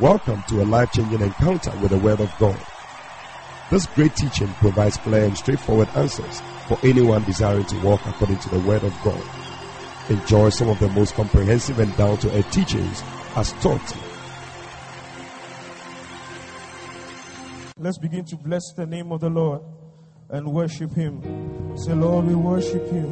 Welcome 0.00 0.42
to 0.48 0.62
a 0.62 0.64
life-changing 0.64 1.20
encounter 1.20 1.70
with 1.76 1.90
the 1.90 1.98
Word 1.98 2.20
of 2.20 2.32
God. 2.38 2.58
This 3.70 3.84
great 3.84 4.16
teaching 4.16 4.48
provides 4.54 4.96
clear 4.96 5.24
and 5.24 5.36
straightforward 5.36 5.90
answers 5.90 6.40
for 6.66 6.78
anyone 6.82 7.24
desiring 7.24 7.66
to 7.66 7.78
walk 7.80 8.00
according 8.06 8.38
to 8.38 8.48
the 8.48 8.60
Word 8.60 8.84
of 8.84 8.98
God. 9.04 9.22
Enjoy 10.08 10.48
some 10.48 10.70
of 10.70 10.78
the 10.78 10.88
most 10.88 11.14
comprehensive 11.14 11.78
and 11.78 11.94
down-to-earth 11.98 12.50
teachings 12.50 13.04
as 13.36 13.52
taught. 13.60 13.96
Let's 17.76 17.98
begin 17.98 18.24
to 18.24 18.36
bless 18.36 18.72
the 18.74 18.86
name 18.86 19.12
of 19.12 19.20
the 19.20 19.28
Lord 19.28 19.60
and 20.30 20.54
worship 20.54 20.94
Him. 20.94 21.76
Say, 21.76 21.92
Lord, 21.92 22.24
we 22.24 22.34
worship 22.34 22.86
you. 22.90 23.04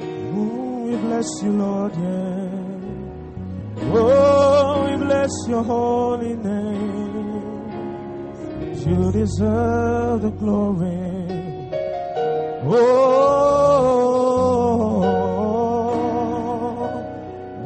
Ooh, 0.00 0.84
we 0.84 0.96
bless 0.96 1.28
you, 1.42 1.52
Lord, 1.52 1.92
yeah. 1.92 2.48
Oh, 3.92 4.39
bless 5.20 5.36
your 5.48 5.62
holy 5.62 6.34
name. 6.34 7.40
You 8.86 9.12
deserve 9.12 10.22
the 10.22 10.30
glory. 10.30 11.10
Oh, 12.64 12.86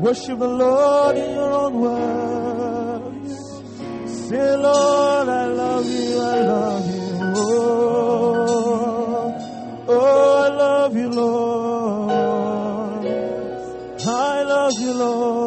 worship 0.00 0.38
the 0.38 0.48
Lord 0.48 1.16
in 1.16 1.30
your 1.34 1.52
own 1.52 1.74
words. 1.80 3.34
Say, 4.28 4.56
Lord, 4.56 5.28
I 5.28 5.46
love 5.46 5.86
you, 5.86 6.20
I 6.20 6.40
love 6.54 6.86
you. 6.94 7.04
Oh, 7.36 8.24
oh 9.88 10.42
I 10.42 10.48
love 10.48 10.96
you, 10.96 11.08
Lord. 11.08 12.14
I 14.06 14.42
love 14.42 14.72
you, 14.80 14.92
Lord. 14.92 15.43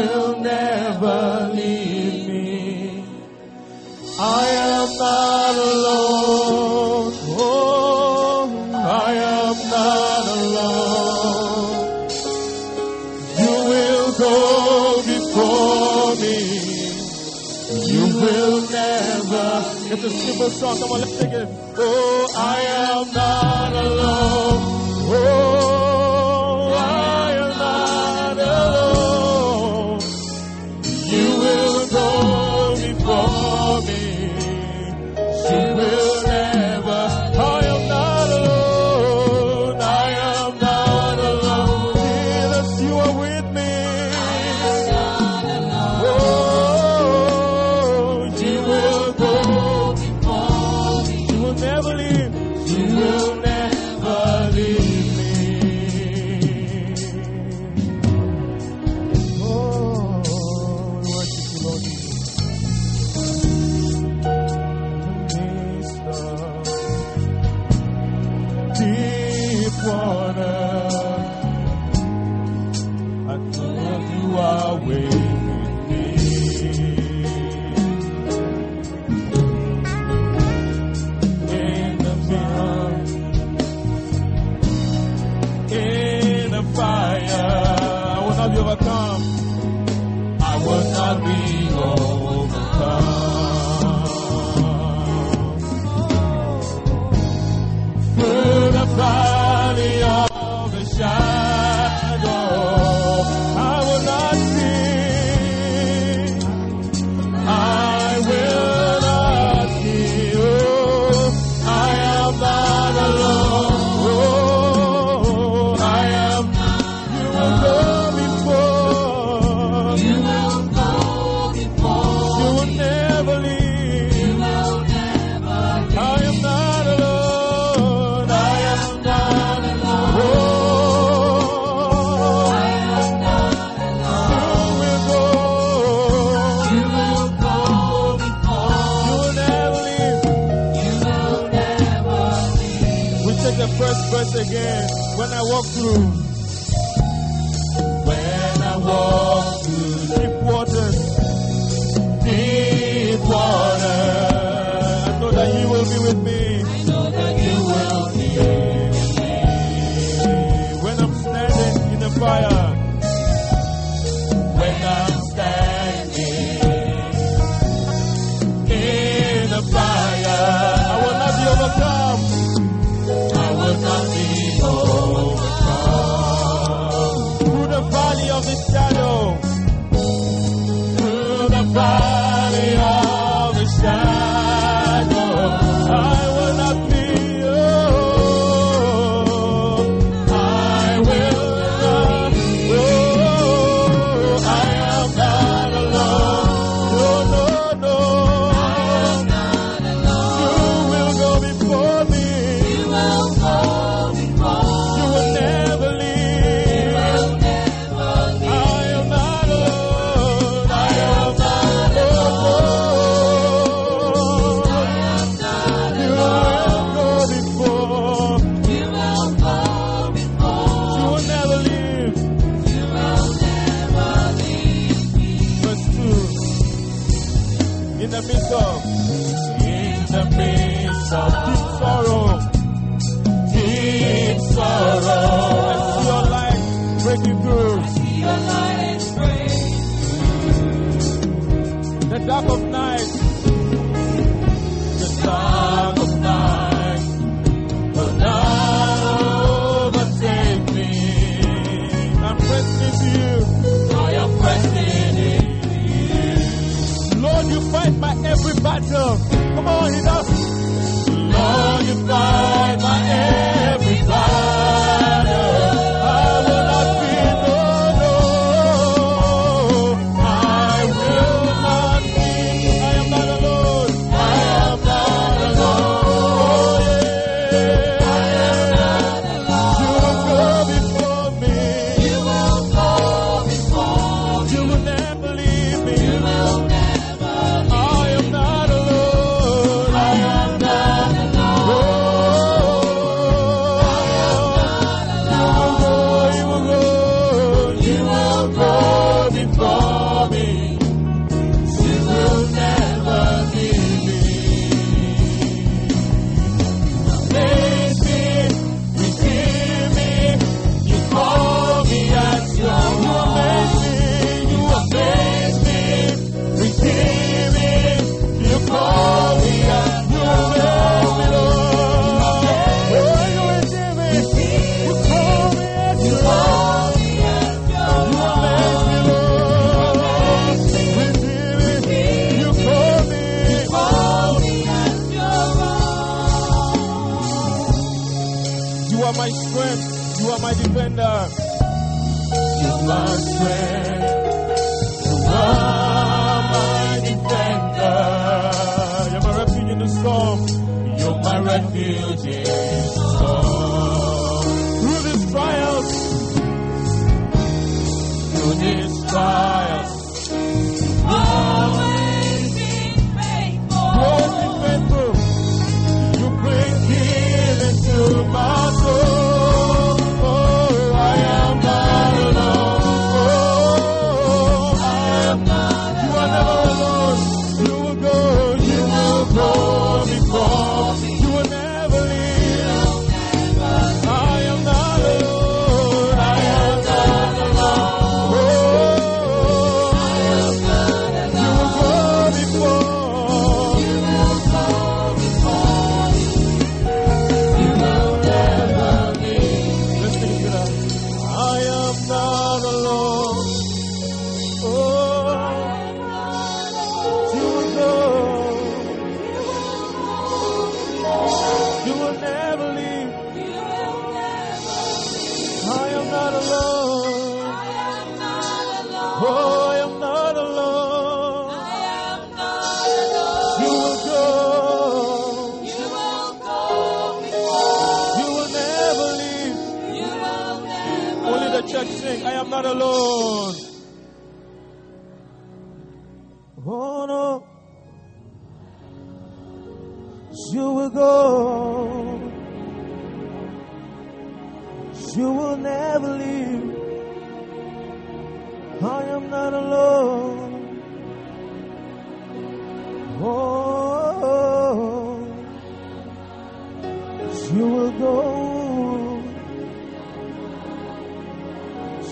Will 0.00 0.40
never 0.40 1.50
leave 1.54 2.28
me. 2.28 3.04
I 4.18 4.46
am 4.70 4.88
not 5.04 5.54
alone. 5.72 7.12
Oh, 7.42 8.48
I 8.74 9.12
am 9.36 9.56
not 9.76 10.26
alone. 10.40 11.78
You 13.40 13.54
will 13.70 14.08
go 14.24 14.36
before 15.12 16.10
me. 16.22 16.38
You 17.92 18.04
will 18.22 18.58
never. 18.80 19.48
It's 19.92 20.04
a 20.04 20.10
simple 20.10 20.50
song. 20.50 20.76
Come 20.80 20.92
on, 20.92 21.00
let's 21.00 21.16
sing 21.18 21.32
it. 21.32 21.48
Oh, 21.76 22.32
I 22.36 22.58
am 22.88 23.04
not 23.12 23.39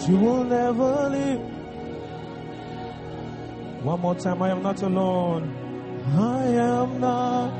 you'll 0.08 0.44
never 0.44 1.08
leave. 1.10 1.40
One 3.84 4.00
more 4.00 4.14
time, 4.14 4.42
I 4.42 4.50
am 4.50 4.62
not 4.62 4.82
alone. 4.82 5.54
I 6.16 6.44
am 6.46 7.00
not. 7.00 7.52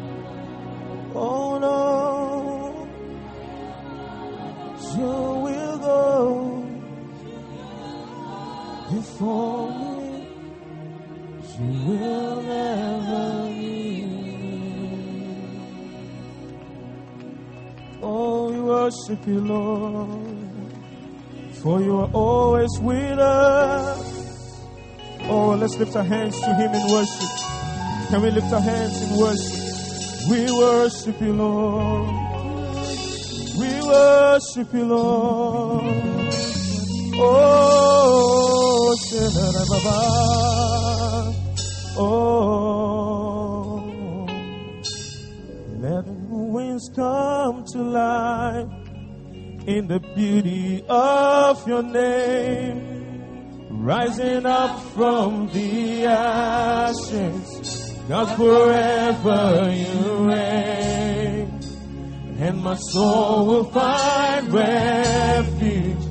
Oh 1.15 1.59
no. 1.59 2.89
You 4.97 5.15
will 5.45 5.79
go 5.79 6.65
before 8.91 9.71
me. 9.79 10.27
You 11.59 11.67
will 11.87 12.43
never 12.43 13.25
leave. 13.45 14.19
Oh, 18.03 18.51
we 18.51 18.61
worship 18.61 19.27
you, 19.27 19.41
Lord 19.41 20.18
for 21.69 21.83
you 21.83 21.99
are 21.99 22.11
always 22.15 22.71
with 22.81 23.19
us. 23.19 24.01
Oh, 25.25 25.55
let's 25.61 25.77
lift 25.77 25.95
our 25.97 26.03
hands 26.03 26.41
to 26.41 26.55
Him 26.55 26.73
in 26.73 26.91
worship. 26.91 27.29
Can 28.09 28.23
we 28.23 28.31
lift 28.31 28.51
our 28.55 28.61
hands 28.63 29.03
in 29.03 29.11
worship? 29.19 29.53
We 30.31 30.51
worship 30.51 31.21
you, 31.21 31.35
Lord. 31.35 32.09
We 33.61 33.71
worship 33.87 34.73
you, 34.73 34.85
Lord. 34.85 35.85
Oh, 37.21 38.95
oh. 41.99 42.65
Let 45.81 46.05
the 46.07 46.13
winds 46.55 46.89
come 46.97 47.65
to 47.73 47.79
life 47.83 48.78
in 49.69 49.87
the 49.87 50.01
beauty 50.01 50.83
of 50.89 51.69
your 51.69 51.83
name, 51.83 53.69
rising 53.69 54.47
up 54.47 54.81
from 54.95 55.47
the 55.49 56.07
ashes. 56.07 57.93
God, 58.09 58.35
forever 58.35 59.71
you 59.71 60.27
reign, 60.27 61.61
and 62.39 62.63
my 62.65 62.77
soul 62.77 63.45
will 63.45 63.65
find 63.65 64.51
refuge 64.51 66.07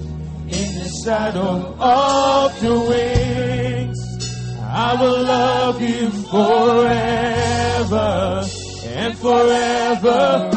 in 0.54 0.70
the 0.78 1.02
shadow 1.04 1.76
of 1.80 2.64
your 2.64 2.88
wings. 2.88 3.98
I 4.62 4.94
will 5.02 5.24
love 5.24 5.82
you 5.82 6.12
forever 6.30 6.86
and 8.86 9.18
forever. 9.18 10.52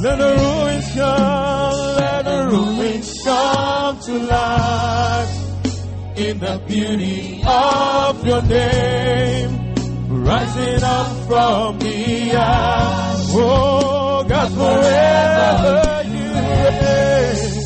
Let 0.00 0.18
the 0.18 0.36
ruins 0.38 0.94
come 0.94 1.57
come 3.28 4.00
to 4.00 4.14
life 4.36 5.34
in 6.16 6.38
the 6.38 6.62
beauty 6.66 7.42
of 7.46 8.26
your 8.26 8.42
name. 8.42 9.50
Rising 10.08 10.82
up 10.82 11.08
from 11.28 11.78
the 11.78 12.32
earth, 12.32 13.34
oh 13.34 14.24
God, 14.26 14.48
forever 14.60 16.02
you 16.14 16.26
reign 16.38 17.58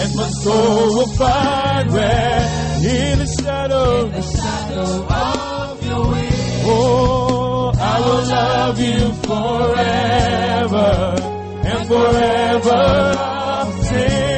and 0.00 0.10
my 0.16 0.28
soul 0.42 0.86
will 0.96 1.12
find 1.22 1.92
rest 1.92 2.84
in 2.84 3.18
the 3.18 3.26
shadow, 3.42 4.08
the 4.08 4.22
shadow 4.22 4.90
of 5.06 5.86
your 5.86 6.04
wings. 6.12 6.62
Oh, 6.70 7.72
I 7.92 8.00
will 8.06 8.24
love 8.38 8.78
you 8.88 9.00
forever 9.28 10.90
and 11.70 11.80
forever. 11.86 12.82
I'll 13.18 13.72
sing. 13.84 14.37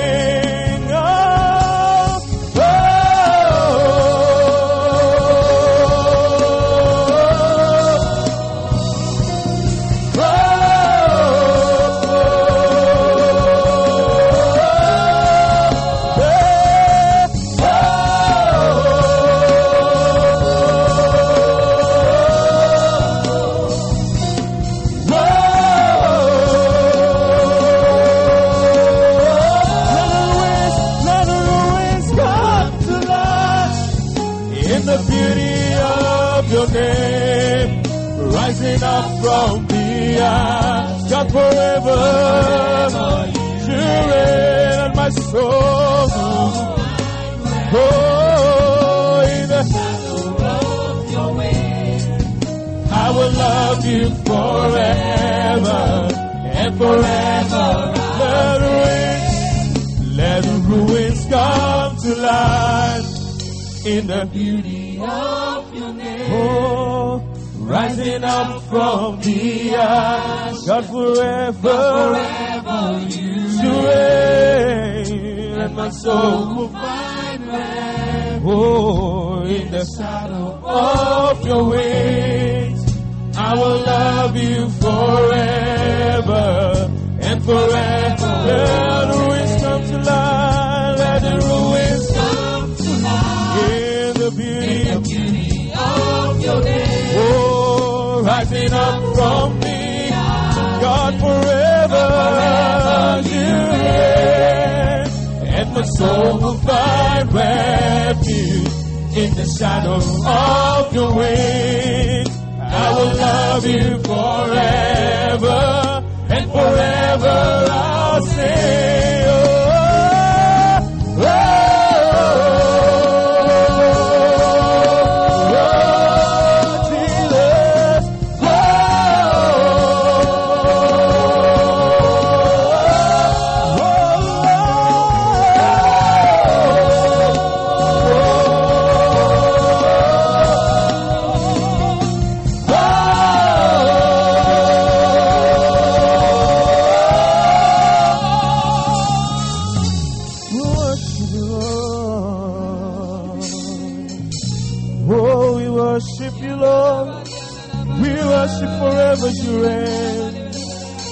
Worship 159.21 159.45
forever 159.45 159.51
you 159.51 159.63
reign. 159.63 160.53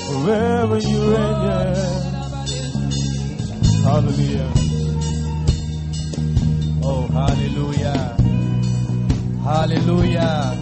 Forever 0.09 0.79
you 0.79 0.99
reign, 1.13 1.37
yeah. 1.45 1.75
Hallelujah. 3.85 4.53
Oh, 6.83 7.07
hallelujah. 7.13 8.17
Hallelujah. 9.43 10.57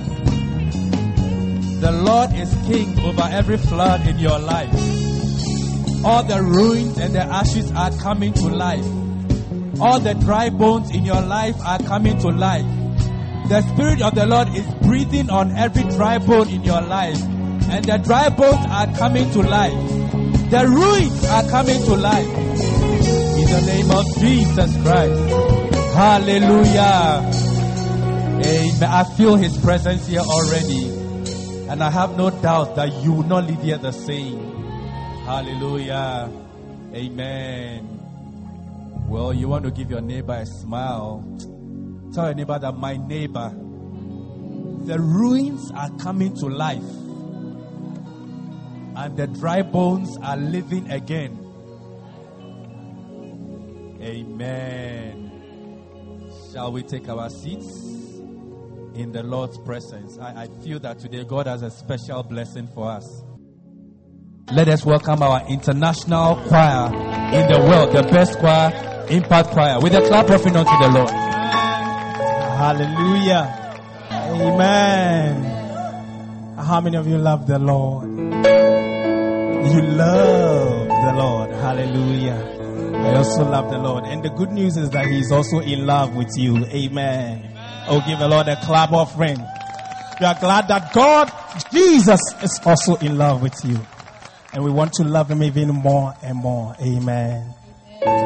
The 1.81 1.93
Lord 1.93 2.33
is 2.35 2.53
king 2.67 2.99
over 3.01 3.29
every 3.31 3.59
flood 3.59 4.07
in 4.09 4.19
your 4.19 4.39
life. 4.39 4.73
All 6.05 6.23
the 6.23 6.43
ruins 6.43 6.99
and 6.99 7.15
the 7.15 7.23
ashes 7.23 7.71
are 7.73 7.91
coming 7.99 8.33
to 8.35 8.49
life. 8.49 8.87
All 9.81 10.01
the 10.01 10.15
dry 10.15 10.51
bones 10.51 10.91
in 10.95 11.05
your 11.05 11.21
life 11.21 11.57
are 11.65 11.79
coming 11.81 12.19
to 12.21 12.29
life. 12.29 12.65
The 13.49 13.63
Spirit 13.73 14.03
of 14.03 14.15
the 14.15 14.27
Lord 14.27 14.49
is 14.49 14.67
breathing 14.83 15.31
on 15.31 15.57
every 15.57 15.85
dry 15.85 16.19
bone 16.19 16.49
in 16.49 16.65
your 16.65 16.81
life. 16.81 17.21
And 17.69 17.85
the 17.85 17.99
dry 17.99 18.29
bones 18.29 18.65
are 18.69 18.87
coming 18.97 19.31
to 19.33 19.43
life. 19.43 19.73
The 20.51 20.67
ruins 20.69 21.25
are 21.27 21.43
coming 21.49 21.83
to 21.85 21.97
life. 21.97 22.29
In 22.29 23.47
the 23.51 23.63
name 23.67 23.91
of 23.91 24.05
Jesus 24.19 24.77
Christ. 24.83 25.21
Hallelujah. 25.95 27.23
Amen. 28.45 28.83
I 28.85 29.05
feel 29.17 29.37
His 29.37 29.59
presence 29.59 30.07
here 30.07 30.21
already. 30.21 30.89
And 31.69 31.83
I 31.83 31.91
have 31.91 32.17
no 32.17 32.31
doubt 32.31 32.77
that 32.77 32.93
you 33.03 33.13
will 33.13 33.25
not 33.25 33.47
leave 33.47 33.61
here 33.63 33.79
the 33.79 33.93
same. 33.93 34.39
Hallelujah. 35.25 36.31
Amen. 36.95 37.97
Well, 39.09 39.35
you 39.35 39.49
want 39.49 39.65
to 39.65 39.71
give 39.71 39.91
your 39.91 40.01
neighbor 40.01 40.35
a 40.35 40.47
smile. 40.47 41.25
Tell 42.15 42.27
your 42.27 42.35
neighbor 42.35 42.59
that 42.59 42.77
my 42.77 42.97
neighbor, 42.97 43.51
the 44.85 44.99
ruins 44.99 45.71
are 45.75 45.91
coming 45.99 46.35
to 46.37 46.47
life. 46.47 46.83
And 48.97 49.15
the 49.15 49.27
dry 49.27 49.61
bones 49.61 50.17
are 50.23 50.39
living 50.39 50.91
again. 50.91 51.39
Amen. 54.01 55.31
Shall 56.51 56.73
we 56.73 56.83
take 56.83 57.07
our 57.11 57.29
seats 57.29 57.67
in 58.95 59.13
the 59.13 59.23
Lord's 59.23 59.59
presence? 59.59 60.19
I, 60.19 60.45
I 60.45 60.49
feel 60.65 60.79
that 60.81 60.99
today 60.99 61.25
God 61.25 61.47
has 61.47 61.61
a 61.61 61.71
special 61.71 62.23
blessing 62.23 62.69
for 62.75 62.91
us. 62.91 63.23
Let 64.51 64.69
us 64.71 64.87
welcome 64.87 65.23
our 65.23 65.47
international 65.47 66.37
choir 66.49 66.87
in 67.35 67.53
the 67.53 67.59
world, 67.69 67.95
the 67.95 68.03
best 68.05 68.39
choir, 68.39 68.73
Impact 69.11 69.51
Choir, 69.51 69.79
with 69.81 69.93
a 69.93 70.01
clap 70.09 70.31
offering 70.31 70.57
unto 70.57 70.71
the 70.79 70.89
Lord. 70.89 71.11
Hallelujah. 72.57 73.77
Amen. 74.11 75.45
How 76.57 76.81
many 76.81 76.97
of 76.97 77.07
you 77.07 77.19
love 77.19 77.47
the 77.47 77.59
Lord? 77.59 78.16
You 79.75 79.83
love 79.83 80.89
the 80.89 81.13
Lord. 81.17 81.51
Hallelujah. 81.51 82.57
I 82.95 83.15
also 83.17 83.49
love 83.49 83.71
the 83.71 83.79
Lord. 83.79 84.05
And 84.05 84.23
the 84.23 84.31
good 84.31 84.51
news 84.51 84.77
is 84.77 84.91
that 84.91 85.07
He's 85.07 85.31
also 85.33 85.61
in 85.61 85.87
love 85.87 86.15
with 86.15 86.31
you. 86.37 86.65
Amen. 86.67 87.53
Oh, 87.89 88.03
give 88.07 88.19
the 88.19 88.29
Lord 88.29 88.49
a 88.49 88.57
clap 88.65 88.93
offering. 88.93 89.39
We 90.21 90.27
are 90.27 90.37
glad 90.41 90.69
that 90.69 90.93
God, 90.93 91.31
Jesus, 91.71 92.21
is 92.43 92.61
also 92.65 92.97
in 92.97 93.19
love 93.19 93.43
with 93.43 93.55
you. 93.65 93.79
And 94.53 94.65
we 94.65 94.71
want 94.71 94.93
to 94.95 95.05
love 95.05 95.31
Him 95.31 95.43
even 95.43 95.69
more 95.69 96.15
and 96.23 96.37
more. 96.39 96.75
Amen. 96.81 97.55
Amen. 98.03 98.26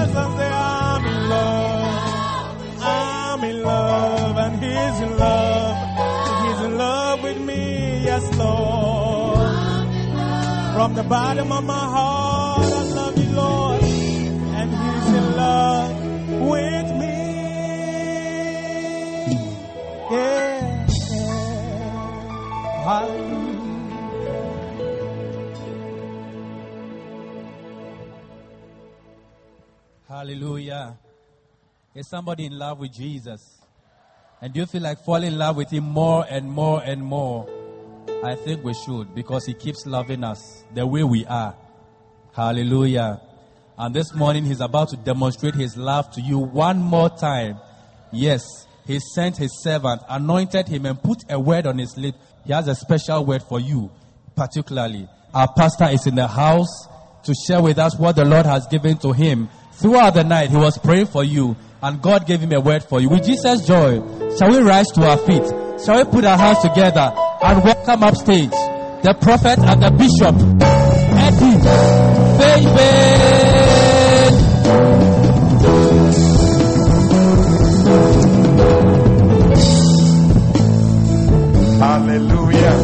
presence, 0.00 0.36
say, 0.36 0.50
I'm 0.50 1.04
in 1.04 1.28
love. 1.28 2.82
I'm 2.82 3.44
in 3.44 3.62
love, 3.62 4.36
and 4.38 4.54
He's 4.62 5.00
in 5.06 5.18
love. 5.18 5.76
He's 6.42 6.60
in 6.66 6.78
love 6.78 7.22
with 7.22 7.38
me, 7.38 8.04
yes, 8.04 8.24
Lord. 8.36 9.38
From 10.74 10.94
the 10.94 11.02
bottom 11.02 11.52
of 11.52 11.64
my 11.64 11.86
heart, 11.96 12.72
I 12.72 12.82
love 12.82 13.18
you, 13.18 13.30
Lord. 13.32 13.82
And 13.82 14.70
He's 14.70 15.14
in 15.20 15.36
love 15.36 15.92
with 16.48 16.79
Hallelujah. 30.20 30.98
Is 31.94 32.06
somebody 32.06 32.44
in 32.44 32.58
love 32.58 32.78
with 32.78 32.92
Jesus? 32.92 33.40
And 34.42 34.52
do 34.52 34.60
you 34.60 34.66
feel 34.66 34.82
like 34.82 35.02
falling 35.02 35.28
in 35.32 35.38
love 35.38 35.56
with 35.56 35.70
Him 35.70 35.84
more 35.84 36.26
and 36.28 36.46
more 36.46 36.82
and 36.84 37.02
more? 37.02 37.48
I 38.22 38.34
think 38.34 38.62
we 38.62 38.74
should 38.74 39.14
because 39.14 39.46
He 39.46 39.54
keeps 39.54 39.86
loving 39.86 40.22
us 40.22 40.62
the 40.74 40.86
way 40.86 41.04
we 41.04 41.24
are. 41.24 41.56
Hallelujah. 42.34 43.18
And 43.78 43.94
this 43.94 44.12
morning 44.14 44.44
He's 44.44 44.60
about 44.60 44.90
to 44.90 44.98
demonstrate 44.98 45.54
His 45.54 45.74
love 45.78 46.10
to 46.10 46.20
you 46.20 46.38
one 46.38 46.80
more 46.80 47.08
time. 47.08 47.58
Yes, 48.12 48.42
He 48.86 49.00
sent 49.14 49.38
His 49.38 49.62
servant, 49.62 50.02
anointed 50.06 50.68
him, 50.68 50.84
and 50.84 51.02
put 51.02 51.16
a 51.30 51.40
word 51.40 51.64
on 51.64 51.78
his 51.78 51.96
lip. 51.96 52.14
He 52.44 52.52
has 52.52 52.68
a 52.68 52.74
special 52.74 53.24
word 53.24 53.42
for 53.42 53.58
you, 53.58 53.90
particularly. 54.36 55.08
Our 55.32 55.50
pastor 55.56 55.86
is 55.86 56.06
in 56.06 56.16
the 56.16 56.28
house 56.28 56.88
to 57.24 57.34
share 57.46 57.62
with 57.62 57.78
us 57.78 57.98
what 57.98 58.16
the 58.16 58.24
Lord 58.26 58.44
has 58.44 58.66
given 58.66 58.98
to 58.98 59.12
him. 59.12 59.48
Throughout 59.80 60.12
the 60.12 60.24
night, 60.24 60.50
he 60.50 60.56
was 60.58 60.76
praying 60.76 61.06
for 61.06 61.24
you, 61.24 61.56
and 61.82 62.02
God 62.02 62.26
gave 62.26 62.40
him 62.40 62.52
a 62.52 62.60
word 62.60 62.84
for 62.84 63.00
you. 63.00 63.08
With 63.08 63.24
Jesus' 63.24 63.66
joy, 63.66 64.02
shall 64.36 64.50
we 64.50 64.58
rise 64.58 64.88
to 64.88 65.02
our 65.08 65.16
feet? 65.16 65.42
Shall 65.82 65.96
we 65.96 66.04
put 66.04 66.22
our 66.26 66.36
hands 66.36 66.58
together 66.58 67.10
and 67.42 67.64
welcome 67.64 68.02
upstage 68.04 68.50
the 68.50 69.14
prophet 69.18 69.58
and 69.58 69.82
the 69.82 69.90
bishop, 69.96 70.36
Eddie 71.16 71.56
Fabian? 72.36 73.80
Hallelujah. 81.80 82.76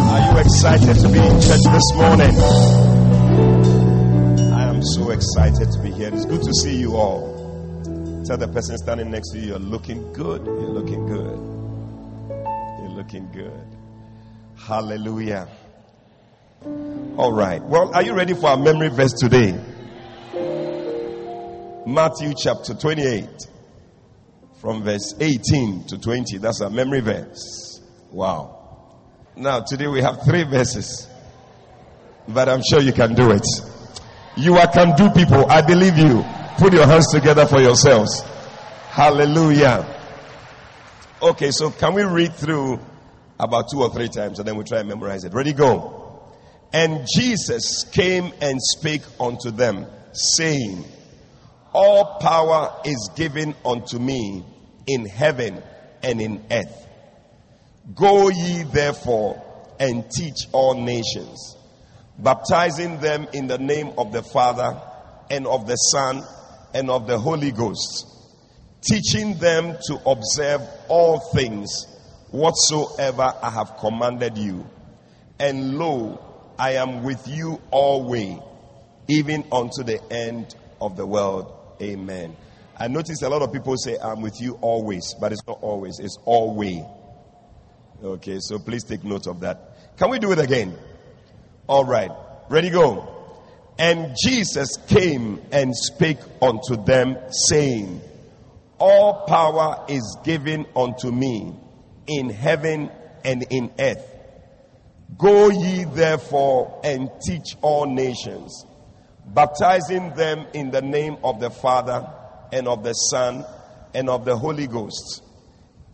Are 0.00 0.32
you 0.32 0.38
excited 0.40 0.96
to 0.96 1.08
be 1.10 1.18
in 1.18 1.40
church 1.42 1.60
this 1.70 1.92
morning? 1.94 2.81
So 4.84 5.10
excited 5.10 5.70
to 5.70 5.78
be 5.78 5.92
here. 5.92 6.12
It's 6.12 6.24
good 6.24 6.42
to 6.42 6.52
see 6.54 6.74
you 6.74 6.96
all. 6.96 7.32
Tell 8.26 8.36
the 8.36 8.48
person 8.48 8.76
standing 8.78 9.12
next 9.12 9.30
to 9.30 9.38
you, 9.38 9.50
you're 9.50 9.58
looking 9.60 10.12
good. 10.12 10.44
You're 10.44 10.54
looking 10.54 11.06
good. 11.06 11.38
You're 12.80 12.90
looking 12.90 13.30
good. 13.30 13.64
Hallelujah. 14.58 15.46
All 17.16 17.32
right. 17.32 17.62
Well, 17.62 17.94
are 17.94 18.02
you 18.02 18.12
ready 18.12 18.34
for 18.34 18.48
our 18.48 18.56
memory 18.56 18.88
verse 18.88 19.12
today? 19.12 19.52
Matthew 21.86 22.34
chapter 22.36 22.74
28 22.74 23.28
from 24.60 24.82
verse 24.82 25.14
18 25.20 25.84
to 25.84 25.98
20. 25.98 26.38
That's 26.38 26.60
our 26.60 26.70
memory 26.70 27.02
verse. 27.02 27.80
Wow. 28.10 28.98
Now, 29.36 29.60
today 29.60 29.86
we 29.86 30.02
have 30.02 30.24
three 30.24 30.42
verses, 30.42 31.08
but 32.26 32.48
I'm 32.48 32.62
sure 32.68 32.80
you 32.80 32.92
can 32.92 33.14
do 33.14 33.30
it. 33.30 33.46
You 34.36 34.56
are 34.56 34.66
can 34.66 34.96
do 34.96 35.10
people. 35.10 35.50
I 35.50 35.62
believe 35.62 35.98
you. 35.98 36.24
Put 36.58 36.72
your 36.72 36.86
hands 36.86 37.08
together 37.12 37.46
for 37.46 37.60
yourselves. 37.60 38.22
Hallelujah. 38.90 39.86
Okay, 41.20 41.50
so 41.50 41.70
can 41.70 41.94
we 41.94 42.02
read 42.02 42.34
through 42.34 42.80
about 43.38 43.70
two 43.70 43.80
or 43.80 43.90
three 43.90 44.08
times 44.08 44.38
and 44.38 44.48
then 44.48 44.56
we 44.56 44.64
try 44.64 44.80
and 44.80 44.88
memorize 44.88 45.24
it? 45.24 45.32
Ready, 45.32 45.52
go. 45.52 46.02
And 46.72 47.06
Jesus 47.14 47.84
came 47.92 48.32
and 48.40 48.60
spake 48.60 49.02
unto 49.20 49.50
them, 49.50 49.86
saying, 50.12 50.84
All 51.72 52.18
power 52.18 52.80
is 52.84 53.10
given 53.14 53.54
unto 53.64 53.98
me 53.98 54.44
in 54.86 55.06
heaven 55.06 55.62
and 56.02 56.20
in 56.20 56.44
earth. 56.50 56.88
Go 57.94 58.28
ye 58.28 58.62
therefore 58.62 59.42
and 59.78 60.10
teach 60.10 60.46
all 60.52 60.74
nations, 60.74 61.56
baptizing 62.22 63.00
them 63.00 63.26
in 63.32 63.46
the 63.46 63.58
name 63.58 63.92
of 63.98 64.12
the 64.12 64.22
Father 64.22 64.80
and 65.30 65.46
of 65.46 65.66
the 65.66 65.76
Son 65.76 66.22
and 66.74 66.90
of 66.90 67.06
the 67.06 67.18
Holy 67.18 67.50
Ghost, 67.50 68.06
teaching 68.82 69.38
them 69.38 69.76
to 69.86 70.00
observe 70.06 70.60
all 70.88 71.18
things 71.34 71.86
whatsoever 72.30 73.34
I 73.42 73.50
have 73.50 73.76
commanded 73.78 74.38
you. 74.38 74.66
And 75.38 75.78
lo, 75.78 76.20
I 76.58 76.72
am 76.74 77.02
with 77.02 77.26
you 77.26 77.60
always, 77.70 78.38
even 79.08 79.44
unto 79.50 79.82
the 79.82 80.00
end 80.12 80.54
of 80.80 80.96
the 80.96 81.06
world. 81.06 81.52
Amen. 81.80 82.36
I 82.78 82.88
notice 82.88 83.22
a 83.22 83.28
lot 83.28 83.42
of 83.42 83.52
people 83.52 83.76
say, 83.76 83.96
I'm 84.02 84.22
with 84.22 84.40
you 84.40 84.58
always, 84.60 85.14
but 85.20 85.32
it's 85.32 85.46
not 85.46 85.58
always, 85.60 85.98
it's 85.98 86.18
always. 86.24 86.82
Okay, 88.02 88.38
so 88.40 88.58
please 88.58 88.84
take 88.84 89.04
note 89.04 89.26
of 89.26 89.40
that. 89.40 89.96
Can 89.96 90.10
we 90.10 90.18
do 90.18 90.32
it 90.32 90.38
again? 90.38 90.76
All 91.68 91.84
right, 91.84 92.10
ready, 92.48 92.70
go. 92.70 93.08
And 93.78 94.16
Jesus 94.22 94.76
came 94.88 95.40
and 95.52 95.74
spake 95.76 96.18
unto 96.40 96.76
them, 96.84 97.16
saying, 97.48 98.00
All 98.78 99.24
power 99.26 99.84
is 99.88 100.18
given 100.24 100.66
unto 100.74 101.10
me 101.10 101.54
in 102.06 102.30
heaven 102.30 102.90
and 103.24 103.44
in 103.50 103.70
earth. 103.78 104.04
Go 105.16 105.50
ye 105.50 105.84
therefore 105.84 106.80
and 106.82 107.08
teach 107.24 107.56
all 107.62 107.86
nations, 107.86 108.66
baptizing 109.26 110.14
them 110.14 110.46
in 110.54 110.70
the 110.72 110.82
name 110.82 111.16
of 111.22 111.38
the 111.38 111.50
Father 111.50 112.08
and 112.52 112.66
of 112.66 112.82
the 112.82 112.92
Son 112.92 113.44
and 113.94 114.10
of 114.10 114.24
the 114.24 114.36
Holy 114.36 114.66
Ghost, 114.66 115.22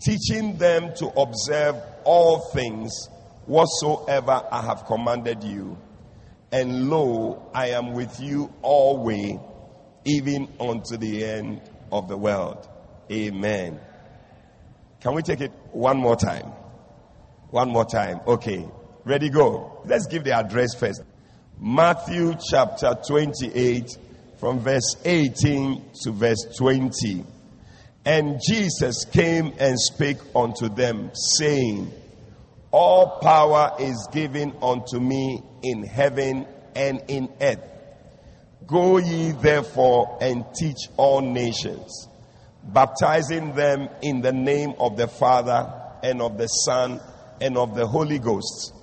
teaching 0.00 0.56
them 0.56 0.94
to 0.96 1.08
observe 1.08 1.76
all 2.04 2.40
things 2.52 3.08
whatsoever 3.48 4.46
I 4.52 4.62
have 4.62 4.84
commanded 4.86 5.42
you. 5.42 5.76
And 6.52 6.88
lo, 6.88 7.50
I 7.52 7.70
am 7.70 7.92
with 7.92 8.20
you 8.20 8.52
always, 8.62 9.38
even 10.04 10.48
unto 10.60 10.96
the 10.96 11.24
end 11.24 11.60
of 11.90 12.08
the 12.08 12.16
world. 12.16 12.68
Amen. 13.10 13.80
Can 15.00 15.14
we 15.14 15.22
take 15.22 15.40
it 15.40 15.52
one 15.72 15.98
more 15.98 16.16
time? 16.16 16.52
One 17.50 17.70
more 17.70 17.84
time. 17.84 18.20
Okay. 18.26 18.66
Ready, 19.04 19.30
go. 19.30 19.80
Let's 19.84 20.06
give 20.06 20.24
the 20.24 20.32
address 20.32 20.74
first. 20.74 21.02
Matthew 21.58 22.36
chapter 22.50 22.96
28, 23.06 23.96
from 24.38 24.60
verse 24.60 24.96
18 25.04 25.90
to 26.02 26.12
verse 26.12 26.44
20. 26.56 27.24
And 28.04 28.40
Jesus 28.46 29.04
came 29.04 29.52
and 29.58 29.78
spake 29.78 30.18
unto 30.34 30.68
them, 30.68 31.10
saying, 31.14 31.92
All 32.70 33.18
power 33.20 33.76
is 33.80 34.08
given 34.12 34.54
unto 34.60 35.00
me 35.00 35.42
in 35.62 35.84
heaven 35.84 36.46
and 36.74 37.02
in 37.08 37.30
earth. 37.40 37.62
Go 38.66 38.98
ye 38.98 39.32
therefore 39.32 40.18
and 40.20 40.44
teach 40.54 40.76
all 40.98 41.22
nations, 41.22 42.08
baptizing 42.62 43.54
them 43.54 43.88
in 44.02 44.20
the 44.20 44.32
name 44.32 44.74
of 44.78 44.98
the 44.98 45.08
Father 45.08 45.72
and 46.02 46.20
of 46.20 46.36
the 46.36 46.46
Son 46.46 47.00
and 47.40 47.56
of 47.56 47.74
the 47.74 47.86
Holy 47.86 48.18
Ghost, 48.18 48.74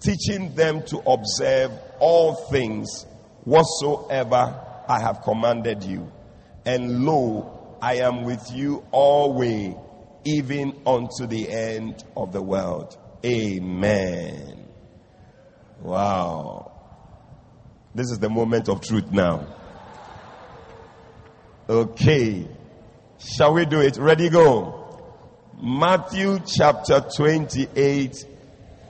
teaching 0.00 0.54
them 0.54 0.82
to 0.84 0.98
observe 0.98 1.72
all 1.98 2.34
things 2.50 3.06
whatsoever 3.42 4.84
I 4.88 5.00
have 5.00 5.22
commanded 5.22 5.82
you. 5.82 6.12
And 6.64 7.04
lo, 7.04 7.78
I 7.82 7.96
am 7.96 8.22
with 8.22 8.52
you 8.52 8.84
always, 8.92 9.74
even 10.24 10.80
unto 10.86 11.26
the 11.26 11.50
end 11.50 12.04
of 12.16 12.32
the 12.32 12.42
world. 12.42 12.96
Amen. 13.24 14.66
Wow. 15.80 16.72
This 17.94 18.10
is 18.10 18.18
the 18.18 18.28
moment 18.28 18.68
of 18.68 18.80
truth 18.80 19.10
now. 19.10 19.46
Okay. 21.68 22.46
Shall 23.18 23.54
we 23.54 23.64
do 23.64 23.80
it? 23.80 23.96
Ready, 23.96 24.28
go. 24.28 24.82
Matthew 25.60 26.38
chapter 26.46 27.00
28, 27.16 28.24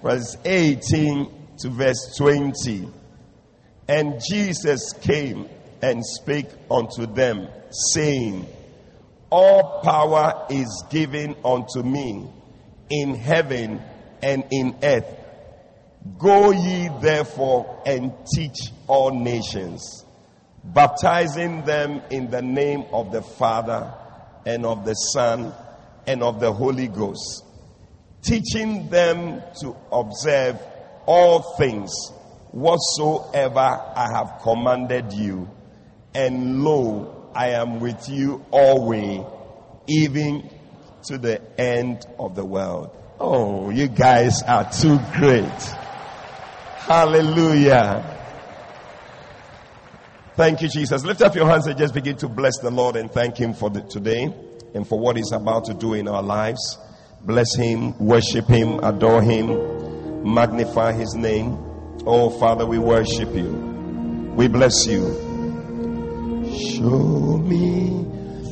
verse 0.02 0.36
18 0.44 1.30
to 1.58 1.68
verse 1.68 2.14
20. 2.18 2.88
And 3.88 4.20
Jesus 4.28 4.92
came 5.00 5.48
and 5.80 6.04
spake 6.04 6.48
unto 6.70 7.06
them, 7.06 7.48
saying, 7.92 8.46
All 9.30 9.80
power 9.82 10.46
is 10.50 10.84
given 10.90 11.36
unto 11.44 11.82
me 11.82 12.28
in 12.90 13.14
heaven 13.14 13.80
and 14.22 14.44
in 14.50 14.76
earth. 14.82 15.06
Go 16.18 16.50
ye 16.52 16.88
therefore 17.00 17.82
and 17.84 18.12
teach 18.34 18.70
all 18.86 19.10
nations, 19.10 20.04
baptizing 20.64 21.64
them 21.64 22.02
in 22.10 22.30
the 22.30 22.42
name 22.42 22.84
of 22.92 23.12
the 23.12 23.22
Father 23.22 23.92
and 24.44 24.64
of 24.64 24.84
the 24.84 24.94
Son 24.94 25.52
and 26.06 26.22
of 26.22 26.38
the 26.38 26.52
Holy 26.52 26.86
Ghost, 26.86 27.44
teaching 28.22 28.88
them 28.88 29.42
to 29.60 29.76
observe 29.90 30.60
all 31.06 31.56
things 31.56 31.92
whatsoever 32.52 33.58
I 33.60 34.06
have 34.14 34.40
commanded 34.42 35.12
you. 35.12 35.50
And 36.14 36.64
lo, 36.64 37.30
I 37.34 37.50
am 37.50 37.80
with 37.80 38.08
you 38.08 38.44
always, 38.50 39.20
even 39.86 40.48
to 41.04 41.18
the 41.18 41.42
end 41.60 42.06
of 42.18 42.34
the 42.34 42.44
world. 42.44 42.96
Oh, 43.18 43.70
you 43.70 43.88
guys 43.88 44.42
are 44.42 44.70
too 44.70 44.98
great. 45.14 45.62
Hallelujah. 46.86 48.12
Thank 50.34 50.60
you, 50.60 50.68
Jesus. 50.68 51.02
Lift 51.02 51.22
up 51.22 51.34
your 51.34 51.48
hands 51.48 51.66
and 51.66 51.78
just 51.78 51.94
begin 51.94 52.16
to 52.18 52.28
bless 52.28 52.58
the 52.58 52.70
Lord 52.70 52.94
and 52.96 53.10
thank 53.10 53.38
Him 53.38 53.54
for 53.54 53.70
the, 53.70 53.80
today 53.80 54.34
and 54.74 54.86
for 54.86 54.98
what 54.98 55.16
He's 55.16 55.32
about 55.32 55.64
to 55.64 55.74
do 55.74 55.94
in 55.94 56.08
our 56.08 56.22
lives. 56.22 56.78
Bless 57.22 57.56
Him, 57.56 57.98
worship 57.98 58.46
Him, 58.46 58.80
adore 58.84 59.22
Him, 59.22 60.32
magnify 60.34 60.92
His 60.92 61.14
name. 61.14 61.56
Oh, 62.04 62.28
Father, 62.38 62.66
we 62.66 62.78
worship 62.78 63.34
you. 63.34 63.50
We 64.36 64.46
bless 64.48 64.86
you. 64.86 65.24
Show 66.44 67.38
me 67.38 68.04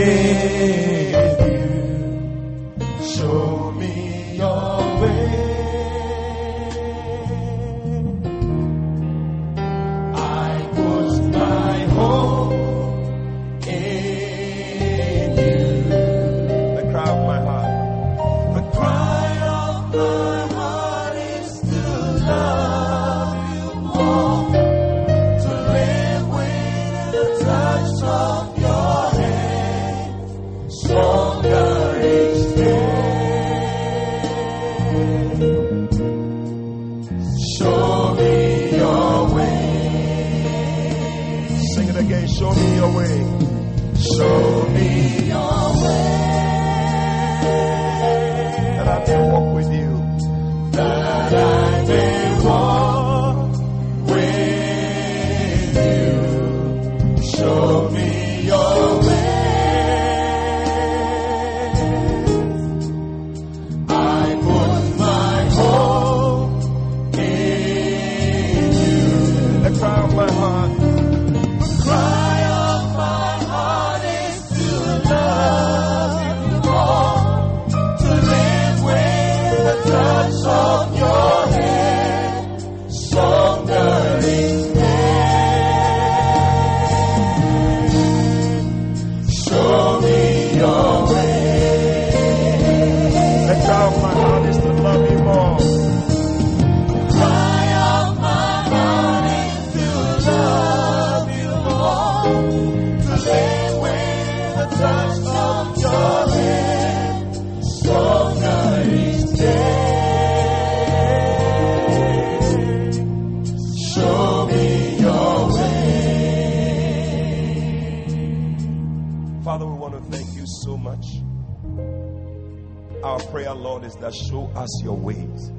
that 124.01 124.15
show 124.15 124.47
us 124.55 124.83
your 124.83 124.97
ways, 124.97 125.53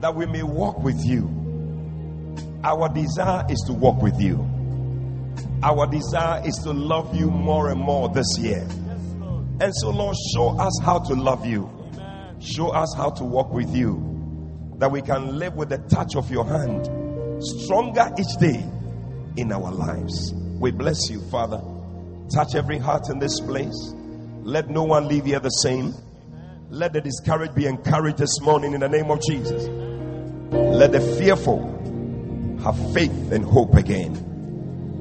that 0.00 0.14
we 0.14 0.26
may 0.26 0.42
walk 0.42 0.78
with 0.82 1.04
you. 1.04 1.28
Our 2.64 2.88
desire 2.88 3.44
is 3.48 3.62
to 3.66 3.72
walk 3.72 4.00
with 4.02 4.20
you. 4.20 4.48
Our 5.62 5.86
desire 5.86 6.42
is 6.46 6.54
to 6.64 6.72
love 6.72 7.14
you 7.14 7.30
more 7.30 7.70
and 7.70 7.80
more 7.80 8.08
this 8.08 8.38
year. 8.38 8.66
And 9.60 9.72
so, 9.76 9.90
Lord, 9.90 10.16
show 10.34 10.58
us 10.58 10.78
how 10.82 10.98
to 10.98 11.14
love 11.14 11.46
you. 11.46 11.70
Show 12.40 12.68
us 12.70 12.94
how 12.96 13.10
to 13.10 13.24
walk 13.24 13.52
with 13.52 13.74
you. 13.74 14.74
That 14.78 14.90
we 14.90 15.02
can 15.02 15.38
live 15.38 15.54
with 15.54 15.68
the 15.68 15.78
touch 15.78 16.16
of 16.16 16.30
your 16.30 16.44
hand, 16.44 16.88
stronger 17.64 18.10
each 18.18 18.36
day 18.40 18.64
in 19.36 19.52
our 19.52 19.70
lives. 19.70 20.32
We 20.34 20.72
bless 20.72 21.08
you, 21.08 21.20
Father. 21.30 21.62
Touch 22.34 22.54
every 22.54 22.78
heart 22.78 23.08
in 23.10 23.18
this 23.18 23.38
place. 23.40 23.94
Let 24.42 24.68
no 24.68 24.82
one 24.82 25.06
leave 25.06 25.26
here 25.26 25.38
the 25.40 25.50
same. 25.50 25.94
Let 26.72 26.94
the 26.94 27.02
discouraged 27.02 27.54
be 27.54 27.66
encouraged 27.66 28.16
this 28.16 28.40
morning 28.40 28.72
in 28.72 28.80
the 28.80 28.88
name 28.88 29.10
of 29.10 29.20
Jesus. 29.20 29.68
Let 30.52 30.92
the 30.92 31.02
fearful 31.18 31.60
have 32.64 32.94
faith 32.94 33.30
and 33.30 33.44
hope 33.44 33.74
again. 33.74 34.14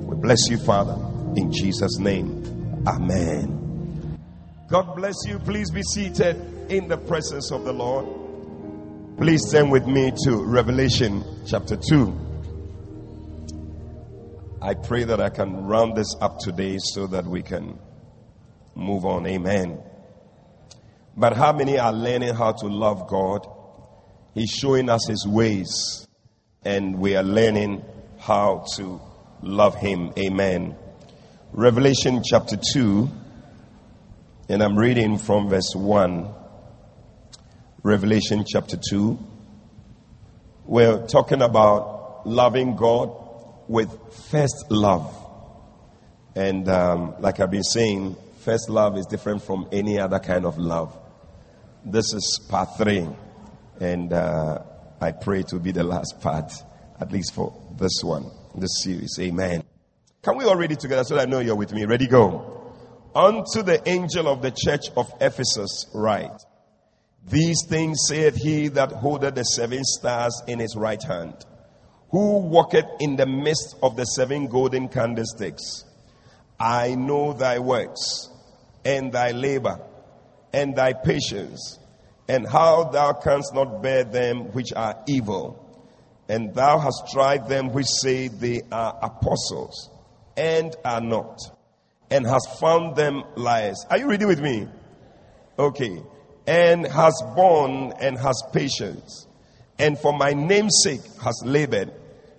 We 0.06 0.18
bless 0.18 0.50
you, 0.50 0.58
Father, 0.58 0.98
in 1.38 1.50
Jesus' 1.50 1.98
name. 1.98 2.84
Amen. 2.86 4.20
God 4.68 4.98
bless 4.98 5.16
you. 5.26 5.40
Please 5.40 5.72
be 5.72 5.82
seated 5.82 6.36
in 6.70 6.90
the 6.90 6.98
presence 6.98 7.54
of 7.54 7.64
the 7.64 7.72
Lord. 7.72 8.06
Please 9.18 9.50
turn 9.50 9.70
with 9.70 9.88
me 9.88 10.12
to 10.26 10.44
Revelation 10.44 11.24
chapter 11.48 11.78
2. 11.78 12.14
I 14.62 14.74
pray 14.74 15.06
that 15.06 15.22
I 15.22 15.30
can 15.30 15.56
round 15.68 15.96
this 15.96 16.18
up 16.20 16.38
today 16.40 16.80
so 16.82 17.08
that 17.08 17.26
we 17.26 17.42
can 17.42 17.80
move 18.76 19.06
on. 19.06 19.26
Amen. 19.26 19.82
But 21.16 21.36
how 21.36 21.52
many 21.52 21.78
are 21.78 21.92
learning 21.92 22.36
how 22.36 22.54
to 22.54 22.68
love 22.68 23.08
God? 23.08 23.48
He's 24.34 24.50
showing 24.50 24.90
us 24.90 25.08
his 25.08 25.28
ways, 25.28 26.08
and 26.64 27.00
we 27.00 27.16
are 27.18 27.24
learning 27.24 27.84
how 28.18 28.66
to 28.76 29.02
love 29.42 29.76
him. 29.76 30.14
Amen. 30.18 30.76
Revelation 31.52 32.22
chapter 32.24 32.56
2, 32.74 33.10
and 34.48 34.64
I'm 34.64 34.78
reading 34.78 35.18
from 35.18 35.50
verse 35.50 35.74
1. 35.76 36.34
Revelation 37.84 38.46
chapter 38.48 38.78
2. 38.90 39.20
We're 40.66 41.06
talking 41.08 41.42
about 41.42 42.26
loving 42.26 42.78
God 42.78 43.12
with 43.68 43.90
first 44.30 44.70
love. 44.70 45.18
And 46.36 46.70
um, 46.70 47.16
like 47.20 47.42
I've 47.42 47.52
been 47.52 47.64
saying, 47.64 48.16
first 48.40 48.70
love 48.70 48.98
is 48.98 49.06
different 49.08 49.42
from 49.42 49.68
any 49.72 50.00
other 50.00 50.20
kind 50.20 50.46
of 50.46 50.58
love. 50.58 50.98
This 51.84 52.14
is 52.14 52.40
part 52.48 52.78
three, 52.78 53.08
and 53.80 54.14
uh, 54.14 54.60
I 55.02 55.14
pray 55.14 55.42
to 55.44 55.58
be 55.58 55.72
the 55.72 55.84
last 55.84 56.22
part, 56.22 56.54
at 57.00 57.12
least 57.12 57.34
for 57.34 57.52
this 57.80 58.04
one, 58.04 58.30
this 58.56 58.84
series. 58.84 59.18
Amen. 59.20 59.64
Can 60.22 60.38
we 60.38 60.46
all 60.46 60.56
read 60.56 60.72
it 60.72 60.80
together 60.80 61.04
so 61.04 61.16
that 61.16 61.28
I 61.28 61.30
know 61.30 61.40
you're 61.40 61.56
with 61.56 61.74
me? 61.74 61.86
Ready, 61.86 62.06
go. 62.06 62.72
Unto 63.16 63.64
the 63.64 63.82
angel 63.90 64.28
of 64.28 64.44
the 64.44 64.52
church 64.52 64.92
of 64.96 65.12
Ephesus, 65.20 65.88
write. 65.96 66.40
These 67.28 67.66
things 67.68 68.02
saith 68.08 68.36
he 68.36 68.68
that 68.70 68.92
holdeth 68.92 69.34
the 69.34 69.44
seven 69.44 69.84
stars 69.84 70.40
in 70.48 70.60
his 70.60 70.76
right 70.76 71.02
hand, 71.02 71.34
who 72.12 72.42
walketh 72.42 72.86
in 73.00 73.16
the 73.16 73.26
midst 73.26 73.76
of 73.82 73.96
the 73.96 74.06
seven 74.06 74.46
golden 74.48 74.88
candlesticks. 74.88 75.84
I 76.60 76.94
know 76.94 77.34
thy 77.34 77.58
works, 77.58 78.30
and 78.86 79.12
thy 79.12 79.32
labor, 79.32 79.80
and 80.54 80.76
thy 80.76 80.94
patience, 80.94 81.80
and 82.28 82.48
how 82.48 82.86
thou 82.86 83.14
canst 83.14 83.54
not 83.54 83.82
bear 83.82 84.04
them 84.04 84.52
which 84.52 84.74
are 84.74 85.04
evil. 85.08 85.58
And 86.30 86.54
thou 86.54 86.80
hast 86.80 87.10
tried 87.12 87.50
them 87.50 87.74
which 87.74 87.88
say 87.88 88.28
they 88.30 88.62
are 88.72 88.98
apostles, 89.02 89.90
and 90.38 90.76
are 90.86 91.02
not, 91.02 91.40
and 92.10 92.26
hast 92.26 92.60
found 92.60 92.96
them 92.96 93.24
liars. 93.36 93.86
Are 93.90 93.98
you 93.98 94.08
reading 94.08 94.28
with 94.28 94.42
me? 94.42 94.68
Okay. 95.60 96.02
And 96.48 96.88
has 96.88 97.22
borne 97.36 97.94
and 98.00 98.18
has 98.18 98.42
patience, 98.52 99.28
and 99.78 99.98
for 99.98 100.12
my 100.12 100.32
name's 100.34 100.82
sake 100.84 101.02
has 101.22 101.42
labored 101.46 101.94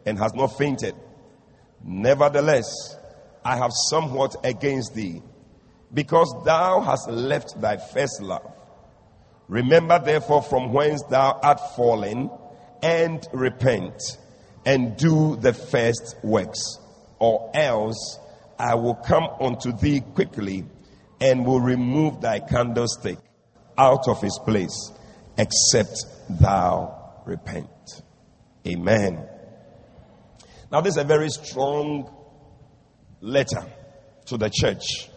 and 0.05 0.19
has 0.19 0.35
not 0.35 0.59
fainted. 0.59 0.95
Nevertheless, 1.85 2.97
I 3.45 3.57
have 3.57 3.71
somewhat 3.91 4.37
against 4.45 4.95
thee, 4.95 5.23
because 5.93 6.35
thou 6.45 6.81
hast 6.81 7.09
left 7.11 7.61
thy 7.61 7.77
first 7.77 8.23
love. 8.23 8.51
Remember 9.49 9.99
therefore 9.99 10.43
from 10.43 10.73
whence 10.73 11.03
thou 11.11 11.39
art 11.43 11.61
fallen, 11.77 12.31
and 12.83 13.27
repent, 13.33 14.01
and 14.65 14.97
do 14.97 15.37
the 15.37 15.53
first 15.53 16.17
works, 16.23 16.79
or 17.19 17.51
else 17.55 18.19
I 18.59 18.75
will 18.75 18.95
come 18.95 19.29
unto 19.41 19.73
thee 19.73 20.01
quickly, 20.01 20.65
and 21.21 21.47
will 21.47 21.61
remove 21.61 22.21
thy 22.21 22.41
candlestick 22.41 23.19
out 23.79 24.09
of 24.09 24.21
his 24.21 24.39
place, 24.45 24.91
except 25.39 26.05
thou 26.29 27.21
repent. 27.25 27.69
Amen. 28.67 29.29
Now, 30.71 30.81
this 30.81 30.95
is 30.95 31.03
a 31.03 31.05
very 31.05 31.29
strong 31.29 32.11
letter 33.21 33.65
to 34.27 34.37
the 34.37 34.51
church 34.51 35.09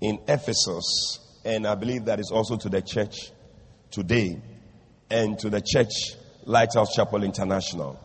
in 0.00 0.18
Ephesus, 0.28 1.20
and 1.44 1.66
I 1.66 1.74
believe 1.74 2.06
that 2.06 2.20
is 2.20 2.30
also 2.30 2.56
to 2.56 2.68
the 2.68 2.82
church 2.82 3.30
today 3.90 4.40
and 5.10 5.38
to 5.38 5.50
the 5.50 5.60
church 5.60 5.92
Lighthouse 6.44 6.94
Chapel 6.94 7.22
International. 7.22 7.98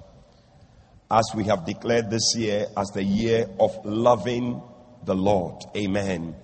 As 1.12 1.32
we 1.36 1.46
have 1.46 1.66
declared 1.66 2.10
this 2.10 2.36
year 2.38 2.68
as 2.78 2.90
the 2.90 3.04
year 3.04 3.48
of 3.60 3.72
loving 3.84 4.62
the 5.06 5.16
Lord. 5.16 5.64
Amen. 5.76 6.36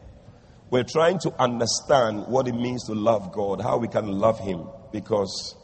We're 0.69 0.83
trying 0.83 1.19
to 1.19 1.33
understand 1.41 2.25
what 2.27 2.47
it 2.47 2.55
means 2.55 2.85
to 2.85 2.93
love 2.93 3.31
God, 3.31 3.61
how 3.61 3.77
we 3.77 3.87
can 3.87 4.07
love 4.07 4.39
Him, 4.39 4.67
because, 4.91 5.55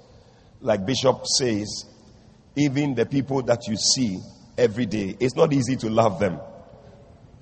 like 0.62 0.86
Bishop 0.86 1.26
says, 1.26 1.86
even 2.56 2.94
the 2.94 3.06
people 3.06 3.42
that 3.44 3.68
you 3.68 3.76
see 3.76 4.20
every 4.58 4.86
day, 4.86 5.16
it's 5.20 5.36
not 5.36 5.52
easy 5.54 5.76
to 5.78 5.90
love 5.90 6.20
them. 6.20 6.40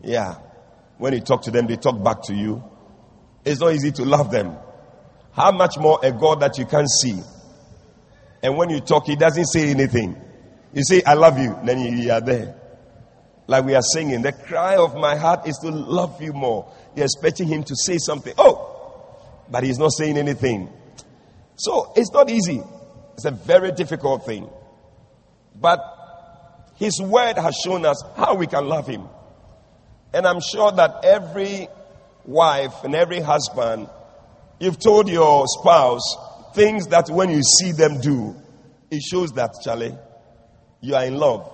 Yeah. 0.01 0.35
When 0.99 1.13
you 1.13 1.21
talk 1.21 1.43
to 1.43 1.51
them, 1.51 1.65
they 1.65 1.77
talk 1.77 2.03
back 2.03 2.23
to 2.23 2.35
you. 2.35 2.61
It's 3.45 3.61
not 3.61 3.73
easy 3.73 3.91
to 3.93 4.03
love 4.03 4.31
them. 4.31 4.57
How 5.31 5.51
much 5.51 5.77
more 5.79 5.97
a 6.03 6.11
God 6.11 6.41
that 6.41 6.57
you 6.57 6.65
can't 6.65 6.89
see? 6.89 7.17
And 8.43 8.57
when 8.57 8.69
you 8.69 8.81
talk, 8.81 9.05
He 9.07 9.15
doesn't 9.15 9.45
say 9.45 9.69
anything. 9.69 10.21
You 10.73 10.83
say, 10.83 11.01
I 11.05 11.13
love 11.13 11.39
you, 11.39 11.57
then 11.63 11.79
you 11.79 12.11
are 12.11 12.19
there. 12.19 12.55
Like 13.47 13.63
we 13.65 13.75
are 13.75 13.81
singing, 13.81 14.21
the 14.21 14.33
cry 14.33 14.75
of 14.75 14.95
my 14.95 15.15
heart 15.15 15.47
is 15.47 15.57
to 15.59 15.69
love 15.69 16.21
you 16.21 16.33
more. 16.33 16.71
You're 16.95 17.05
expecting 17.05 17.47
Him 17.47 17.63
to 17.63 17.75
say 17.77 17.97
something. 17.97 18.33
Oh, 18.37 19.15
but 19.49 19.63
He's 19.63 19.79
not 19.79 19.93
saying 19.93 20.17
anything. 20.17 20.69
So 21.55 21.93
it's 21.95 22.11
not 22.11 22.29
easy. 22.29 22.61
It's 23.13 23.25
a 23.25 23.31
very 23.31 23.71
difficult 23.71 24.25
thing. 24.25 24.49
But 25.55 25.79
His 26.75 27.01
word 27.01 27.37
has 27.37 27.55
shown 27.55 27.85
us 27.85 28.03
how 28.17 28.35
we 28.35 28.47
can 28.47 28.67
love 28.67 28.85
Him. 28.85 29.07
And 30.13 30.25
I'm 30.25 30.39
sure 30.41 30.71
that 30.71 31.03
every 31.03 31.67
wife 32.25 32.83
and 32.83 32.95
every 32.95 33.19
husband, 33.19 33.89
you've 34.59 34.79
told 34.79 35.09
your 35.09 35.45
spouse 35.47 36.17
things 36.53 36.87
that 36.87 37.09
when 37.09 37.29
you 37.29 37.41
see 37.43 37.71
them 37.71 38.01
do, 38.01 38.35
it 38.89 39.01
shows 39.01 39.31
that, 39.33 39.51
Charlie, 39.63 39.95
you 40.81 40.95
are 40.95 41.05
in 41.05 41.15
love. 41.15 41.51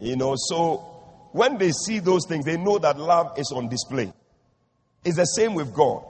You 0.00 0.16
know, 0.16 0.34
so 0.36 0.76
when 1.32 1.58
they 1.58 1.72
see 1.72 1.98
those 1.98 2.26
things, 2.26 2.44
they 2.44 2.56
know 2.56 2.78
that 2.78 2.98
love 2.98 3.38
is 3.38 3.50
on 3.52 3.68
display. 3.68 4.12
It's 5.04 5.16
the 5.16 5.24
same 5.24 5.54
with 5.54 5.74
God. 5.74 6.04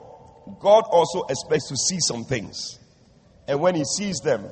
God 0.59 0.83
also 0.91 1.23
expects 1.23 1.67
to 1.69 1.75
see 1.75 1.97
some 1.99 2.23
things. 2.23 2.79
And 3.47 3.59
when 3.59 3.75
he 3.75 3.83
sees 3.83 4.17
them, 4.19 4.45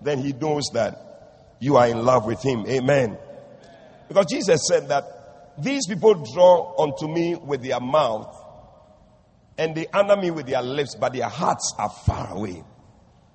then 0.00 0.18
he 0.18 0.32
knows 0.32 0.64
that 0.74 1.56
you 1.60 1.76
are 1.76 1.86
in 1.86 2.04
love 2.04 2.26
with 2.26 2.42
him. 2.42 2.66
Amen. 2.66 3.16
Because 4.08 4.26
Jesus 4.26 4.62
said 4.66 4.88
that 4.88 5.19
these 5.62 5.86
people 5.86 6.14
draw 6.32 6.82
unto 6.82 7.08
me 7.08 7.34
with 7.34 7.62
their 7.62 7.80
mouth 7.80 8.36
and 9.58 9.74
they 9.74 9.86
honor 9.92 10.16
me 10.16 10.30
with 10.30 10.46
their 10.46 10.62
lips, 10.62 10.96
but 10.98 11.12
their 11.12 11.28
hearts 11.28 11.74
are 11.78 11.90
far 11.90 12.32
away. 12.32 12.62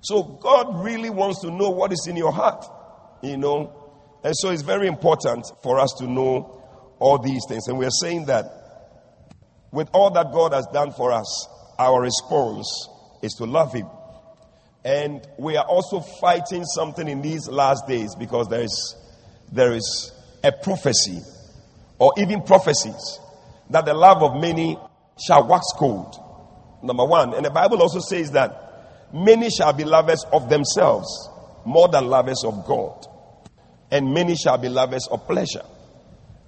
So 0.00 0.22
God 0.22 0.84
really 0.84 1.10
wants 1.10 1.40
to 1.42 1.50
know 1.50 1.70
what 1.70 1.92
is 1.92 2.06
in 2.08 2.16
your 2.16 2.32
heart, 2.32 2.64
you 3.22 3.36
know. 3.36 3.72
And 4.24 4.34
so 4.36 4.50
it's 4.50 4.62
very 4.62 4.88
important 4.88 5.46
for 5.62 5.78
us 5.78 5.94
to 5.98 6.06
know 6.06 6.62
all 6.98 7.18
these 7.18 7.42
things. 7.48 7.68
And 7.68 7.78
we're 7.78 7.90
saying 7.90 8.26
that 8.26 8.46
with 9.70 9.88
all 9.92 10.10
that 10.10 10.32
God 10.32 10.52
has 10.52 10.66
done 10.72 10.92
for 10.92 11.12
us, 11.12 11.48
our 11.78 12.00
response 12.00 12.88
is 13.22 13.32
to 13.34 13.44
love 13.44 13.72
Him. 13.72 13.86
And 14.84 15.26
we 15.38 15.56
are 15.56 15.64
also 15.64 16.00
fighting 16.00 16.64
something 16.64 17.06
in 17.08 17.20
these 17.20 17.48
last 17.48 17.86
days 17.86 18.14
because 18.14 18.48
there 18.48 18.62
is, 18.62 18.96
there 19.52 19.72
is 19.72 20.12
a 20.42 20.52
prophecy 20.52 21.20
or 21.98 22.12
even 22.18 22.42
prophecies 22.42 23.20
that 23.70 23.84
the 23.84 23.94
love 23.94 24.22
of 24.22 24.40
many 24.40 24.78
shall 25.26 25.46
wax 25.46 25.64
cold. 25.76 26.14
Number 26.82 27.04
one. 27.04 27.34
And 27.34 27.44
the 27.44 27.50
Bible 27.50 27.80
also 27.82 28.00
says 28.00 28.32
that 28.32 29.08
many 29.12 29.50
shall 29.50 29.72
be 29.72 29.84
lovers 29.84 30.24
of 30.32 30.48
themselves 30.48 31.08
more 31.64 31.88
than 31.88 32.06
lovers 32.06 32.44
of 32.44 32.64
God. 32.66 33.06
And 33.90 34.12
many 34.12 34.36
shall 34.36 34.58
be 34.58 34.68
lovers 34.68 35.06
of 35.10 35.26
pleasure. 35.26 35.64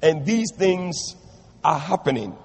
And 0.03 0.25
these 0.25 0.53
things 0.57 1.17
are 1.65 1.79
happening. 1.79 2.37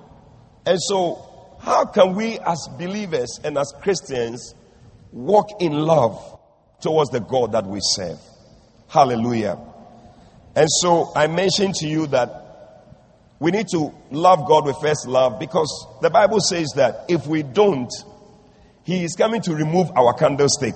And 0.65 0.79
so, 0.81 1.57
how 1.61 1.85
can 1.85 2.15
we 2.15 2.39
as 2.39 2.67
believers 2.77 3.39
and 3.43 3.57
as 3.57 3.71
Christians 3.81 4.55
walk 5.13 5.61
in 5.61 5.73
love 5.73 6.39
towards 6.81 7.11
the 7.11 7.19
God 7.19 7.53
that 7.53 7.65
we 7.65 7.79
serve. 7.81 8.19
Hallelujah. 8.89 9.57
And 10.55 10.67
so 10.81 11.11
I 11.15 11.27
mentioned 11.27 11.75
to 11.75 11.87
you 11.87 12.07
that 12.07 12.42
we 13.43 13.51
need 13.51 13.67
to 13.67 13.93
love 14.09 14.47
God 14.47 14.65
with 14.65 14.77
first 14.77 15.05
love 15.05 15.37
because 15.37 15.67
the 16.01 16.09
Bible 16.09 16.39
says 16.39 16.69
that 16.77 17.03
if 17.09 17.27
we 17.27 17.43
don't, 17.43 17.91
He 18.85 19.03
is 19.03 19.15
coming 19.17 19.41
to 19.41 19.53
remove 19.53 19.91
our 19.97 20.13
candlestick. 20.13 20.75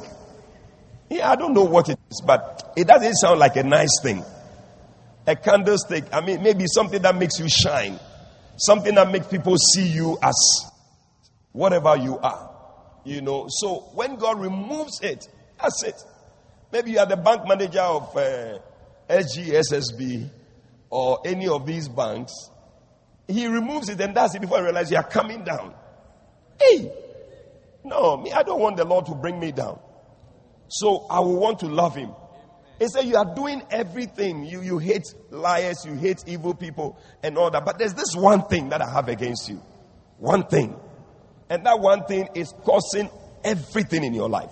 Yeah, 1.10 1.32
I 1.32 1.38
don't 1.38 1.54
know 1.54 1.64
what 1.64 1.88
it 1.88 1.98
is, 2.12 2.22
but 2.28 2.74
it 2.76 2.86
doesn't 2.86 3.14
sound 3.14 3.40
like 3.40 3.56
a 3.56 3.64
nice 3.64 3.98
thing. 4.04 4.22
A 5.28 5.38
candlestick, 5.38 6.08
I 6.12 6.20
mean, 6.20 6.44
maybe 6.44 6.66
something 6.68 7.02
that 7.04 7.16
makes 7.16 7.40
you 7.40 7.48
shine, 7.48 8.02
something 8.58 8.96
that 8.96 9.10
makes 9.14 9.28
people 9.28 9.56
see 9.74 9.88
you 9.88 10.18
as 10.22 10.36
whatever 11.54 11.96
you 11.96 12.20
are. 12.20 12.54
You 13.06 13.22
know, 13.22 13.46
so 13.48 13.76
when 13.94 14.18
God 14.18 14.42
removes 14.42 15.00
it, 15.00 15.26
that's 15.62 15.84
it. 15.84 15.96
Maybe 16.74 16.92
you 16.92 17.00
are 17.00 17.06
the 17.06 17.16
bank 17.16 17.48
manager 17.48 17.80
of 17.80 18.18
uh, 18.18 18.60
SGSSB 19.10 20.30
or 20.90 21.22
any 21.24 21.48
of 21.48 21.66
these 21.66 21.88
banks. 21.88 22.34
He 23.28 23.48
removes 23.48 23.90
it 23.90 24.00
and 24.00 24.15
that's 24.15 24.36
it 24.36 24.42
before 24.42 24.60
I 24.60 24.62
realize 24.62 24.90
you 24.90 24.98
are 24.98 25.04
coming 25.04 25.44
down. 25.44 25.73
Hey, 26.60 26.92
no, 27.84 28.17
me, 28.17 28.32
I 28.32 28.44
don't 28.44 28.60
want 28.60 28.78
the 28.78 28.86
Lord 28.86 29.06
to 29.08 29.15
bring 29.15 29.40
me 29.40 29.52
down. 29.52 29.80
So 30.69 31.06
I 31.10 31.19
will 31.19 31.40
want 31.40 31.60
to 31.60 31.67
love 31.67 31.96
Him. 31.96 32.12
He 32.80 32.88
said, 32.88 33.06
You 33.06 33.17
are 33.17 33.34
doing 33.36 33.63
everything. 33.71 34.46
You, 34.46 34.62
you 34.62 34.78
hate 34.78 35.06
liars, 35.30 35.86
you 35.86 35.94
hate 35.94 36.23
evil 36.28 36.54
people, 36.54 37.00
and 37.23 37.38
all 37.38 37.50
that. 37.50 37.65
But 37.65 37.80
there's 37.80 37.94
this 37.94 38.15
one 38.15 38.44
thing 38.44 38.69
that 38.69 38.82
I 38.82 38.92
have 38.92 39.08
against 39.08 39.50
you. 39.50 39.62
One 40.17 40.44
thing. 40.48 40.75
And 41.50 41.65
that 41.65 41.80
one 41.80 42.06
thing 42.06 42.30
is 42.36 42.54
causing 42.63 43.10
everything 43.44 44.04
in 44.04 44.13
your 44.13 44.30
life, 44.30 44.52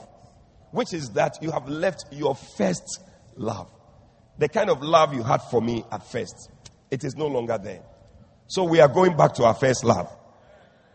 which 0.72 0.94
is 0.94 1.10
that 1.12 1.38
you 1.42 1.52
have 1.52 1.68
left 1.68 2.06
your 2.12 2.36
first 2.36 3.04
love. 3.36 3.70
The 4.38 4.50
kind 4.50 4.70
of 4.70 4.82
love 4.82 5.14
you 5.14 5.24
had 5.24 5.42
for 5.44 5.62
me 5.62 5.84
at 5.92 6.10
first, 6.10 6.50
it 6.90 7.04
is 7.04 7.16
no 7.16 7.28
longer 7.28 7.58
there. 7.62 7.84
So 8.48 8.64
we 8.64 8.80
are 8.80 8.88
going 8.88 9.18
back 9.18 9.34
to 9.36 9.44
our 9.46 9.54
first 9.54 9.84
love. 9.84 10.10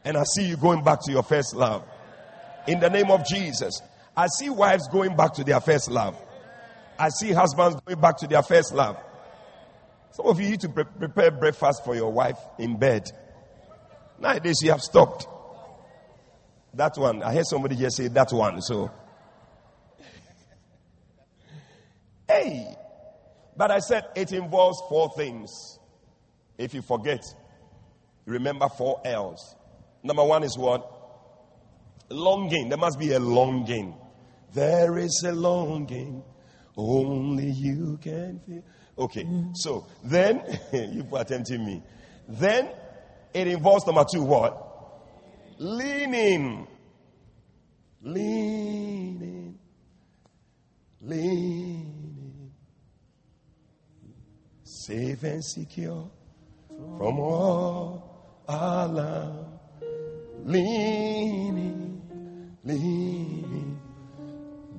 And 0.05 0.17
I 0.17 0.23
see 0.25 0.47
you 0.47 0.57
going 0.57 0.83
back 0.83 1.01
to 1.03 1.13
your 1.13 1.23
first 1.23 1.55
love. 1.55 1.85
In 2.67 2.81
the 2.81 2.89
name 2.89 3.11
of 3.11 3.27
Jesus. 3.27 3.81
I 4.17 4.27
see 4.39 4.51
wives 4.51 4.89
going 4.89 5.17
back 5.17 5.35
to 5.35 5.45
their 5.45 5.61
first 5.61 5.91
love. 5.91 6.17
I 6.99 7.09
see 7.09 7.33
husbands 7.33 7.81
going 7.87 8.01
back 8.01 8.19
to 8.19 8.27
their 8.27 8.43
first 8.43 8.73
love. 8.75 8.97
Some 10.13 10.27
of 10.27 10.41
you 10.41 10.51
need 10.51 10.61
to 10.61 10.69
pre- 10.69 10.85
prepare 10.85 11.31
breakfast 11.31 11.85
for 11.85 11.95
your 11.95 12.13
wife 12.13 12.39
in 12.59 12.77
bed. 12.77 13.11
Nowadays 14.19 14.59
you 14.63 14.71
have 14.71 14.83
stopped. 14.83 15.27
That 16.75 16.97
one. 16.97 17.23
I 17.23 17.35
heard 17.35 17.47
somebody 17.47 17.77
just 17.77 17.97
say 17.97 18.09
that 18.09 18.33
one. 18.33 18.61
So, 18.61 18.91
hey. 22.29 22.77
But 23.57 23.71
I 23.71 23.79
said 23.79 24.07
it 24.15 24.33
involves 24.33 24.81
four 24.89 25.11
things. 25.17 25.79
If 26.59 26.75
you 26.75 26.83
forget, 26.83 27.25
remember 28.25 28.69
four 28.69 29.01
L's. 29.05 29.57
Number 30.03 30.25
one 30.25 30.43
is 30.43 30.57
what? 30.57 30.87
Longing. 32.09 32.69
There 32.69 32.79
must 32.79 32.99
be 32.99 33.13
a 33.13 33.21
longing. 33.21 33.95
There 34.53 34.99
is 34.99 35.23
a 35.27 35.33
longing. 35.33 36.23
Only 36.77 37.51
you 37.51 37.99
can 38.03 38.41
feel. 38.47 38.63
Okay, 38.99 39.27
so 39.55 39.87
then, 40.05 40.43
you 40.73 41.07
are 41.13 41.25
tempting 41.25 41.65
me. 41.65 41.83
Then 42.29 42.71
it 43.33 43.47
involves 43.47 43.87
number 43.87 44.05
two 44.13 44.23
what? 44.23 44.67
Leaning. 45.59 46.67
Leaning. 48.03 49.59
Leaning. 51.01 52.53
Safe 54.65 55.23
and 55.23 55.45
secure 55.45 56.11
from 56.69 57.21
all 57.21 58.10
alarm. 58.51 59.47
Leaning. 60.45 62.03
Leaning. 62.65 63.81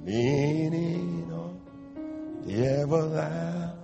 Leaning 0.03 1.32
on 1.32 1.61
the 2.43 2.65
everlasting. 2.82 3.82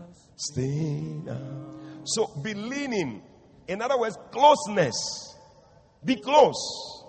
So 2.05 2.27
be 2.41 2.53
leaning. 2.53 3.21
In 3.67 3.81
other 3.81 3.97
words, 3.97 4.17
closeness. 4.31 5.35
Be 6.03 6.15
close. 6.15 7.03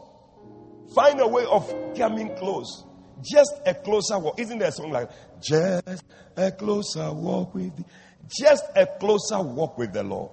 Find 0.95 1.21
a 1.21 1.29
way 1.29 1.45
of 1.45 1.73
coming 1.97 2.35
close. 2.37 2.85
Just 3.23 3.53
a 3.67 3.75
closer 3.75 4.19
walk. 4.19 4.39
Isn't 4.41 4.59
there 4.59 4.69
a 4.69 4.73
song 4.73 4.91
like 4.91 5.11
just 5.41 6.05
a 6.37 6.53
closer 6.53 7.13
walk 7.13 7.55
with 7.55 7.77
thee? 7.77 7.85
Just 8.41 8.65
a 8.77 8.87
closer 8.87 9.43
walk 9.43 9.79
with 9.79 9.93
the 9.93 10.03
Lord. 10.03 10.31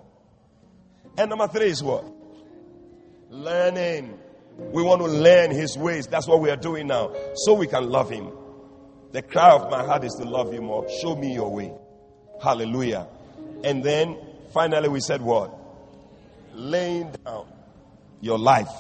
And 1.18 1.30
number 1.30 1.48
three 1.48 1.70
is 1.70 1.82
what? 1.82 2.15
Learning. 3.36 4.18
We 4.58 4.82
want 4.82 5.02
to 5.02 5.08
learn 5.08 5.52
his 5.52 5.78
ways. 5.78 6.08
That's 6.08 6.26
what 6.26 6.40
we 6.40 6.50
are 6.50 6.56
doing 6.56 6.88
now. 6.88 7.14
So 7.36 7.54
we 7.54 7.68
can 7.68 7.90
love 7.90 8.10
him. 8.10 8.32
The 9.12 9.22
cry 9.22 9.52
of 9.52 9.70
my 9.70 9.86
heart 9.86 10.06
is 10.06 10.14
to 10.14 10.24
love 10.24 10.54
you 10.54 10.62
more. 10.62 10.88
Show 11.02 11.16
me 11.16 11.34
your 11.34 11.54
way. 11.54 11.74
Hallelujah. 12.42 13.08
And 13.64 13.84
then 13.84 14.18
finally 14.54 14.88
we 14.88 15.02
said 15.02 15.22
what? 15.22 15.54
Laying 16.54 17.12
down 17.26 17.48
your 18.22 18.40
life 18.40 18.72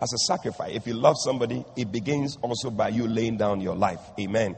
as 0.00 0.12
a 0.14 0.18
sacrifice. 0.18 0.74
If 0.74 0.86
you 0.86 0.94
love 0.94 1.16
somebody, 1.22 1.64
it 1.76 1.92
begins 1.92 2.38
also 2.40 2.70
by 2.70 2.88
you 2.88 3.06
laying 3.06 3.36
down 3.36 3.60
your 3.60 3.76
life. 3.76 4.00
Amen. 4.18 4.56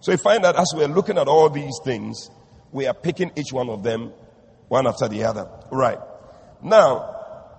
So 0.00 0.12
you 0.12 0.18
find 0.18 0.42
that 0.44 0.56
as 0.56 0.72
we're 0.74 0.88
looking 0.88 1.18
at 1.18 1.28
all 1.28 1.50
these 1.50 1.78
things, 1.84 2.30
we 2.72 2.86
are 2.86 2.94
picking 2.94 3.30
each 3.36 3.52
one 3.52 3.68
of 3.68 3.82
them 3.82 4.12
one 4.68 4.86
after 4.86 5.06
the 5.06 5.24
other. 5.24 5.50
Right. 5.70 5.98
Now, 6.62 7.13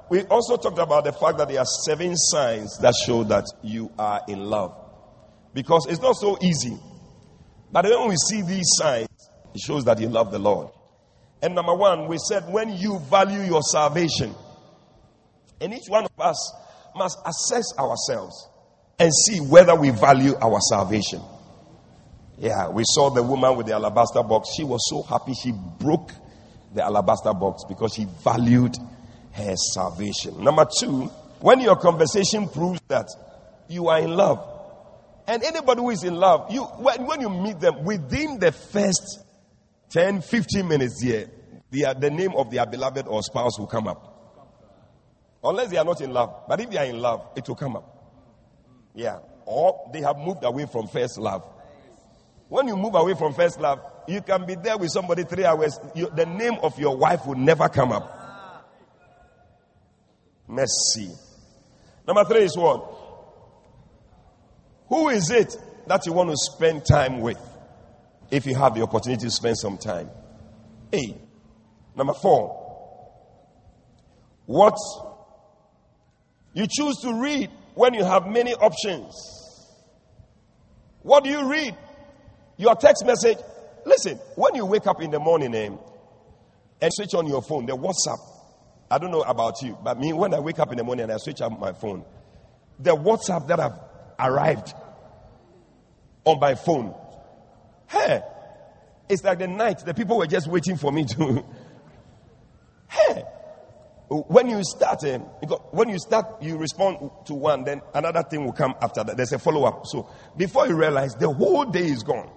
we 0.10 0.22
also 0.24 0.58
talked 0.58 0.78
about 0.78 1.04
the 1.04 1.12
fact 1.14 1.38
that 1.40 1.48
there 1.50 1.60
are 1.60 1.66
seven 1.86 2.16
signs 2.16 2.78
that 2.80 2.94
show 3.06 3.24
that 3.26 3.46
you 3.64 3.92
are 3.98 4.22
in 4.28 4.40
love. 4.46 4.76
Because 5.54 5.88
it's 5.90 6.02
not 6.02 6.16
so 6.16 6.38
easy. 6.42 6.78
But 7.72 7.86
when 7.86 8.10
we 8.10 8.16
see 8.16 8.42
these 8.42 8.68
signs, 8.76 9.08
it 9.54 9.62
shows 9.62 9.86
that 9.86 10.00
you 10.00 10.10
love 10.10 10.32
the 10.32 10.40
Lord. 10.40 10.70
And 11.42 11.56
number 11.56 11.74
one, 11.74 12.08
we 12.08 12.18
said 12.18 12.44
when 12.52 12.76
you 12.78 13.00
value 13.10 13.42
your 13.42 13.62
salvation, 13.62 14.34
and 15.60 15.74
each 15.74 15.88
one 15.88 16.06
of 16.06 16.20
us 16.20 16.54
must 16.96 17.18
assess 17.26 17.66
ourselves 17.78 18.50
and 19.00 19.12
see 19.14 19.40
whether 19.40 19.76
we 19.76 19.90
value 19.90 20.36
our 20.42 20.60
salvation. 20.70 21.22
Yeah, 22.38 22.70
we 22.70 22.84
saw 22.86 23.10
the 23.10 23.24
woman 23.24 23.56
with 23.56 23.68
the 23.68 23.74
alabaster 23.74 24.24
box. 24.24 24.50
She 24.56 24.64
was 24.64 24.82
so 24.90 25.04
happy 25.04 25.34
she 25.34 25.52
broke 25.80 26.12
the 26.74 26.84
alabaster 26.84 27.34
box 27.34 27.64
because 27.68 27.94
she 27.94 28.06
valued 28.24 28.76
her 29.36 29.56
salvation. 29.74 30.44
Number 30.44 30.66
two, 30.80 31.04
when 31.40 31.60
your 31.60 31.76
conversation 31.76 32.48
proves 32.48 32.82
that 32.88 33.08
you 33.68 33.90
are 33.90 34.00
in 34.00 34.12
love, 34.16 34.52
and 35.28 35.44
anybody 35.44 35.82
who 35.82 35.90
is 35.90 36.04
in 36.04 36.16
love, 36.16 36.52
you 36.52 36.64
when, 36.64 37.06
when 37.06 37.22
you 37.22 37.30
meet 37.30 37.60
them 37.60 37.84
within 37.84 38.40
the 38.40 38.52
first 38.52 39.20
10, 39.90 40.22
15 40.22 40.68
minutes 40.68 41.02
here, 41.02 41.30
the, 41.72 41.86
uh, 41.86 41.94
the 41.94 42.10
name 42.10 42.34
of 42.36 42.52
their 42.52 42.66
beloved 42.66 43.08
or 43.08 43.22
spouse 43.24 43.60
will 43.60 43.68
come 43.68 43.88
up. 43.88 44.12
Unless 45.44 45.70
they 45.70 45.78
are 45.78 45.86
not 45.86 46.02
in 46.02 46.12
love. 46.12 46.44
But 46.48 46.62
if 46.62 46.70
they 46.70 46.78
are 46.78 46.86
in 46.86 47.00
love, 47.00 47.28
it 47.36 47.48
will 47.48 47.56
come 47.56 47.76
up. 47.76 47.92
Yeah. 48.96 49.20
Or 49.46 49.90
they 49.94 50.02
have 50.02 50.18
moved 50.18 50.44
away 50.44 50.66
from 50.66 50.88
first 50.88 51.18
love. 51.20 51.44
When 52.48 52.68
you 52.68 52.78
move 52.78 52.96
away 52.96 53.14
from 53.16 53.34
first 53.34 53.60
love, 53.60 53.80
you 54.08 54.22
can 54.22 54.46
be 54.46 54.56
there 54.56 54.78
with 54.78 54.92
somebody 54.92 55.24
three 55.24 55.46
hours. 55.46 55.80
You, 55.96 56.10
the 56.16 56.26
name 56.26 56.56
of 56.64 56.80
your 56.80 56.96
wife 56.96 57.26
will 57.26 57.36
never 57.36 57.68
come 57.70 57.92
up. 57.92 58.25
Mercy. 60.48 61.12
Number 62.08 62.24
three 62.26 62.44
is 62.44 62.56
what? 62.58 62.94
Who 64.90 65.10
is 65.10 65.32
it 65.32 65.56
that 65.88 66.06
you 66.06 66.14
want 66.14 66.30
to 66.30 66.36
spend 66.38 66.86
time 66.86 67.20
with? 67.22 67.40
If 68.32 68.46
you 68.46 68.56
have 68.56 68.76
the 68.76 68.82
opportunity 68.84 69.26
to 69.26 69.32
spend 69.32 69.58
some 69.58 69.78
time. 69.78 70.10
A. 70.94 71.16
Number 71.96 72.14
four. 72.14 72.62
What 74.46 74.76
you 76.54 76.68
choose 76.70 76.98
to 77.02 77.14
read 77.22 77.50
when 77.74 77.94
you 77.94 78.04
have 78.04 78.28
many 78.28 78.54
options. 78.54 79.14
What 81.02 81.24
do 81.24 81.30
you 81.30 81.50
read? 81.50 81.76
Your 82.58 82.76
text 82.76 83.06
message. 83.06 83.38
Listen, 83.86 84.18
when 84.36 84.56
you 84.56 84.66
wake 84.66 84.88
up 84.88 85.02
in 85.02 85.12
the 85.12 85.20
morning 85.20 85.54
eh, 85.54 85.70
and 86.82 86.92
switch 86.94 87.14
on 87.14 87.28
your 87.28 87.42
phone, 87.42 87.66
the 87.66 87.76
WhatsApp. 87.76 88.35
I 88.90 88.98
don't 88.98 89.12
know 89.12 89.22
about 89.22 89.62
you, 89.62 89.78
but 89.84 90.00
me, 90.00 90.14
when 90.14 90.34
I 90.34 90.40
wake 90.40 90.60
up 90.60 90.72
in 90.72 90.78
the 90.78 90.84
morning 90.84 91.04
and 91.04 91.12
I 91.12 91.18
switch 91.18 91.42
up 91.42 91.60
my 91.60 91.74
phone, 91.74 92.06
the 92.80 92.96
WhatsApp 92.96 93.48
that 93.48 93.60
have 93.60 93.80
arrived 94.20 94.74
on 96.24 96.40
my 96.40 96.56
phone, 96.56 96.94
hey, 97.88 98.22
it's 99.10 99.24
like 99.24 99.40
the 99.40 99.48
night. 99.48 99.80
The 99.86 99.94
people 99.94 100.18
were 100.18 100.28
just 100.28 100.48
waiting 100.48 100.78
for 100.78 100.92
me 100.92 101.06
to. 101.06 101.46
hey, 102.90 103.24
when 104.08 104.50
you 104.50 104.64
start, 104.64 105.04
uh, 105.04 105.18
when 105.72 105.90
you 105.90 105.98
start, 105.98 106.42
you 106.42 106.58
respond 106.58 107.10
to 107.26 107.34
one, 107.34 107.64
then 107.64 107.82
another 107.94 108.24
thing 108.24 108.46
will 108.46 108.54
come 108.54 108.76
after 108.82 109.04
that. 109.04 109.18
There's 109.18 109.34
a 109.34 109.40
follow 109.40 109.64
up. 109.64 109.88
So 109.88 110.10
before 110.38 110.68
you 110.68 110.76
realize, 110.76 111.16
the 111.16 111.32
whole 111.32 111.66
day 111.66 111.88
is 111.88 112.04
gone. 112.04 112.30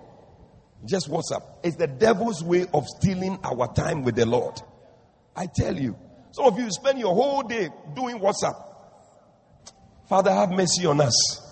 Just 0.87 1.11
WhatsApp. 1.11 1.43
It's 1.63 1.77
the 1.77 1.87
devil's 1.87 2.43
way 2.43 2.67
of 2.73 2.87
stealing 2.87 3.39
our 3.43 3.73
time 3.75 4.03
with 4.03 4.15
the 4.15 4.27
Lord. 4.27 4.61
I 5.35 5.47
tell 5.47 5.77
you, 5.77 5.97
some 6.33 6.47
of 6.47 6.59
you 6.59 6.71
spend 6.71 6.99
your 6.99 7.15
whole 7.15 7.43
day 7.43 7.69
doing 7.95 8.19
WhatsApp. 8.19 8.55
Father, 10.09 10.33
have 10.33 10.51
mercy 10.51 10.87
on 10.87 11.01
us. 11.01 11.43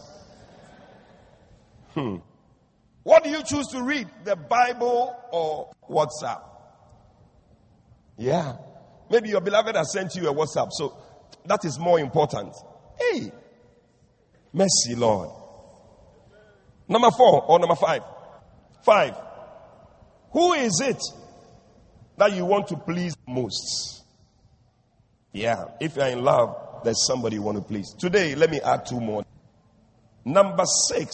Hmm. 1.94 2.16
What 3.02 3.24
do 3.24 3.30
you 3.30 3.42
choose 3.42 3.66
to 3.68 3.82
read? 3.82 4.08
The 4.24 4.36
Bible 4.36 5.14
or 5.30 5.70
WhatsApp? 5.88 6.42
Yeah. 8.18 8.56
Maybe 9.10 9.28
your 9.28 9.40
beloved 9.40 9.76
has 9.76 9.92
sent 9.92 10.14
you 10.16 10.28
a 10.28 10.34
WhatsApp, 10.34 10.68
so 10.72 10.96
that 11.44 11.64
is 11.64 11.78
more 11.78 12.00
important. 12.00 12.52
Hey, 12.98 13.30
mercy, 14.52 14.94
Lord. 14.96 15.30
Number 16.88 17.10
four 17.10 17.44
or 17.44 17.58
number 17.58 17.76
five? 17.76 18.02
Five. 18.84 19.14
Who 20.32 20.54
is 20.54 20.80
it 20.80 21.00
that 22.16 22.32
you 22.32 22.44
want 22.44 22.68
to 22.68 22.76
please 22.76 23.14
most? 23.26 24.04
Yeah, 25.36 25.66
if 25.80 25.96
you're 25.96 26.06
in 26.06 26.24
love, 26.24 26.80
there's 26.82 27.06
somebody 27.06 27.36
you 27.36 27.42
want 27.42 27.58
to 27.58 27.62
please. 27.62 27.92
Today, 27.98 28.34
let 28.34 28.50
me 28.50 28.58
add 28.58 28.86
two 28.86 28.98
more. 28.98 29.22
Number 30.24 30.64
six. 30.88 31.12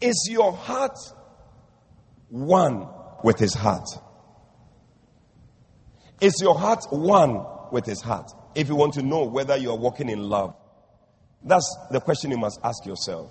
Is 0.00 0.28
your 0.28 0.52
heart 0.52 0.98
one 2.28 2.88
with 3.22 3.38
his 3.38 3.54
heart? 3.54 3.88
Is 6.20 6.34
your 6.42 6.58
heart 6.58 6.84
one 6.90 7.46
with 7.70 7.86
his 7.86 8.00
heart? 8.02 8.32
If 8.56 8.68
you 8.68 8.74
want 8.74 8.94
to 8.94 9.02
know 9.02 9.22
whether 9.22 9.56
you 9.56 9.70
are 9.70 9.78
walking 9.78 10.08
in 10.08 10.18
love, 10.18 10.56
that's 11.44 11.72
the 11.92 12.00
question 12.00 12.32
you 12.32 12.38
must 12.38 12.58
ask 12.64 12.84
yourself. 12.84 13.30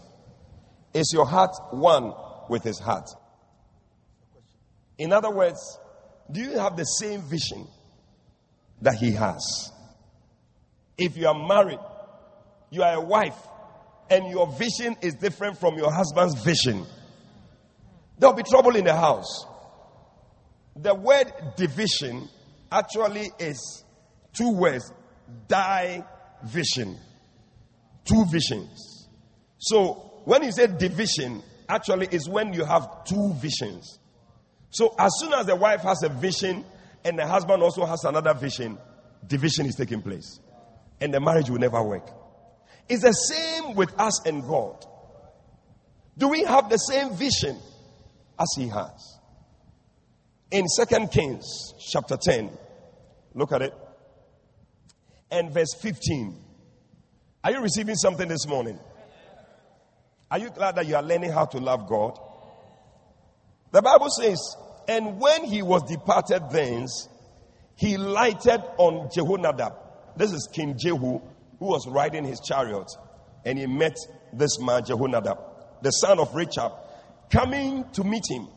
Is 0.93 1.11
your 1.13 1.25
heart 1.25 1.51
one 1.71 2.13
with 2.47 2.63
his 2.63 2.79
heart? 2.79 3.09
In 4.97 5.11
other 5.11 5.29
words, 5.29 5.59
do 6.31 6.39
you 6.39 6.57
have 6.57 6.77
the 6.77 6.85
same 6.85 7.21
vision 7.23 7.67
that 8.81 8.95
he 8.95 9.11
has? 9.11 9.71
If 10.97 11.17
you 11.17 11.27
are 11.27 11.47
married, 11.47 11.79
you 12.69 12.83
are 12.83 12.95
a 12.95 13.01
wife, 13.01 13.37
and 14.09 14.29
your 14.29 14.47
vision 14.47 14.95
is 15.01 15.15
different 15.15 15.57
from 15.57 15.77
your 15.77 15.91
husband's 15.91 16.41
vision, 16.41 16.85
there'll 18.17 18.35
be 18.35 18.43
trouble 18.43 18.75
in 18.75 18.85
the 18.85 18.95
house. 18.95 19.45
The 20.75 20.93
word 20.93 21.31
division 21.55 22.29
actually 22.71 23.29
is 23.39 23.83
two 24.33 24.51
words 24.51 24.91
die 25.47 26.05
vision. 26.45 26.97
Two 28.05 28.25
visions. 28.31 29.09
So 29.57 30.21
when 30.25 30.43
you 30.43 30.51
say 30.51 30.67
division, 30.67 31.43
actually 31.67 32.07
is 32.11 32.29
when 32.29 32.53
you 32.53 32.63
have 32.63 33.03
two 33.05 33.33
visions. 33.35 33.99
So 34.69 34.95
as 34.97 35.11
soon 35.19 35.33
as 35.33 35.45
the 35.45 35.55
wife 35.55 35.81
has 35.81 36.03
a 36.03 36.09
vision 36.09 36.63
and 37.03 37.17
the 37.17 37.25
husband 37.25 37.63
also 37.63 37.85
has 37.85 38.03
another 38.03 38.33
vision, 38.33 38.77
division 39.25 39.65
is 39.65 39.75
taking 39.75 40.01
place. 40.01 40.39
And 40.99 41.13
the 41.13 41.19
marriage 41.19 41.49
will 41.49 41.59
never 41.59 41.81
work. 41.83 42.07
It's 42.89 43.03
the 43.03 43.11
same 43.11 43.75
with 43.75 43.93
us 43.99 44.25
and 44.25 44.43
God. 44.43 44.85
Do 46.17 46.29
we 46.29 46.43
have 46.43 46.69
the 46.69 46.77
same 46.77 47.15
vision 47.15 47.57
as 48.39 48.47
He 48.55 48.67
has? 48.69 49.19
In 50.49 50.67
Second 50.67 51.11
Kings 51.11 51.73
chapter 51.91 52.17
10, 52.17 52.49
look 53.33 53.51
at 53.51 53.61
it. 53.61 53.73
And 55.29 55.51
verse 55.51 55.73
15. 55.81 56.35
Are 57.43 57.51
you 57.51 57.61
receiving 57.61 57.95
something 57.95 58.27
this 58.27 58.47
morning? 58.47 58.79
Are 60.31 60.39
you 60.39 60.49
glad 60.49 60.75
that 60.75 60.87
you 60.87 60.95
are 60.95 61.03
learning 61.03 61.31
how 61.31 61.45
to 61.45 61.57
love 61.59 61.87
God? 61.87 62.19
The 63.71 63.81
Bible 63.81 64.09
says, 64.09 64.39
and 64.87 65.19
when 65.19 65.43
he 65.43 65.61
was 65.61 65.83
departed 65.83 66.49
thence, 66.51 67.09
he 67.75 67.97
lighted 67.97 68.61
on 68.77 69.09
Jehonadab. 69.09 69.73
This 70.15 70.31
is 70.31 70.49
King 70.51 70.75
Jehu, 70.77 71.19
who 71.59 71.65
was 71.65 71.87
riding 71.87 72.23
his 72.25 72.39
chariot, 72.39 72.89
and 73.45 73.59
he 73.59 73.67
met 73.67 73.95
this 74.33 74.59
man, 74.59 74.83
Jehonadab, 74.83 75.37
the 75.81 75.91
son 75.91 76.19
of 76.19 76.33
Rechab, 76.33 76.71
coming 77.31 77.85
to 77.93 78.03
meet 78.03 78.23
him. 78.29 78.47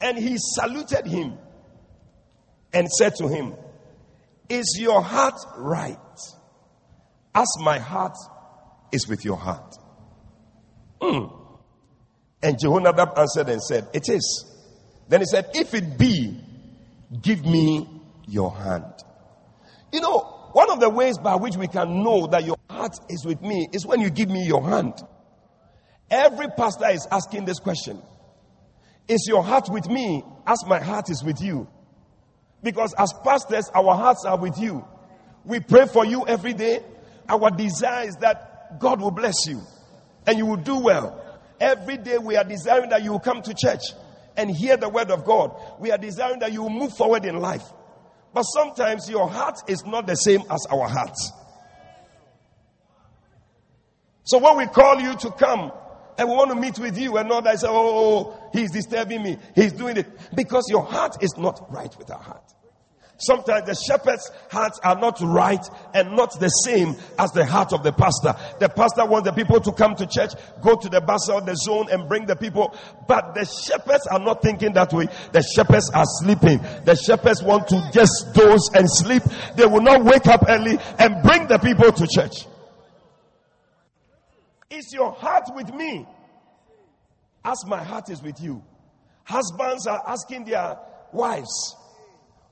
And 0.00 0.18
he 0.18 0.36
saluted 0.38 1.06
him 1.06 1.38
and 2.72 2.88
said 2.90 3.14
to 3.16 3.28
him, 3.28 3.54
Is 4.48 4.76
your 4.78 5.02
heart 5.02 5.38
right? 5.56 5.96
As 7.34 7.48
my 7.60 7.78
heart 7.78 8.16
is 8.92 9.06
with 9.08 9.24
your 9.24 9.36
heart. 9.36 9.74
Mm. 11.00 11.32
And 12.42 12.58
Jehonadab 12.58 13.18
answered 13.18 13.48
and 13.48 13.62
said, 13.62 13.88
It 13.92 14.08
is. 14.08 14.55
Then 15.08 15.20
he 15.20 15.26
said, 15.26 15.50
If 15.54 15.74
it 15.74 15.98
be, 15.98 16.38
give 17.22 17.44
me 17.44 17.88
your 18.26 18.54
hand. 18.54 18.92
You 19.92 20.00
know, 20.00 20.18
one 20.52 20.70
of 20.70 20.80
the 20.80 20.90
ways 20.90 21.18
by 21.18 21.36
which 21.36 21.56
we 21.56 21.68
can 21.68 22.02
know 22.02 22.26
that 22.28 22.44
your 22.44 22.56
heart 22.68 22.98
is 23.08 23.24
with 23.24 23.40
me 23.42 23.68
is 23.72 23.86
when 23.86 24.00
you 24.00 24.10
give 24.10 24.28
me 24.28 24.46
your 24.46 24.66
hand. 24.68 24.94
Every 26.10 26.48
pastor 26.48 26.88
is 26.90 27.06
asking 27.10 27.44
this 27.44 27.58
question 27.58 28.00
Is 29.08 29.26
your 29.28 29.42
heart 29.42 29.68
with 29.68 29.88
me 29.88 30.22
as 30.46 30.64
my 30.66 30.80
heart 30.80 31.10
is 31.10 31.22
with 31.22 31.40
you? 31.40 31.68
Because 32.62 32.94
as 32.98 33.12
pastors, 33.24 33.70
our 33.74 33.94
hearts 33.94 34.24
are 34.24 34.38
with 34.38 34.58
you. 34.58 34.84
We 35.44 35.60
pray 35.60 35.86
for 35.86 36.04
you 36.04 36.26
every 36.26 36.52
day. 36.54 36.80
Our 37.28 37.50
desire 37.50 38.08
is 38.08 38.16
that 38.16 38.80
God 38.80 39.00
will 39.00 39.10
bless 39.12 39.46
you 39.46 39.60
and 40.26 40.38
you 40.38 40.46
will 40.46 40.56
do 40.56 40.78
well. 40.78 41.22
Every 41.60 41.96
day 41.96 42.18
we 42.18 42.36
are 42.36 42.44
desiring 42.44 42.90
that 42.90 43.02
you 43.02 43.12
will 43.12 43.20
come 43.20 43.42
to 43.42 43.54
church 43.54 43.82
and 44.36 44.50
hear 44.50 44.76
the 44.76 44.88
word 44.88 45.10
of 45.10 45.24
God. 45.24 45.54
We 45.78 45.90
are 45.90 45.98
desiring 45.98 46.40
that 46.40 46.52
you 46.52 46.68
move 46.68 46.96
forward 46.96 47.24
in 47.24 47.36
life. 47.40 47.64
But 48.32 48.42
sometimes 48.42 49.08
your 49.08 49.28
heart 49.28 49.58
is 49.68 49.84
not 49.86 50.06
the 50.06 50.14
same 50.14 50.42
as 50.50 50.66
our 50.70 50.88
hearts. 50.88 51.32
So 54.24 54.38
when 54.38 54.56
we 54.58 54.66
call 54.66 55.00
you 55.00 55.16
to 55.16 55.30
come 55.30 55.72
and 56.18 56.28
we 56.28 56.34
want 56.34 56.50
to 56.50 56.56
meet 56.56 56.78
with 56.78 56.98
you 56.98 57.16
and 57.16 57.28
not 57.28 57.46
I 57.46 57.54
say, 57.54 57.68
oh, 57.68 57.72
oh, 57.74 58.34
oh, 58.34 58.50
he's 58.52 58.72
disturbing 58.72 59.22
me. 59.22 59.38
He's 59.54 59.72
doing 59.72 59.96
it 59.96 60.06
because 60.34 60.64
your 60.68 60.84
heart 60.84 61.22
is 61.22 61.36
not 61.36 61.72
right 61.72 61.96
with 61.96 62.10
our 62.10 62.20
heart. 62.20 62.52
Sometimes 63.18 63.66
the 63.66 63.74
shepherd's 63.74 64.30
hearts 64.50 64.78
are 64.84 64.98
not 64.98 65.20
right 65.22 65.64
and 65.94 66.14
not 66.14 66.38
the 66.38 66.48
same 66.48 66.94
as 67.18 67.32
the 67.32 67.46
heart 67.46 67.72
of 67.72 67.82
the 67.82 67.92
pastor. 67.92 68.34
The 68.58 68.68
pastor 68.68 69.06
wants 69.06 69.28
the 69.28 69.32
people 69.34 69.60
to 69.60 69.72
come 69.72 69.94
to 69.94 70.06
church, 70.06 70.32
go 70.60 70.76
to 70.76 70.88
the 70.88 71.00
or 71.32 71.40
the 71.40 71.54
zone 71.54 71.86
and 71.90 72.08
bring 72.08 72.26
the 72.26 72.36
people. 72.36 72.76
But 73.08 73.34
the 73.34 73.46
shepherds 73.46 74.06
are 74.08 74.18
not 74.18 74.42
thinking 74.42 74.74
that 74.74 74.92
way. 74.92 75.08
The 75.32 75.42
shepherds 75.42 75.90
are 75.94 76.04
sleeping. 76.04 76.58
The 76.84 76.94
shepherds 76.94 77.42
want 77.42 77.68
to 77.68 77.90
just 77.92 78.34
doze 78.34 78.68
and 78.74 78.86
sleep. 78.90 79.22
They 79.56 79.66
will 79.66 79.82
not 79.82 80.04
wake 80.04 80.26
up 80.26 80.44
early 80.48 80.78
and 80.98 81.22
bring 81.22 81.46
the 81.46 81.58
people 81.58 81.92
to 81.92 82.06
church. 82.06 82.46
Is 84.70 84.92
your 84.92 85.12
heart 85.12 85.44
with 85.54 85.72
me? 85.72 86.06
As 87.44 87.64
my 87.66 87.82
heart 87.82 88.10
is 88.10 88.22
with 88.22 88.40
you. 88.40 88.62
Husbands 89.24 89.86
are 89.86 90.02
asking 90.06 90.44
their 90.44 90.78
wives, 91.12 91.75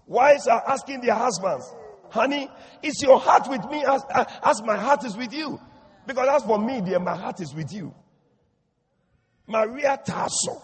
Wives 0.07 0.47
are 0.47 0.63
asking 0.69 1.01
their 1.01 1.15
husbands, 1.15 1.65
honey, 2.11 2.49
is 2.83 3.01
your 3.03 3.19
heart 3.19 3.49
with 3.49 3.65
me 3.71 3.85
as, 3.85 4.03
uh, 4.15 4.25
as 4.43 4.63
my 4.63 4.77
heart 4.77 5.05
is 5.05 5.17
with 5.17 5.33
you? 5.33 5.61
Because 6.07 6.29
as 6.29 6.43
for 6.45 6.59
me, 6.59 6.81
dear, 6.81 6.99
my 6.99 7.17
heart 7.17 7.41
is 7.41 7.55
with 7.55 7.73
you. 7.73 7.95
Maria 9.47 9.99
Tasso. 10.05 10.63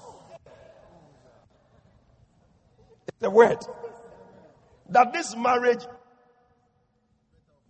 It's 3.09 3.19
the 3.19 3.31
word. 3.31 3.59
That 4.91 5.13
this 5.13 5.35
marriage, 5.37 5.85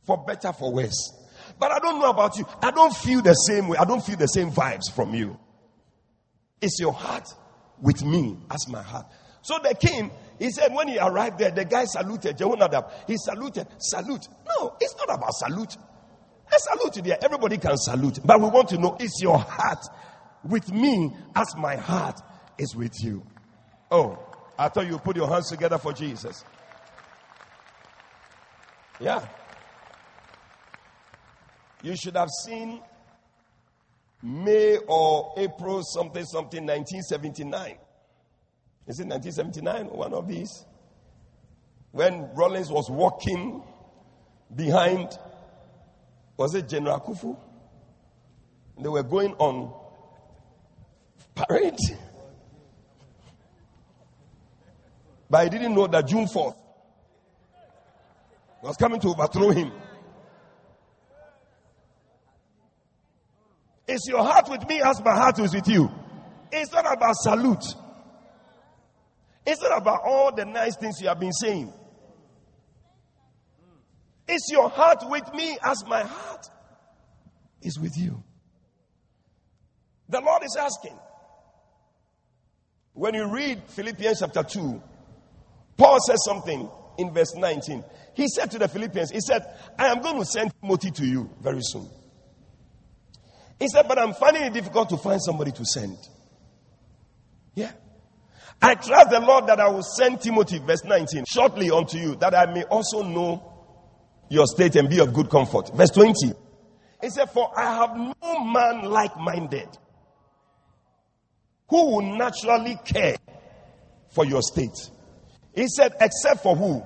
for 0.05 0.25
better, 0.25 0.53
for 0.53 0.73
worse. 0.73 1.15
But 1.59 1.73
I 1.73 1.79
don't 1.79 2.01
know 2.01 2.11
about 2.11 2.37
you. 2.39 2.47
I 2.63 2.71
don't 2.71 2.95
feel 2.95 3.23
the 3.23 3.35
same 3.35 3.69
way. 3.69 3.77
I 3.77 3.85
don't 3.85 4.05
feel 4.05 4.17
the 4.17 4.27
same 4.27 4.51
vibes 4.51 4.91
from 4.95 5.15
you. 5.15 5.39
It's 6.61 6.79
your 6.81 6.93
heart 6.93 7.29
with 7.81 8.05
me 8.05 8.37
as 8.51 8.69
my 8.69 8.83
heart. 8.83 9.07
So 9.43 9.59
the 9.63 9.75
king, 9.75 10.11
he 10.41 10.51
said 10.51 10.73
when 10.73 10.89
he 10.89 10.99
arrived 10.99 11.39
there, 11.39 11.51
the 11.51 11.67
guy 11.67 11.85
saluted 11.85 12.39
Jehonadab. 12.39 12.91
He 13.07 13.17
saluted, 13.19 13.67
salute. 13.79 14.27
No, 14.49 14.75
it's 14.81 14.97
not 14.97 15.15
about 15.15 15.35
salute. 15.35 15.77
I 16.51 16.57
salute 16.57 17.05
there. 17.05 17.19
Everybody 17.23 17.59
can 17.59 17.77
salute. 17.77 18.21
But 18.25 18.41
we 18.41 18.49
want 18.49 18.71
to 18.71 18.79
know, 18.79 18.97
is 18.99 19.21
your 19.21 19.39
heart 19.39 19.85
with 20.43 20.73
me 20.73 21.15
as 21.37 21.55
my 21.59 21.77
heart 21.77 22.19
is 22.57 22.75
with 22.75 22.95
you? 23.05 23.23
Oh, 23.91 24.19
I 24.59 24.69
thought 24.71 24.87
you 24.87 24.99
put 24.99 25.15
your 25.15 25.29
hands 25.29 25.51
together 25.51 25.77
for 25.77 25.93
Jesus. 25.93 26.43
Yeah. 28.99 29.27
You 31.83 31.97
should 31.97 32.17
have 32.17 32.31
seen 32.47 32.81
May 34.23 34.79
or 34.89 35.35
April 35.37 35.83
something 35.83 36.25
something 36.25 36.67
1979 36.67 37.77
is 38.91 38.99
it 38.99 39.07
1979? 39.07 39.87
One 39.97 40.13
of 40.13 40.27
these? 40.27 40.65
When 41.93 42.29
Rawlings 42.35 42.73
was 42.73 42.91
walking 42.91 43.63
behind, 44.53 45.17
was 46.37 46.57
it 46.57 46.69
General 46.69 46.99
Kufu? 46.99 47.37
They 48.81 48.89
were 48.89 49.05
going 49.05 49.35
on 49.35 49.73
parade. 51.37 51.79
But 55.31 55.39
I 55.39 55.49
didn't 55.49 55.73
know 55.73 55.87
that 55.87 56.09
June 56.09 56.27
4th 56.27 56.57
was 58.63 58.77
coming 58.77 58.99
to 59.03 59.09
overthrow 59.11 59.51
him. 59.51 59.71
Is 63.87 64.01
your 64.09 64.25
heart 64.25 64.49
with 64.51 64.69
me 64.69 64.83
as 64.83 65.01
my 65.05 65.15
heart 65.15 65.39
is 65.39 65.55
with 65.55 65.69
you? 65.69 65.89
It's 66.51 66.73
not 66.73 66.93
about 66.93 67.15
salute. 67.15 67.65
It's 69.51 69.61
not 69.61 69.79
about 69.79 70.03
all 70.05 70.33
the 70.33 70.45
nice 70.45 70.77
things 70.77 71.01
you 71.01 71.09
have 71.09 71.19
been 71.19 71.33
saying. 71.33 71.73
Is 74.29 74.49
your 74.53 74.69
heart 74.69 75.03
with 75.09 75.35
me 75.35 75.59
as 75.61 75.85
my 75.89 76.05
heart 76.05 76.47
is 77.61 77.77
with 77.77 77.99
you? 77.99 78.23
The 80.09 80.21
Lord 80.21 80.45
is 80.45 80.57
asking. 80.57 80.97
When 82.93 83.15
you 83.15 83.27
read 83.27 83.61
Philippians 83.67 84.21
chapter 84.21 84.45
2, 84.45 84.81
Paul 85.77 85.99
says 86.07 86.23
something 86.25 86.71
in 86.99 87.13
verse 87.13 87.35
19. 87.35 87.83
He 88.15 88.29
said 88.29 88.53
to 88.53 88.59
the 88.61 88.69
Philippians, 88.69 89.11
He 89.11 89.21
said, 89.21 89.43
I 89.77 89.89
am 89.89 90.01
going 90.01 90.21
to 90.21 90.25
send 90.25 90.53
Timothy 90.63 90.93
to 90.93 91.05
you 91.05 91.29
very 91.41 91.63
soon. 91.63 91.89
He 93.59 93.67
said, 93.67 93.89
But 93.89 93.99
I'm 93.99 94.15
finding 94.15 94.45
it 94.45 94.53
difficult 94.53 94.91
to 94.91 94.97
find 94.97 95.21
somebody 95.21 95.51
to 95.51 95.65
send. 95.65 95.97
Yeah. 97.57 97.73
I 98.63 98.75
trust 98.75 99.11
the 99.11 99.21
Lord 99.21 99.47
that 99.47 99.59
I 99.59 99.69
will 99.69 99.83
send 99.83 100.21
Timothy, 100.21 100.59
verse 100.59 100.85
19, 100.85 101.25
shortly 101.27 101.71
unto 101.71 101.99
you, 101.99 102.17
that 102.17 102.35
I 102.35 102.53
may 102.53 102.65
also 102.65 103.03
know 103.03 103.43
your 104.29 104.47
state 104.47 104.77
and 104.77 104.89
be 104.89 105.01
of 105.01 105.13
good 105.13 105.31
comfort. 105.31 105.75
Verse 105.75 105.91
20. 105.91 106.33
He 107.03 107.11
said, 107.11 107.31
For 107.31 107.51
I 107.59 107.77
have 107.77 107.97
no 107.97 108.45
man 108.45 108.83
like 108.91 109.17
minded 109.17 109.69
who 111.69 111.97
will 111.97 112.17
naturally 112.17 112.77
care 112.85 113.17
for 114.11 114.27
your 114.27 114.43
state. 114.43 114.77
He 115.55 115.67
said, 115.69 115.93
Except 116.01 116.43
for 116.43 116.55
who? 116.55 116.83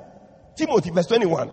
Timothy, 0.57 0.91
verse 0.91 1.07
21. 1.07 1.53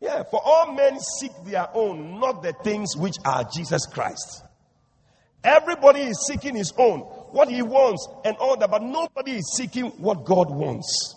Yeah, 0.00 0.22
for 0.24 0.40
all 0.42 0.72
men 0.72 0.98
seek 0.98 1.32
their 1.44 1.68
own, 1.74 2.18
not 2.18 2.42
the 2.42 2.52
things 2.64 2.96
which 2.96 3.16
are 3.24 3.44
Jesus 3.54 3.86
Christ. 3.86 4.42
Everybody 5.44 6.00
is 6.00 6.26
seeking 6.26 6.56
his 6.56 6.72
own, 6.78 7.06
what 7.32 7.48
he 7.48 7.62
wants 7.62 8.06
and 8.24 8.36
all 8.36 8.56
that, 8.58 8.70
but 8.70 8.82
nobody 8.82 9.32
is 9.32 9.54
seeking 9.56 9.86
what 9.98 10.24
God 10.24 10.50
wants. 10.50 11.16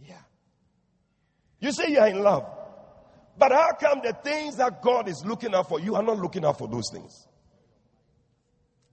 Yeah. 0.00 0.20
You 1.60 1.72
say 1.72 1.90
you're 1.90 2.06
in 2.06 2.20
love, 2.20 2.44
but 3.38 3.52
how 3.52 3.72
come 3.80 4.00
the 4.02 4.12
things 4.12 4.56
that 4.56 4.82
God 4.82 5.08
is 5.08 5.24
looking 5.24 5.54
out 5.54 5.68
for, 5.68 5.80
you 5.80 5.94
are 5.94 6.02
not 6.02 6.18
looking 6.18 6.44
out 6.44 6.58
for 6.58 6.68
those 6.68 6.90
things? 6.92 7.26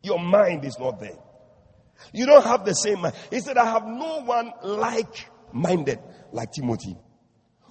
Your 0.04 0.20
mind 0.20 0.64
is 0.64 0.78
not 0.80 1.00
there. 1.00 1.18
You 2.14 2.26
don't 2.26 2.44
have 2.44 2.66
the 2.66 2.74
same 2.74 3.02
mind. 3.02 3.16
He 3.30 3.40
said, 3.40 3.58
I 3.58 3.66
have 3.66 3.86
no 3.86 4.22
one 4.24 4.52
like 4.64 5.30
minded 5.54 6.00
like 6.32 6.52
Timothy? 6.52 6.98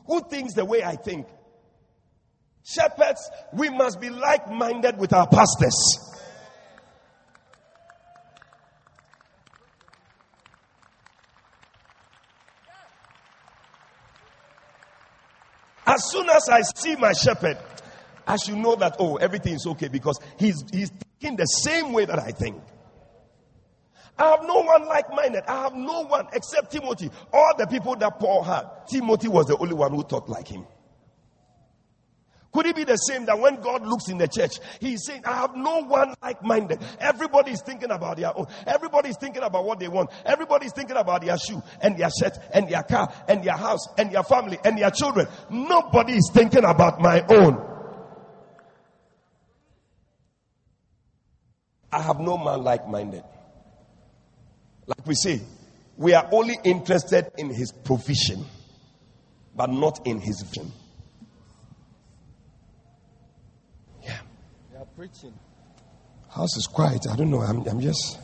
Who 0.06 0.20
thinks 0.28 0.54
the 0.54 0.64
way 0.64 0.82
I 0.82 0.96
think? 0.96 1.26
Shepherds, 2.64 3.30
we 3.52 3.70
must 3.70 4.00
be 4.00 4.10
like 4.10 4.50
minded 4.50 4.98
with 4.98 5.12
our 5.12 5.26
pastors. 5.26 6.09
As 15.90 16.08
soon 16.08 16.28
as 16.30 16.48
I 16.48 16.60
see 16.62 16.94
my 16.94 17.12
shepherd, 17.12 17.58
I 18.24 18.36
should 18.36 18.54
know 18.56 18.76
that, 18.76 18.94
oh, 19.00 19.16
everything 19.16 19.54
is 19.54 19.66
okay 19.66 19.88
because 19.88 20.20
he's, 20.38 20.62
he's 20.72 20.90
thinking 20.90 21.36
the 21.36 21.46
same 21.46 21.92
way 21.92 22.04
that 22.04 22.18
I 22.18 22.30
think. 22.30 22.62
I 24.16 24.30
have 24.30 24.42
no 24.44 24.62
one 24.62 24.86
like 24.86 25.12
minded. 25.12 25.42
I 25.48 25.62
have 25.64 25.74
no 25.74 26.02
one 26.02 26.28
except 26.32 26.70
Timothy. 26.70 27.10
All 27.32 27.54
the 27.58 27.66
people 27.66 27.96
that 27.96 28.20
Paul 28.20 28.44
had, 28.44 28.66
Timothy 28.88 29.26
was 29.26 29.46
the 29.46 29.56
only 29.56 29.74
one 29.74 29.92
who 29.92 30.04
thought 30.04 30.28
like 30.28 30.46
him. 30.46 30.64
Could 32.52 32.66
it 32.66 32.74
be 32.74 32.84
the 32.84 32.96
same 32.96 33.26
that 33.26 33.38
when 33.38 33.60
God 33.60 33.86
looks 33.86 34.08
in 34.08 34.18
the 34.18 34.26
church, 34.26 34.58
He's 34.80 35.04
saying, 35.06 35.22
I 35.24 35.36
have 35.36 35.54
no 35.54 35.84
one 35.84 36.14
like 36.20 36.42
minded. 36.42 36.80
Everybody 36.98 37.52
is 37.52 37.62
thinking 37.62 37.90
about 37.90 38.16
their 38.16 38.36
own. 38.36 38.46
Everybody 38.66 39.10
is 39.10 39.16
thinking 39.16 39.42
about 39.42 39.64
what 39.64 39.78
they 39.78 39.88
want. 39.88 40.10
Everybody 40.24 40.66
is 40.66 40.72
thinking 40.72 40.96
about 40.96 41.22
their 41.22 41.38
shoe 41.38 41.62
and 41.80 41.96
their 41.96 42.10
shirt 42.10 42.36
and 42.52 42.68
their 42.68 42.82
car 42.82 43.12
and 43.28 43.44
their 43.44 43.56
house 43.56 43.86
and 43.96 44.10
their 44.10 44.24
family 44.24 44.58
and 44.64 44.76
their 44.76 44.90
children. 44.90 45.28
Nobody 45.48 46.14
is 46.14 46.30
thinking 46.32 46.64
about 46.64 47.00
my 47.00 47.24
own. 47.28 47.70
I 51.92 52.02
have 52.02 52.20
no 52.20 52.38
man 52.38 52.62
like 52.62 52.88
minded. 52.88 53.24
Like 54.86 55.06
we 55.06 55.14
say, 55.14 55.40
we 55.96 56.14
are 56.14 56.28
only 56.32 56.56
interested 56.64 57.30
in 57.36 57.50
his 57.50 57.72
provision, 57.72 58.44
but 59.54 59.70
not 59.70 60.06
in 60.06 60.20
his 60.20 60.40
vision. 60.42 60.72
Yeah. 64.02 64.18
They 64.72 64.78
are 64.78 64.86
preaching. 65.00 65.32
House 66.28 66.58
is 66.58 66.66
quiet. 66.66 67.06
I 67.10 67.16
don't 67.16 67.30
know. 67.30 67.40
I'm, 67.40 67.66
I'm 67.66 67.80
just. 67.80 68.18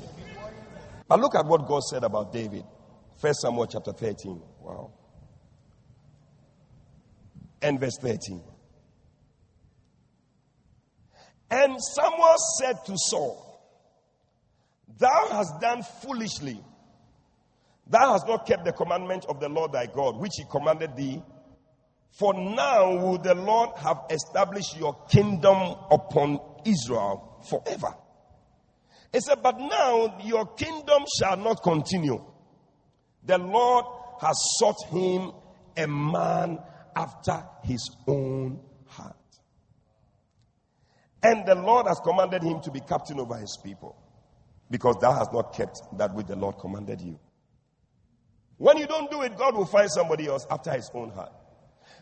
But 1.09 1.21
look 1.21 1.35
at 1.35 1.47
what 1.47 1.67
God 1.67 1.83
said 1.85 2.05
about 2.05 2.35
David. 2.35 2.65
First 3.17 3.41
Samuel 3.41 3.67
chapter 3.67 3.93
13. 3.95 4.39
Wow. 4.61 4.93
And 7.63 7.81
verse 7.81 7.97
13. 7.99 8.43
And 11.51 11.83
Samuel 11.83 12.35
said 12.59 12.85
to 12.85 12.93
Saul, 12.95 13.59
Thou 14.99 15.29
hast 15.31 15.59
done 15.59 15.83
foolishly. 16.03 16.61
Thou 17.87 18.13
hast 18.13 18.29
not 18.29 18.47
kept 18.47 18.67
the 18.67 18.73
commandment 18.73 19.25
of 19.31 19.41
the 19.41 19.49
Lord 19.49 19.73
thy 19.73 19.87
God, 19.87 20.19
which 20.19 20.33
he 20.37 20.45
commanded 20.51 20.95
thee. 20.95 21.23
For 22.11 22.35
now 22.35 22.97
will 22.97 23.19
the 23.19 23.35
Lord 23.35 23.71
have 23.79 24.03
established 24.11 24.77
your 24.77 24.95
kingdom 25.09 25.75
upon 25.91 26.41
Israel 26.67 27.45
forever. 27.49 27.95
He 29.13 29.21
said, 29.21 29.43
But 29.43 29.59
now 29.59 30.19
your 30.25 30.47
kingdom 30.55 31.05
shall 31.19 31.37
not 31.37 31.63
continue. 31.63 32.23
The 33.25 33.39
Lord 33.39 33.85
has 34.21 34.37
sought 34.59 34.83
him 34.91 35.33
a 35.77 35.87
man 35.87 36.59
after 36.95 37.45
his 37.65 37.89
own 38.07 38.61
heart. 38.89 39.17
And 41.23 41.47
the 41.47 41.55
Lord 41.55 41.87
has 41.87 42.01
commanded 42.01 42.43
him 42.43 42.61
to 42.63 42.71
be 42.71 42.81
captain 42.81 43.19
over 43.19 43.37
his 43.37 43.59
people 43.63 43.97
because 44.71 44.97
thou 45.01 45.13
hast 45.13 45.33
not 45.33 45.55
kept 45.55 45.81
that 45.97 46.15
which 46.15 46.27
the 46.27 46.37
Lord 46.37 46.59
commanded 46.59 47.01
you. 47.01 47.19
When 48.59 48.79
you 48.79 48.87
don't 48.87 49.11
do 49.11 49.23
it, 49.23 49.37
God 49.37 49.55
will 49.55 49.67
find 49.67 49.91
somebody 49.91 50.27
else 50.29 50.47
after 50.51 50.73
his 50.73 50.91
own 50.95 51.11
heart. 51.11 51.33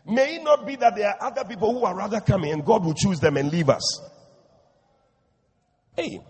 May 0.05 0.35
it 0.35 0.43
not 0.43 0.65
be 0.65 0.75
that 0.77 0.95
there 0.95 1.09
are 1.09 1.27
other 1.27 1.43
people 1.43 1.73
who 1.73 1.85
are 1.85 1.95
rather 1.95 2.21
coming 2.21 2.51
and 2.51 2.63
God 2.65 2.85
will 2.85 2.93
choose 2.93 3.19
them 3.19 3.37
and 3.37 3.51
leave 3.51 3.69
us. 3.69 3.83
Hey, 5.95 6.21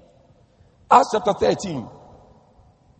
Acts 0.90 1.10
chapter 1.12 1.34
13. 1.34 1.88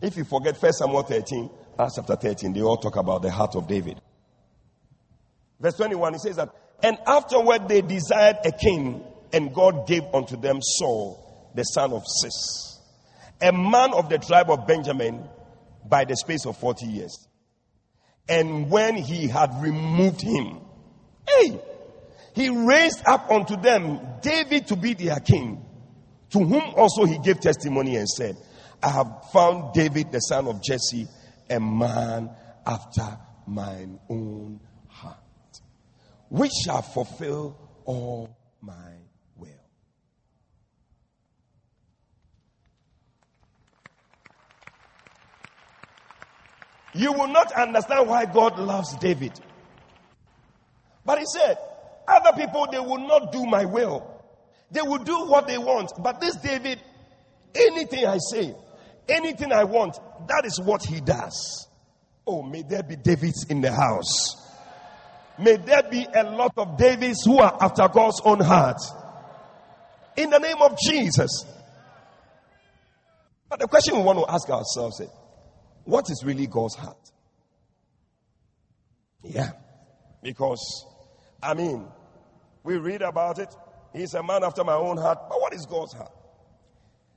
If 0.02 0.16
you 0.16 0.24
forget 0.24 0.56
First 0.56 0.78
Samuel 0.78 1.02
13, 1.02 1.50
Acts 1.78 1.96
chapter 1.96 2.16
13, 2.16 2.52
they 2.52 2.62
all 2.62 2.76
talk 2.76 2.96
about 2.96 3.22
the 3.22 3.30
heart 3.30 3.54
of 3.54 3.66
David. 3.66 4.00
Verse 5.60 5.76
21, 5.76 6.14
he 6.14 6.18
says 6.18 6.36
that, 6.36 6.50
and 6.82 6.98
afterward 7.06 7.68
they 7.68 7.80
desired 7.80 8.36
a 8.44 8.52
king, 8.52 9.02
and 9.32 9.54
God 9.54 9.86
gave 9.86 10.02
unto 10.12 10.36
them 10.36 10.58
Saul, 10.60 11.50
the 11.54 11.62
son 11.62 11.92
of 11.92 12.02
Cis 12.06 12.76
a 13.40 13.52
man 13.52 13.92
of 13.92 14.08
the 14.08 14.18
tribe 14.18 14.50
of 14.50 14.66
Benjamin 14.66 15.28
by 15.84 16.04
the 16.04 16.16
space 16.16 16.46
of 16.46 16.56
40 16.56 16.86
years. 16.86 17.28
And 18.28 18.70
when 18.70 18.96
he 18.96 19.28
had 19.28 19.50
removed 19.60 20.20
him, 20.20 20.60
hey, 21.28 21.60
he 22.34 22.48
raised 22.48 23.02
up 23.06 23.30
unto 23.30 23.56
them 23.56 24.00
David 24.22 24.68
to 24.68 24.76
be 24.76 24.94
their 24.94 25.20
king, 25.20 25.64
to 26.30 26.38
whom 26.38 26.74
also 26.76 27.04
he 27.04 27.18
gave 27.18 27.40
testimony 27.40 27.96
and 27.96 28.08
said, 28.08 28.36
I 28.82 28.90
have 28.90 29.30
found 29.32 29.72
David 29.74 30.12
the 30.12 30.20
son 30.20 30.46
of 30.48 30.62
Jesse, 30.62 31.06
a 31.48 31.60
man 31.60 32.30
after 32.66 33.18
mine 33.46 33.98
own 34.08 34.60
heart, 34.88 35.16
which 36.28 36.52
shall 36.64 36.82
fulfill 36.82 37.56
all 37.84 38.36
my 38.60 38.92
will. 39.36 39.48
you 46.96 47.12
will 47.12 47.28
not 47.28 47.52
understand 47.52 48.08
why 48.08 48.24
God 48.24 48.58
loves 48.58 48.96
David. 48.96 49.32
But 51.04 51.18
he 51.18 51.24
said, 51.26 51.58
other 52.08 52.36
people, 52.36 52.66
they 52.70 52.78
will 52.78 53.06
not 53.06 53.32
do 53.32 53.44
my 53.46 53.64
will. 53.64 54.15
They 54.70 54.82
will 54.82 55.02
do 55.04 55.26
what 55.26 55.46
they 55.46 55.58
want. 55.58 55.92
But 56.02 56.20
this 56.20 56.36
David, 56.36 56.80
anything 57.54 58.06
I 58.06 58.18
say, 58.18 58.54
anything 59.08 59.52
I 59.52 59.64
want, 59.64 59.98
that 60.28 60.42
is 60.44 60.60
what 60.60 60.82
he 60.84 61.00
does. 61.00 61.68
Oh, 62.26 62.42
may 62.42 62.62
there 62.62 62.82
be 62.82 62.96
Davids 62.96 63.46
in 63.48 63.60
the 63.60 63.72
house. 63.72 64.36
May 65.38 65.56
there 65.56 65.82
be 65.82 66.06
a 66.12 66.24
lot 66.24 66.52
of 66.56 66.76
Davids 66.76 67.24
who 67.24 67.38
are 67.38 67.56
after 67.60 67.88
God's 67.88 68.20
own 68.24 68.40
heart. 68.40 68.80
In 70.16 70.30
the 70.30 70.38
name 70.38 70.56
of 70.60 70.76
Jesus. 70.78 71.44
But 73.48 73.60
the 73.60 73.68
question 73.68 73.96
we 73.96 74.02
want 74.02 74.18
to 74.18 74.32
ask 74.32 74.48
ourselves 74.48 75.00
is 75.00 75.10
what 75.84 76.10
is 76.10 76.24
really 76.24 76.46
God's 76.46 76.74
heart? 76.74 76.96
Yeah. 79.22 79.50
Because, 80.22 80.84
I 81.42 81.54
mean, 81.54 81.86
we 82.64 82.76
read 82.78 83.02
about 83.02 83.38
it. 83.38 83.54
He's 83.96 84.12
a 84.12 84.22
man 84.22 84.44
after 84.44 84.62
my 84.62 84.74
own 84.74 84.98
heart. 84.98 85.18
But 85.28 85.40
what 85.40 85.54
is 85.54 85.64
God's 85.64 85.94
heart? 85.94 86.12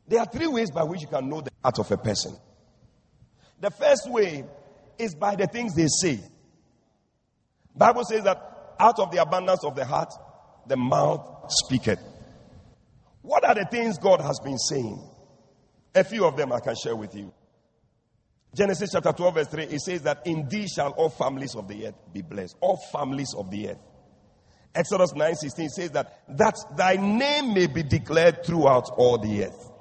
There 0.08 0.20
are 0.20 0.26
three 0.26 0.48
ways 0.48 0.72
by 0.72 0.84
which 0.84 1.02
you 1.02 1.08
can 1.08 1.28
know 1.28 1.42
the 1.42 1.52
heart 1.62 1.78
of 1.78 1.92
a 1.92 1.98
person. 1.98 2.36
The 3.60 3.70
first 3.70 4.10
way 4.10 4.46
is 4.98 5.14
by 5.14 5.36
the 5.36 5.46
things 5.46 5.76
they 5.76 5.88
say. 5.88 6.20
Bible 7.76 8.06
says 8.06 8.24
that 8.24 8.76
out 8.80 8.98
of 9.00 9.12
the 9.12 9.22
abundance 9.22 9.64
of 9.66 9.76
the 9.76 9.84
heart, 9.84 10.12
the 10.68 10.78
mouth 10.78 11.46
speaketh. 11.50 12.00
What 13.22 13.44
are 13.44 13.56
the 13.56 13.66
things 13.66 13.98
God 13.98 14.22
has 14.22 14.40
been 14.40 14.58
saying? 14.58 15.02
A 15.94 16.04
few 16.04 16.26
of 16.26 16.38
them 16.38 16.54
I 16.54 16.62
can 16.62 16.76
share 16.82 16.96
with 16.96 17.14
you. 17.14 17.34
Genesis 18.56 18.92
chapter 18.94 19.12
12, 19.12 19.34
verse 19.36 19.48
3, 19.48 19.64
it 19.66 19.82
says 19.82 20.02
that 20.04 20.26
in 20.26 20.48
thee 20.48 20.68
shall 20.68 20.92
all 20.92 21.10
families 21.10 21.56
of 21.56 21.68
the 21.68 21.88
earth 21.88 21.96
be 22.14 22.22
blessed. 22.22 22.56
All 22.62 22.80
families 22.92 23.34
of 23.38 23.52
the 23.52 23.70
earth. 23.70 23.89
Exodus 24.74 25.14
9:16 25.14 25.70
says 25.70 25.92
that, 25.92 26.22
that 26.38 26.56
thy 26.78 26.96
name 26.96 27.54
may 27.54 27.68
be 27.68 27.84
declared 27.84 28.46
throughout 28.46 28.90
all 28.98 29.18
the 29.18 29.46
earth. 29.46 29.72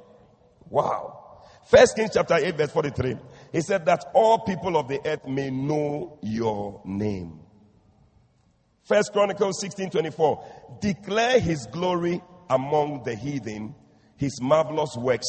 Wow. 0.70 1.42
First 1.66 1.96
Kings 1.96 2.10
chapter 2.14 2.34
8, 2.34 2.56
verse 2.56 2.70
43. 2.70 3.16
He 3.52 3.60
said 3.60 3.84
that 3.86 4.04
all 4.14 4.40
people 4.40 4.76
of 4.76 4.88
the 4.88 5.00
earth 5.04 5.26
may 5.26 5.50
know 5.50 6.18
your 6.22 6.80
name. 6.84 7.40
First 8.84 9.12
Chronicles 9.12 9.62
16:24. 9.62 10.80
Declare 10.80 11.40
his 11.40 11.66
glory 11.66 12.22
among 12.48 13.02
the 13.04 13.14
heathen, 13.14 13.74
his 14.16 14.40
marvelous 14.40 14.96
works 14.96 15.26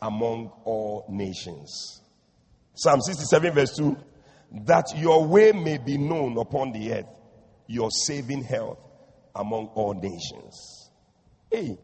among 0.00 0.52
all 0.64 1.06
nations. 1.08 2.02
Psalm 2.74 3.00
67, 3.00 3.52
verse 3.52 3.76
2 3.76 3.96
that 4.66 4.86
your 4.96 5.24
way 5.26 5.52
may 5.52 5.78
be 5.78 5.96
known 5.96 6.36
upon 6.36 6.72
the 6.72 6.92
earth, 6.92 7.06
your 7.68 7.88
saving 7.90 8.42
health 8.42 8.78
among 9.34 9.68
all 9.74 9.94
nations. 9.94 10.90
Hey. 11.50 11.78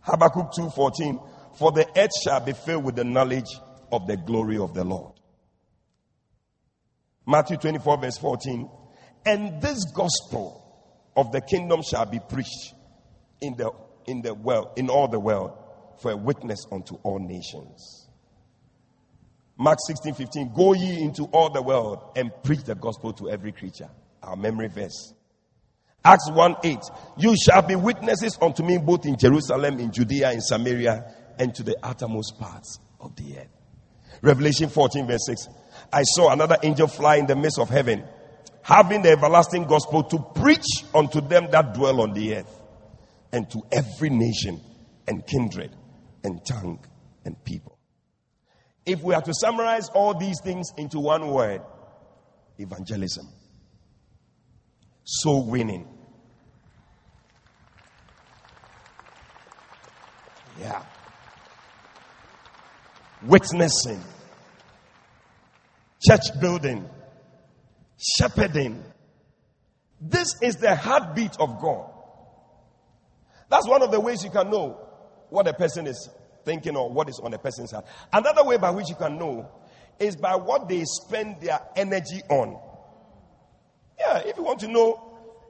Habakkuk 0.00 0.52
2:14 0.52 1.20
For 1.58 1.72
the 1.72 1.86
earth 1.96 2.10
shall 2.22 2.40
be 2.40 2.52
filled 2.52 2.84
with 2.84 2.96
the 2.96 3.04
knowledge 3.04 3.50
of 3.92 4.06
the 4.06 4.16
glory 4.16 4.58
of 4.58 4.74
the 4.74 4.84
Lord. 4.84 5.12
Matthew 7.26 7.56
24 7.58 7.98
verse 7.98 8.18
14 8.18 8.68
And 9.26 9.60
this 9.60 9.84
gospel 9.94 10.56
of 11.16 11.32
the 11.32 11.40
kingdom 11.40 11.82
shall 11.82 12.06
be 12.06 12.20
preached 12.28 12.74
in 13.40 13.56
the 13.56 13.70
in 14.06 14.22
the 14.22 14.34
world 14.34 14.70
in 14.76 14.88
all 14.88 15.08
the 15.08 15.20
world 15.20 15.52
for 16.00 16.12
a 16.12 16.16
witness 16.16 16.66
unto 16.72 16.94
all 17.02 17.18
nations. 17.18 18.08
Mark 19.56 19.78
16 19.86 20.14
15. 20.14 20.52
Go 20.54 20.72
ye 20.72 21.02
into 21.02 21.24
all 21.24 21.50
the 21.50 21.60
world 21.60 22.12
and 22.16 22.30
preach 22.42 22.62
the 22.64 22.74
gospel 22.74 23.12
to 23.14 23.28
every 23.28 23.52
creature. 23.52 23.90
Our 24.22 24.36
memory 24.36 24.68
verse. 24.68 25.12
Acts 26.04 26.30
1 26.30 26.56
8. 26.62 26.78
You 27.18 27.34
shall 27.36 27.62
be 27.62 27.76
witnesses 27.76 28.38
unto 28.40 28.62
me 28.62 28.78
both 28.78 29.04
in 29.04 29.18
Jerusalem, 29.18 29.78
in 29.78 29.92
Judea, 29.92 30.32
in 30.32 30.40
Samaria, 30.40 31.14
and 31.38 31.54
to 31.54 31.62
the 31.62 31.76
uttermost 31.82 32.38
parts 32.38 32.78
of 33.00 33.14
the 33.16 33.38
earth. 33.38 33.48
Revelation 34.22 34.68
14 34.68 35.06
verse 35.06 35.26
6. 35.26 35.48
I 35.92 36.02
saw 36.02 36.32
another 36.32 36.56
angel 36.62 36.86
fly 36.86 37.16
in 37.16 37.26
the 37.26 37.36
midst 37.36 37.58
of 37.58 37.68
heaven, 37.68 38.04
having 38.62 39.02
the 39.02 39.10
everlasting 39.10 39.64
gospel 39.64 40.02
to 40.04 40.18
preach 40.34 40.84
unto 40.94 41.20
them 41.20 41.48
that 41.50 41.74
dwell 41.74 42.00
on 42.00 42.12
the 42.12 42.36
earth, 42.36 42.60
and 43.32 43.50
to 43.50 43.62
every 43.72 44.10
nation 44.10 44.60
and 45.06 45.26
kindred 45.26 45.74
and 46.24 46.44
tongue 46.44 46.84
and 47.24 47.42
people. 47.44 47.78
If 48.86 49.02
we 49.02 49.14
are 49.14 49.22
to 49.22 49.34
summarize 49.34 49.88
all 49.90 50.18
these 50.18 50.40
things 50.42 50.72
into 50.76 50.98
one 50.98 51.28
word, 51.28 51.60
evangelism. 52.58 53.28
Soul 55.04 55.46
winning. 55.46 55.86
Yeah. 60.60 60.82
Witnessing. 63.22 64.00
Church 66.06 66.40
building. 66.40 66.88
Shepherding. 67.98 68.82
This 70.00 70.28
is 70.42 70.56
the 70.56 70.74
heartbeat 70.74 71.36
of 71.38 71.60
God. 71.60 71.90
That's 73.50 73.68
one 73.68 73.82
of 73.82 73.90
the 73.90 74.00
ways 74.00 74.24
you 74.24 74.30
can 74.30 74.48
know 74.50 74.80
what 75.28 75.46
a 75.46 75.52
person 75.52 75.86
is 75.86 76.08
thinking 76.44 76.76
or 76.76 76.88
what 76.90 77.08
is 77.08 77.20
on 77.22 77.34
a 77.34 77.38
person's 77.38 77.72
heart. 77.72 77.84
Another 78.12 78.44
way 78.44 78.56
by 78.56 78.70
which 78.70 78.88
you 78.88 78.94
can 78.94 79.18
know 79.18 79.50
is 79.98 80.16
by 80.16 80.36
what 80.36 80.68
they 80.68 80.84
spend 80.84 81.40
their 81.40 81.60
energy 81.76 82.22
on. 82.30 82.58
Yeah, 84.00 84.18
if 84.24 84.36
you 84.36 84.42
want 84.42 84.60
to 84.60 84.68
know, 84.68 84.98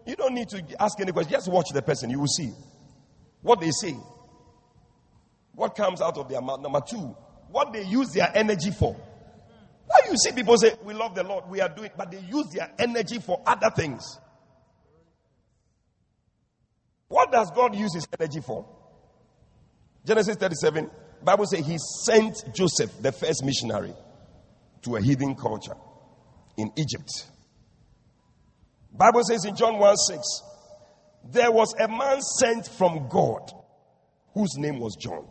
you 0.07 0.17
don't 0.17 0.35
need 0.35 0.49
to 0.49 0.83
ask 0.83 0.99
any 1.01 1.13
question. 1.13 1.33
Just 1.33 1.49
watch 1.49 1.67
the 1.73 1.83
person. 1.83 2.11
You 2.11 2.19
will 2.19 2.27
see 2.27 2.51
what 3.43 3.61
they 3.61 3.71
say, 3.71 3.95
what 5.55 5.77
comes 5.77 6.01
out 6.01 6.19
of 6.19 6.29
their 6.29 6.41
mouth. 6.41 6.61
Number 6.61 6.81
two, 6.81 7.17
what 7.49 7.73
they 7.73 7.85
use 7.85 8.11
their 8.13 8.31
energy 8.35 8.73
for. 8.73 8.97
Now 9.89 10.11
you 10.11 10.17
see 10.17 10.33
people 10.33 10.57
say, 10.59 10.75
We 10.85 10.95
love 10.95 11.15
the 11.15 11.23
Lord, 11.23 11.49
we 11.49 11.61
are 11.61 11.69
doing, 11.69 11.91
but 11.97 12.11
they 12.11 12.21
use 12.21 12.49
their 12.53 12.73
energy 12.79 13.21
for 13.21 13.41
other 13.47 13.71
things. 13.71 14.19
What 17.09 17.31
does 17.33 17.51
God 17.51 17.75
use 17.75 17.95
his 17.95 18.07
energy 18.19 18.41
for? 18.41 18.67
Genesis 20.05 20.37
37, 20.37 20.91
Bible 21.23 21.47
says 21.47 21.67
he 21.67 21.77
sent 22.05 22.55
Joseph, 22.55 22.91
the 23.01 23.13
first 23.13 23.45
missionary, 23.45 23.93
to 24.83 24.97
a 24.97 25.01
heathen 25.03 25.35
culture 25.35 25.75
in 26.57 26.71
Egypt. 26.77 27.11
Bible 28.93 29.23
says 29.25 29.45
in 29.45 29.57
John 29.57 29.79
1 29.79 29.97
6, 29.97 30.43
there 31.33 31.51
was 31.51 31.75
a 31.79 31.89
man 31.89 32.21
sent 32.21 32.67
from 32.67 33.09
God 33.09 33.51
whose 34.35 34.57
name 34.57 34.81
was 34.81 34.97
John. 34.97 35.27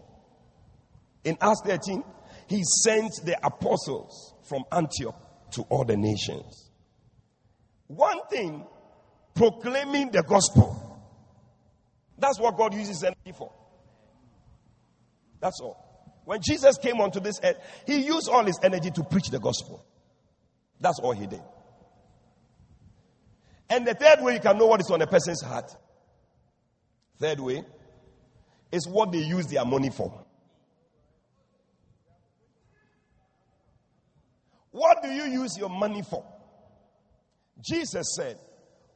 In 1.23 1.37
Acts 1.41 1.61
13, 1.65 2.03
he 2.47 2.63
sent 2.83 3.11
the 3.25 3.37
apostles 3.43 4.33
from 4.47 4.63
Antioch 4.71 5.51
to 5.51 5.61
all 5.63 5.83
the 5.83 5.97
nations. 5.97 6.69
One 7.87 8.19
thing, 8.29 8.65
proclaiming 9.33 10.11
the 10.11 10.23
gospel. 10.23 10.85
That's 12.17 12.39
what 12.39 12.57
God 12.57 12.73
uses 12.73 13.03
energy 13.03 13.33
for. 13.37 13.51
That's 15.39 15.59
all. 15.61 15.85
When 16.25 16.41
Jesus 16.41 16.77
came 16.77 16.99
onto 17.01 17.19
this 17.19 17.39
earth, 17.43 17.57
he 17.87 18.05
used 18.05 18.29
all 18.29 18.45
his 18.45 18.59
energy 18.61 18.91
to 18.91 19.03
preach 19.03 19.29
the 19.29 19.39
gospel. 19.39 19.83
That's 20.79 20.99
all 20.99 21.13
he 21.13 21.25
did. 21.25 21.41
And 23.69 23.85
the 23.85 23.93
third 23.93 24.21
way 24.21 24.33
you 24.33 24.39
can 24.39 24.57
know 24.57 24.65
what 24.65 24.81
is 24.81 24.89
on 24.89 25.01
a 25.01 25.07
person's 25.07 25.41
heart, 25.43 25.71
third 27.19 27.39
way, 27.39 27.63
is 28.71 28.87
what 28.87 29.11
they 29.11 29.19
use 29.19 29.47
their 29.47 29.65
money 29.65 29.89
for. 29.89 30.25
What 34.71 35.03
do 35.03 35.09
you 35.09 35.23
use 35.23 35.57
your 35.57 35.69
money 35.69 36.01
for? 36.01 36.23
Jesus 37.61 38.13
said, 38.15 38.37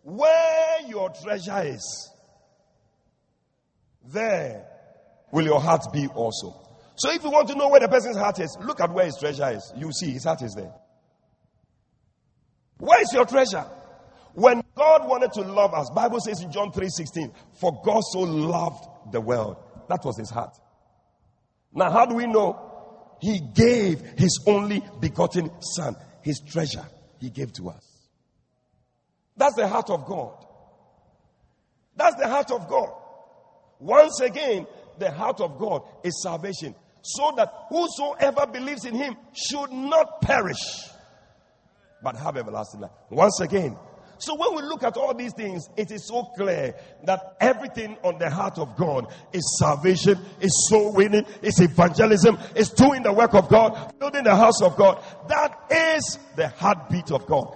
Where 0.03 0.81
your 0.87 1.09
treasure 1.09 1.63
is, 1.63 2.11
there 4.05 4.65
will 5.31 5.45
your 5.45 5.59
heart 5.59 5.81
be 5.91 6.07
also. 6.07 6.59
So 6.95 7.11
if 7.11 7.23
you 7.23 7.31
want 7.31 7.47
to 7.49 7.55
know 7.55 7.69
where 7.69 7.79
the 7.79 7.87
person's 7.87 8.17
heart 8.17 8.39
is, 8.39 8.55
look 8.61 8.79
at 8.79 8.91
where 8.93 9.05
his 9.05 9.17
treasure 9.19 9.49
is. 9.49 9.73
You 9.75 9.91
see 9.91 10.11
his 10.11 10.23
heart 10.23 10.41
is 10.43 10.53
there. 10.53 10.73
Where 12.77 13.01
is 13.01 13.11
your 13.13 13.25
treasure? 13.25 13.65
When 14.33 14.63
God 14.75 15.07
wanted 15.07 15.31
to 15.33 15.41
love 15.41 15.73
us, 15.73 15.89
Bible 15.91 16.19
says 16.19 16.41
in 16.41 16.51
John 16.51 16.71
3:16, 16.71 17.31
for 17.59 17.81
God 17.83 18.01
so 18.11 18.19
loved 18.19 18.85
the 19.11 19.21
world. 19.21 19.57
That 19.89 20.03
was 20.03 20.17
his 20.17 20.29
heart. 20.29 20.57
Now, 21.73 21.91
how 21.91 22.05
do 22.05 22.15
we 22.15 22.25
know? 22.25 22.71
He 23.19 23.39
gave 23.39 24.01
his 24.17 24.43
only 24.47 24.83
begotten 24.99 25.49
son, 25.61 25.95
his 26.21 26.39
treasure, 26.39 26.85
he 27.19 27.29
gave 27.29 27.53
to 27.53 27.69
us. 27.69 28.09
That's 29.37 29.55
the 29.55 29.67
heart 29.67 29.89
of 29.89 30.05
God. 30.05 30.45
That's 31.95 32.15
the 32.15 32.27
heart 32.27 32.51
of 32.51 32.67
God. 32.67 32.89
Once 33.79 34.19
again, 34.19 34.67
the 34.97 35.11
heart 35.11 35.41
of 35.41 35.57
God 35.57 35.83
is 36.03 36.21
salvation, 36.21 36.75
so 37.01 37.33
that 37.37 37.53
whosoever 37.69 38.45
believes 38.47 38.85
in 38.85 38.95
him 38.95 39.15
should 39.33 39.71
not 39.71 40.21
perish, 40.21 40.89
but 42.01 42.15
have 42.15 42.37
everlasting 42.37 42.81
life. 42.81 42.91
Once 43.09 43.39
again, 43.39 43.77
so 44.23 44.35
when 44.35 44.55
we 44.55 44.61
look 44.61 44.83
at 44.83 44.95
all 44.95 45.13
these 45.13 45.33
things, 45.33 45.67
it 45.75 45.91
is 45.91 46.07
so 46.07 46.23
clear 46.37 46.73
that 47.03 47.35
everything 47.41 47.97
on 48.03 48.17
the 48.19 48.29
heart 48.29 48.57
of 48.57 48.77
God 48.77 49.13
is 49.33 49.57
salvation, 49.59 50.17
is 50.39 50.69
soul 50.69 50.93
winning, 50.93 51.25
is 51.41 51.59
evangelism, 51.59 52.39
is 52.55 52.69
doing 52.69 53.03
the 53.03 53.11
work 53.11 53.33
of 53.33 53.49
God, 53.49 53.99
building 53.99 54.23
the 54.23 54.33
house 54.33 54.61
of 54.61 54.77
God. 54.77 55.03
That 55.27 55.59
is 55.69 56.19
the 56.37 56.47
heartbeat 56.47 57.11
of 57.11 57.25
God. 57.25 57.53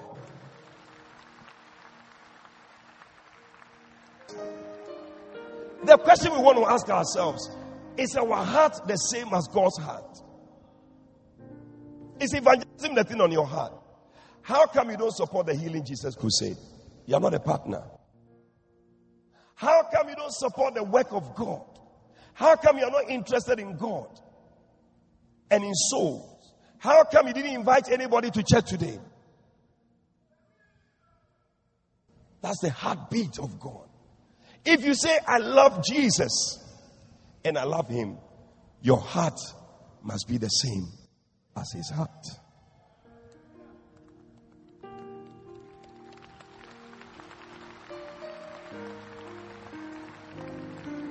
The 5.85 5.97
question 5.99 6.33
we 6.33 6.39
want 6.39 6.57
to 6.57 6.65
ask 6.65 6.89
ourselves 6.89 7.49
is 7.95 8.13
our 8.17 8.43
heart 8.43 8.85
the 8.87 8.97
same 8.97 9.33
as 9.33 9.47
God's 9.47 9.77
heart? 9.77 10.21
Is 12.19 12.33
evangelism 12.33 12.93
the 12.93 13.05
thing 13.05 13.21
on 13.21 13.31
your 13.31 13.45
heart? 13.45 13.71
How 14.47 14.65
come 14.65 14.89
you 14.91 14.95
don't 14.95 15.13
support 15.13 15.45
the 15.47 15.53
Healing 15.53 15.83
Jesus 15.83 16.15
Crusade? 16.15 16.55
You're 17.05 17.19
not 17.19 17.33
a 17.33 17.39
partner. 17.41 17.83
How 19.55 19.83
come 19.93 20.07
you 20.07 20.15
don't 20.15 20.31
support 20.31 20.73
the 20.73 20.85
work 20.85 21.11
of 21.11 21.35
God? 21.35 21.65
How 22.33 22.55
come 22.55 22.77
you're 22.77 22.89
not 22.89 23.09
interested 23.09 23.59
in 23.59 23.75
God 23.75 24.07
and 25.51 25.65
in 25.65 25.73
souls? 25.73 26.53
How 26.77 27.03
come 27.03 27.27
you 27.27 27.33
didn't 27.33 27.55
invite 27.55 27.91
anybody 27.91 28.31
to 28.31 28.41
church 28.41 28.69
today? 28.69 28.97
That's 32.41 32.61
the 32.61 32.69
heartbeat 32.69 33.39
of 33.39 33.59
God. 33.59 33.89
If 34.63 34.85
you 34.85 34.93
say, 34.93 35.19
I 35.27 35.39
love 35.39 35.83
Jesus 35.83 36.57
and 37.43 37.57
I 37.57 37.65
love 37.65 37.89
him, 37.89 38.17
your 38.81 39.01
heart 39.01 39.41
must 40.01 40.25
be 40.29 40.37
the 40.37 40.47
same 40.47 40.87
as 41.57 41.69
his 41.73 41.89
heart. 41.89 42.25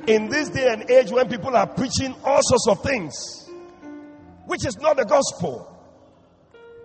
In 0.06 0.28
this 0.28 0.50
day 0.50 0.72
and 0.72 0.88
age, 0.90 1.10
when 1.10 1.28
people 1.28 1.56
are 1.56 1.66
preaching 1.66 2.14
all 2.24 2.40
sorts 2.42 2.68
of 2.68 2.82
things, 2.82 3.50
which 4.46 4.64
is 4.64 4.76
not 4.78 4.96
the 4.96 5.04
gospel, 5.04 5.72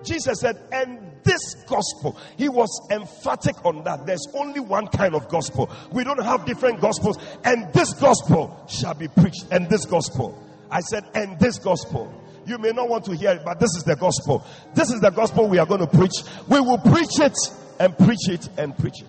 Jesus 0.04 0.40
said, 0.40 0.58
and 0.72 1.12
this 1.24 1.54
gospel, 1.68 2.18
he 2.38 2.50
was 2.50 2.70
emphatic 2.92 3.64
on 3.64 3.84
that. 3.84 4.06
There's 4.08 4.26
only 4.34 4.60
one 4.60 4.88
kind 4.88 5.14
of 5.14 5.28
gospel. 5.30 5.70
We 5.92 6.04
don't 6.04 6.24
have 6.24 6.46
different 6.46 6.82
gospels, 6.82 7.18
and 7.44 7.72
this 7.74 7.94
gospel 7.94 8.66
shall 8.68 8.96
be 8.96 9.08
preached. 9.08 9.46
And 9.52 9.70
this 9.70 9.86
gospel. 9.86 10.42
I 10.72 10.80
said, 10.80 11.04
and 11.14 11.40
this 11.40 11.60
gospel. 11.60 12.12
You 12.48 12.58
may 12.58 12.72
not 12.72 12.90
want 12.90 13.06
to 13.06 13.16
hear 13.16 13.32
it, 13.32 13.42
but 13.46 13.60
this 13.60 13.76
is 13.76 13.84
the 13.84 13.96
gospel. 13.96 14.44
This 14.74 14.90
is 14.90 15.00
the 15.00 15.12
gospel 15.12 15.48
we 15.48 15.60
are 15.60 15.66
going 15.68 15.82
to 15.82 15.88
preach. 15.88 16.24
We 16.48 16.60
will 16.60 16.80
preach 16.80 17.20
it 17.20 17.38
and 17.80 17.96
preach 17.96 18.30
it 18.30 18.50
and 18.58 18.76
preach 18.76 19.02
it. 19.02 19.08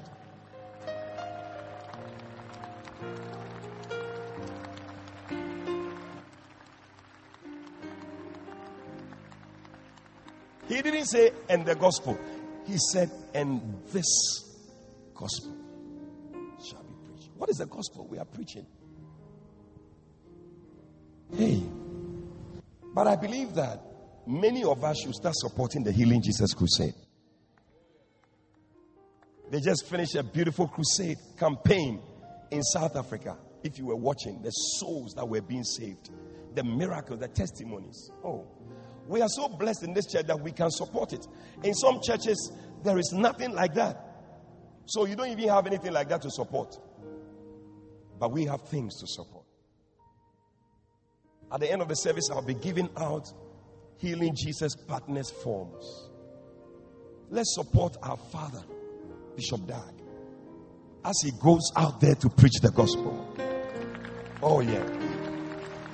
He 10.72 10.80
didn't 10.80 11.04
say, 11.04 11.32
and 11.50 11.66
the 11.66 11.74
gospel. 11.74 12.18
He 12.66 12.78
said, 12.92 13.10
and 13.34 13.60
this 13.92 14.06
gospel 15.14 15.54
shall 16.66 16.82
be 16.82 16.94
preached. 17.04 17.28
What 17.36 17.50
is 17.50 17.58
the 17.58 17.66
gospel 17.66 18.06
we 18.08 18.16
are 18.16 18.24
preaching? 18.24 18.64
Hey, 21.36 21.62
but 22.94 23.06
I 23.06 23.16
believe 23.16 23.54
that 23.54 23.82
many 24.26 24.64
of 24.64 24.82
us 24.82 25.00
should 25.02 25.14
start 25.14 25.34
supporting 25.36 25.82
the 25.82 25.92
Healing 25.92 26.22
Jesus 26.22 26.54
Crusade. 26.54 26.94
They 29.50 29.60
just 29.60 29.86
finished 29.86 30.14
a 30.14 30.22
beautiful 30.22 30.68
crusade 30.68 31.18
campaign 31.38 32.00
in 32.50 32.62
South 32.62 32.96
Africa. 32.96 33.36
If 33.62 33.78
you 33.78 33.86
were 33.86 33.96
watching, 33.96 34.40
the 34.40 34.50
souls 34.50 35.12
that 35.16 35.28
were 35.28 35.42
being 35.42 35.64
saved, 35.64 36.08
the 36.54 36.64
miracles, 36.64 37.20
the 37.20 37.28
testimonies. 37.28 38.10
Oh, 38.24 38.46
we 39.06 39.20
are 39.20 39.28
so 39.28 39.48
blessed 39.48 39.82
in 39.82 39.94
this 39.94 40.06
church 40.06 40.26
that 40.26 40.40
we 40.40 40.52
can 40.52 40.70
support 40.70 41.12
it. 41.12 41.26
In 41.62 41.74
some 41.74 42.00
churches, 42.02 42.52
there 42.84 42.98
is 42.98 43.12
nothing 43.12 43.52
like 43.52 43.74
that. 43.74 44.12
So 44.86 45.06
you 45.06 45.16
don't 45.16 45.28
even 45.28 45.48
have 45.48 45.66
anything 45.66 45.92
like 45.92 46.08
that 46.08 46.22
to 46.22 46.30
support. 46.30 46.76
But 48.18 48.32
we 48.32 48.44
have 48.46 48.62
things 48.62 48.98
to 49.00 49.06
support. 49.06 49.44
At 51.52 51.60
the 51.60 51.70
end 51.70 51.82
of 51.82 51.88
the 51.88 51.94
service, 51.94 52.30
I'll 52.30 52.42
be 52.42 52.54
giving 52.54 52.88
out 52.96 53.26
Healing 53.98 54.34
Jesus 54.34 54.74
Partners 54.74 55.30
forms. 55.30 56.08
Let's 57.30 57.54
support 57.54 57.96
our 58.02 58.16
father, 58.16 58.62
Bishop 59.36 59.66
Dag, 59.66 59.94
as 61.04 61.14
he 61.22 61.30
goes 61.42 61.70
out 61.76 62.00
there 62.00 62.14
to 62.14 62.28
preach 62.28 62.60
the 62.62 62.70
gospel. 62.70 63.36
Oh, 64.42 64.60
yeah. 64.60 64.84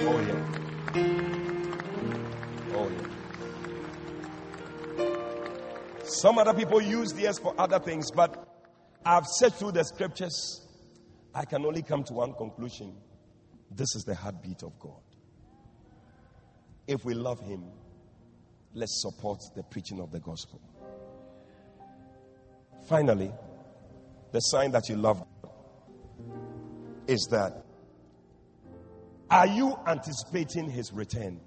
Oh, 0.01 0.21
yeah. 0.21 1.48
Some 6.05 6.39
other 6.39 6.55
people 6.55 6.81
use 6.81 7.13
this 7.13 7.39
for 7.39 7.55
other 7.59 7.79
things, 7.79 8.11
but 8.11 8.49
I've 9.05 9.27
searched 9.27 9.57
through 9.57 9.73
the 9.73 9.85
scriptures. 9.85 10.67
I 11.35 11.45
can 11.45 11.65
only 11.65 11.83
come 11.83 12.03
to 12.05 12.15
one 12.15 12.33
conclusion 12.35 12.95
this 13.71 13.95
is 13.95 14.05
the 14.05 14.15
heartbeat 14.15 14.63
of 14.63 14.79
God. 14.79 15.03
If 16.87 17.05
we 17.05 17.15
love 17.15 17.41
Him, 17.41 17.65
let's 18.75 19.03
support 19.03 19.41
the 19.55 19.63
preaching 19.63 20.01
of 20.01 20.11
the 20.11 20.21
gospel. 20.21 20.61
Finally, 22.89 23.31
the 24.33 24.41
sign 24.41 24.71
that 24.73 24.89
you 24.89 24.97
love 24.97 25.23
is 27.07 27.29
that 27.31 27.65
are 29.31 29.47
you 29.47 29.79
anticipating 29.87 30.71
his 30.71 30.93
return? 30.93 31.41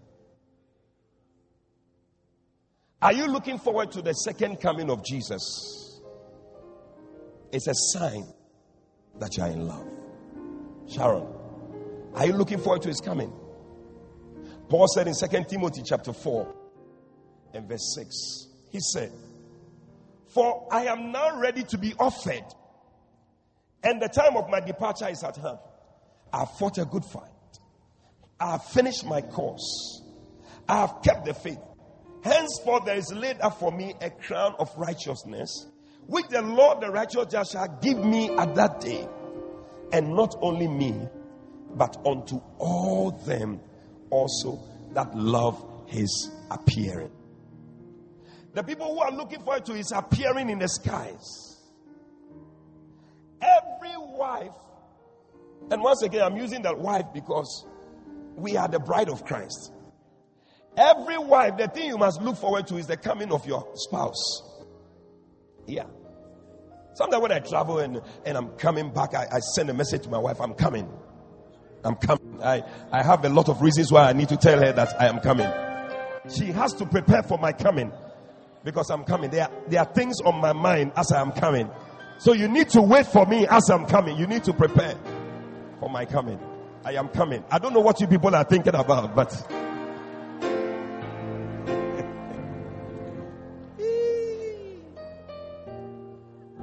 Are 3.01 3.13
you 3.13 3.25
looking 3.27 3.57
forward 3.57 3.91
to 3.93 4.01
the 4.01 4.13
second 4.13 4.61
coming 4.61 4.91
of 4.91 5.03
Jesus? 5.03 5.99
It's 7.51 7.67
a 7.67 7.73
sign 7.73 8.25
that 9.19 9.35
you 9.37 9.43
are 9.43 9.49
in 9.49 9.67
love. 9.67 9.87
Sharon, 10.87 11.27
are 12.13 12.27
you 12.27 12.33
looking 12.33 12.59
forward 12.59 12.83
to 12.83 12.89
his 12.89 12.99
coming? 12.99 13.33
Paul 14.69 14.87
said 14.87 15.07
in 15.07 15.13
2 15.13 15.45
Timothy 15.49 15.81
chapter 15.83 16.13
4 16.13 16.55
and 17.53 17.67
verse 17.67 17.93
6, 17.95 18.47
he 18.69 18.79
said, 18.79 19.11
For 20.27 20.67
I 20.71 20.85
am 20.85 21.11
now 21.11 21.39
ready 21.39 21.63
to 21.63 21.77
be 21.77 21.93
offered, 21.99 22.45
and 23.83 24.01
the 24.01 24.07
time 24.09 24.37
of 24.37 24.47
my 24.49 24.59
departure 24.59 25.09
is 25.09 25.23
at 25.23 25.35
hand. 25.37 25.57
I 26.31 26.39
have 26.39 26.51
fought 26.57 26.77
a 26.77 26.85
good 26.85 27.03
fight. 27.03 27.29
I 28.39 28.51
have 28.51 28.65
finished 28.65 29.05
my 29.05 29.21
course. 29.21 30.01
I 30.69 30.81
have 30.81 31.01
kept 31.03 31.25
the 31.25 31.33
faith. 31.33 31.59
Henceforth, 32.23 32.85
there 32.85 32.97
is 32.97 33.11
laid 33.13 33.41
up 33.41 33.59
for 33.59 33.71
me 33.71 33.93
a 34.01 34.09
crown 34.09 34.55
of 34.59 34.69
righteousness, 34.77 35.67
which 36.05 36.25
the 36.29 36.41
Lord, 36.41 36.81
the 36.81 36.89
righteous 36.89 37.25
judge, 37.31 37.49
shall 37.49 37.79
give 37.81 37.97
me 37.97 38.29
at 38.37 38.55
that 38.55 38.79
day. 38.79 39.07
And 39.91 40.15
not 40.15 40.35
only 40.41 40.67
me, 40.67 41.07
but 41.75 41.97
unto 42.05 42.39
all 42.59 43.11
them 43.25 43.59
also 44.09 44.59
that 44.93 45.15
love 45.15 45.63
his 45.87 46.29
appearing. 46.49 47.11
The 48.53 48.63
people 48.63 48.93
who 48.93 48.99
are 48.99 49.11
looking 49.11 49.41
forward 49.41 49.65
to 49.65 49.73
his 49.73 49.91
appearing 49.91 50.49
in 50.49 50.59
the 50.59 50.67
skies. 50.67 51.57
Every 53.41 53.95
wife, 53.97 54.51
and 55.71 55.81
once 55.81 56.03
again, 56.03 56.21
I'm 56.21 56.37
using 56.37 56.61
that 56.63 56.77
wife 56.77 57.05
because 57.13 57.65
we 58.35 58.57
are 58.57 58.67
the 58.67 58.79
bride 58.79 59.09
of 59.09 59.25
Christ. 59.25 59.71
Every 60.77 61.17
wife, 61.17 61.57
the 61.57 61.67
thing 61.67 61.87
you 61.87 61.97
must 61.97 62.21
look 62.21 62.37
forward 62.37 62.67
to 62.67 62.77
is 62.77 62.87
the 62.87 62.97
coming 62.97 63.31
of 63.31 63.45
your 63.45 63.67
spouse. 63.75 64.41
Yeah. 65.67 65.85
Sometimes 66.93 67.21
when 67.21 67.31
I 67.31 67.39
travel 67.39 67.79
and, 67.79 68.01
and 68.25 68.37
I'm 68.37 68.49
coming 68.57 68.93
back, 68.93 69.13
I, 69.13 69.27
I 69.31 69.39
send 69.55 69.69
a 69.69 69.73
message 69.73 70.03
to 70.03 70.09
my 70.09 70.17
wife, 70.17 70.39
I'm 70.39 70.53
coming. 70.53 70.89
I'm 71.83 71.95
coming. 71.95 72.41
I, 72.43 72.63
I 72.91 73.03
have 73.03 73.25
a 73.25 73.29
lot 73.29 73.49
of 73.49 73.61
reasons 73.61 73.91
why 73.91 74.09
I 74.09 74.13
need 74.13 74.29
to 74.29 74.37
tell 74.37 74.59
her 74.59 74.71
that 74.71 75.01
I 75.01 75.07
am 75.07 75.19
coming. 75.19 75.49
She 76.29 76.45
has 76.47 76.73
to 76.73 76.85
prepare 76.85 77.23
for 77.23 77.37
my 77.37 77.51
coming 77.51 77.91
because 78.63 78.89
I'm 78.91 79.03
coming. 79.03 79.31
There 79.31 79.43
are, 79.43 79.51
there 79.67 79.79
are 79.79 79.93
things 79.93 80.19
on 80.21 80.39
my 80.39 80.53
mind 80.53 80.91
as 80.95 81.11
I 81.11 81.21
am 81.21 81.31
coming. 81.31 81.69
So 82.19 82.33
you 82.33 82.47
need 82.47 82.69
to 82.69 82.81
wait 82.81 83.07
for 83.07 83.25
me 83.25 83.47
as 83.47 83.69
I'm 83.69 83.87
coming. 83.87 84.17
You 84.17 84.27
need 84.27 84.43
to 84.43 84.53
prepare 84.53 84.95
for 85.79 85.89
my 85.89 86.05
coming. 86.05 86.39
I 86.85 86.93
am 86.93 87.09
coming. 87.09 87.43
I 87.49 87.57
don't 87.57 87.73
know 87.73 87.79
what 87.79 87.99
you 87.99 88.07
people 88.07 88.35
are 88.35 88.43
thinking 88.43 88.75
about, 88.75 89.15
but. 89.15 89.60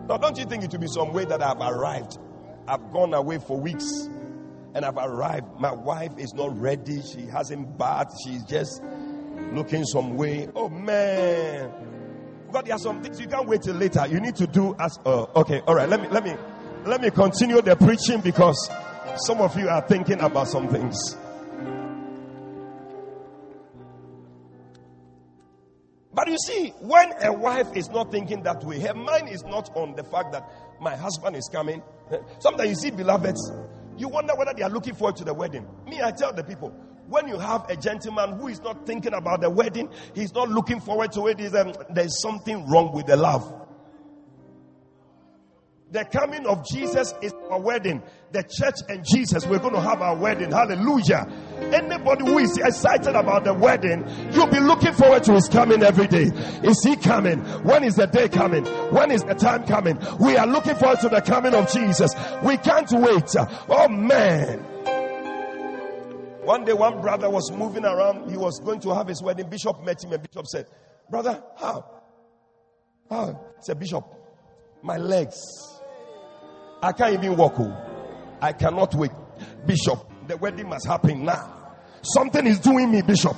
Now, 0.08 0.16
don't 0.16 0.38
you 0.38 0.46
think 0.46 0.64
it 0.64 0.72
will 0.72 0.78
be 0.80 0.86
some 0.88 1.12
way 1.12 1.26
that 1.26 1.42
I've 1.42 1.60
arrived? 1.60 2.18
I've 2.66 2.90
gone 2.92 3.12
away 3.12 3.38
for 3.38 3.60
weeks 3.60 4.08
and 4.74 4.84
I've 4.84 4.96
arrived. 4.96 5.46
My 5.58 5.72
wife 5.72 6.12
is 6.18 6.32
not 6.34 6.58
ready. 6.58 7.02
She 7.02 7.26
hasn't 7.26 7.76
bathed. 7.78 8.12
She's 8.24 8.42
just 8.44 8.82
looking 9.52 9.84
some 9.84 10.16
way. 10.16 10.48
Oh 10.54 10.68
man. 10.68 11.70
God, 12.52 12.64
there 12.64 12.74
are 12.74 12.78
some 12.78 13.02
things 13.02 13.20
you 13.20 13.26
can't 13.26 13.46
wait 13.46 13.62
till 13.62 13.74
later. 13.74 14.06
You 14.06 14.20
need 14.20 14.36
to 14.36 14.46
do 14.46 14.74
as 14.78 14.98
uh, 15.04 15.26
okay, 15.36 15.60
all 15.66 15.74
right. 15.74 15.88
Let 15.88 16.00
me 16.00 16.08
let 16.08 16.24
me 16.24 16.34
let 16.84 17.02
me 17.02 17.10
continue 17.10 17.60
the 17.60 17.76
preaching 17.76 18.20
because 18.22 18.70
some 19.26 19.42
of 19.42 19.58
you 19.58 19.68
are 19.68 19.82
thinking 19.82 20.20
about 20.20 20.48
some 20.48 20.68
things. 20.68 21.16
But 26.18 26.26
you 26.26 26.36
see, 26.36 26.70
when 26.80 27.12
a 27.22 27.32
wife 27.32 27.68
is 27.76 27.90
not 27.90 28.10
thinking 28.10 28.42
that 28.42 28.64
way, 28.64 28.80
her 28.80 28.92
mind 28.92 29.28
is 29.28 29.44
not 29.44 29.70
on 29.76 29.94
the 29.94 30.02
fact 30.02 30.32
that 30.32 30.50
my 30.80 30.96
husband 30.96 31.36
is 31.36 31.48
coming. 31.48 31.80
Sometimes 32.40 32.70
you 32.70 32.74
see 32.74 32.90
beloveds, 32.90 33.52
you 33.96 34.08
wonder 34.08 34.34
whether 34.34 34.52
they 34.52 34.64
are 34.64 34.68
looking 34.68 34.96
forward 34.96 35.14
to 35.18 35.24
the 35.24 35.32
wedding. 35.32 35.64
Me, 35.86 36.00
I 36.02 36.10
tell 36.10 36.32
the 36.32 36.42
people, 36.42 36.70
when 37.06 37.28
you 37.28 37.38
have 37.38 37.70
a 37.70 37.76
gentleman 37.76 38.32
who 38.32 38.48
is 38.48 38.60
not 38.60 38.84
thinking 38.84 39.14
about 39.14 39.42
the 39.42 39.48
wedding, 39.48 39.90
he's 40.12 40.34
not 40.34 40.48
looking 40.48 40.80
forward 40.80 41.12
to 41.12 41.28
it, 41.28 41.54
um, 41.54 41.72
there's 41.90 42.20
something 42.20 42.68
wrong 42.68 42.92
with 42.92 43.06
the 43.06 43.16
love. 43.16 43.67
The 45.90 46.04
coming 46.04 46.44
of 46.44 46.66
Jesus 46.66 47.14
is 47.22 47.32
our 47.48 47.60
wedding. 47.60 48.02
The 48.32 48.42
church 48.42 48.74
and 48.90 49.02
Jesus, 49.10 49.46
we're 49.46 49.58
going 49.58 49.72
to 49.72 49.80
have 49.80 50.02
our 50.02 50.16
wedding. 50.16 50.50
Hallelujah. 50.50 51.26
Anybody 51.72 52.26
who 52.26 52.38
is 52.38 52.58
excited 52.58 53.14
about 53.14 53.44
the 53.44 53.54
wedding, 53.54 54.04
you'll 54.32 54.48
be 54.48 54.60
looking 54.60 54.92
forward 54.92 55.24
to 55.24 55.32
his 55.32 55.48
coming 55.48 55.82
every 55.82 56.06
day. 56.06 56.24
Is 56.62 56.82
he 56.84 56.94
coming? 56.96 57.38
When 57.64 57.84
is 57.84 57.94
the 57.94 58.06
day 58.06 58.28
coming? 58.28 58.66
When 58.92 59.10
is 59.10 59.22
the 59.22 59.34
time 59.34 59.66
coming? 59.66 59.98
We 60.20 60.36
are 60.36 60.46
looking 60.46 60.74
forward 60.74 61.00
to 61.00 61.08
the 61.08 61.22
coming 61.22 61.54
of 61.54 61.72
Jesus. 61.72 62.12
We 62.42 62.58
can't 62.58 62.90
wait. 62.92 63.34
Oh 63.70 63.88
man. 63.88 64.58
One 66.44 66.66
day, 66.66 66.74
one 66.74 67.00
brother 67.00 67.30
was 67.30 67.50
moving 67.50 67.86
around. 67.86 68.30
He 68.30 68.36
was 68.36 68.60
going 68.60 68.80
to 68.80 68.94
have 68.94 69.08
his 69.08 69.22
wedding. 69.22 69.48
Bishop 69.48 69.82
met 69.84 70.04
him, 70.04 70.12
and 70.12 70.22
Bishop 70.22 70.46
said, 70.46 70.66
Brother, 71.10 71.42
how? 71.58 72.02
How? 73.08 73.26
He 73.56 73.62
said, 73.62 73.78
Bishop, 73.78 74.04
my 74.82 74.98
legs 74.98 75.77
I 76.82 76.92
can't 76.92 77.14
even 77.14 77.36
walk 77.36 77.54
home. 77.54 77.76
I 78.40 78.52
cannot 78.52 78.94
wait. 78.94 79.10
Bishop, 79.66 79.98
the 80.26 80.36
wedding 80.36 80.68
must 80.68 80.86
happen 80.86 81.24
now. 81.24 81.76
Something 82.02 82.46
is 82.46 82.58
doing 82.60 82.90
me, 82.92 83.02
Bishop. 83.02 83.36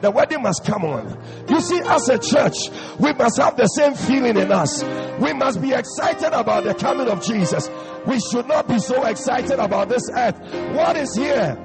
The 0.00 0.10
wedding 0.10 0.42
must 0.42 0.64
come 0.64 0.84
on. 0.84 1.18
You 1.48 1.60
see, 1.60 1.80
as 1.80 2.08
a 2.10 2.18
church, 2.18 2.68
we 2.98 3.12
must 3.14 3.38
have 3.38 3.56
the 3.56 3.66
same 3.68 3.94
feeling 3.94 4.36
in 4.36 4.52
us. 4.52 4.82
We 5.18 5.32
must 5.32 5.62
be 5.62 5.72
excited 5.72 6.38
about 6.38 6.64
the 6.64 6.74
coming 6.74 7.08
of 7.08 7.24
Jesus. 7.24 7.70
We 8.06 8.20
should 8.20 8.46
not 8.46 8.68
be 8.68 8.78
so 8.78 9.02
excited 9.06 9.58
about 9.58 9.88
this 9.88 10.02
earth. 10.14 10.38
What 10.76 10.96
is 10.96 11.14
here? 11.16 11.56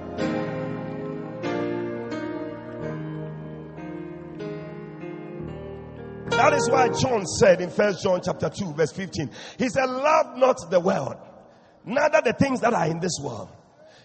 That 6.39 6.53
is 6.53 6.69
why 6.69 6.87
John 6.87 7.25
said 7.25 7.59
in 7.59 7.69
First 7.69 8.01
John 8.01 8.21
chapter 8.23 8.49
2, 8.49 8.71
verse 8.71 8.93
15, 8.93 9.29
he 9.57 9.67
said, 9.67 9.83
Love 9.83 10.37
not 10.37 10.55
the 10.69 10.79
world, 10.79 11.17
neither 11.83 12.21
the 12.23 12.31
things 12.31 12.61
that 12.61 12.73
are 12.73 12.85
in 12.85 13.01
this 13.01 13.19
world. 13.21 13.49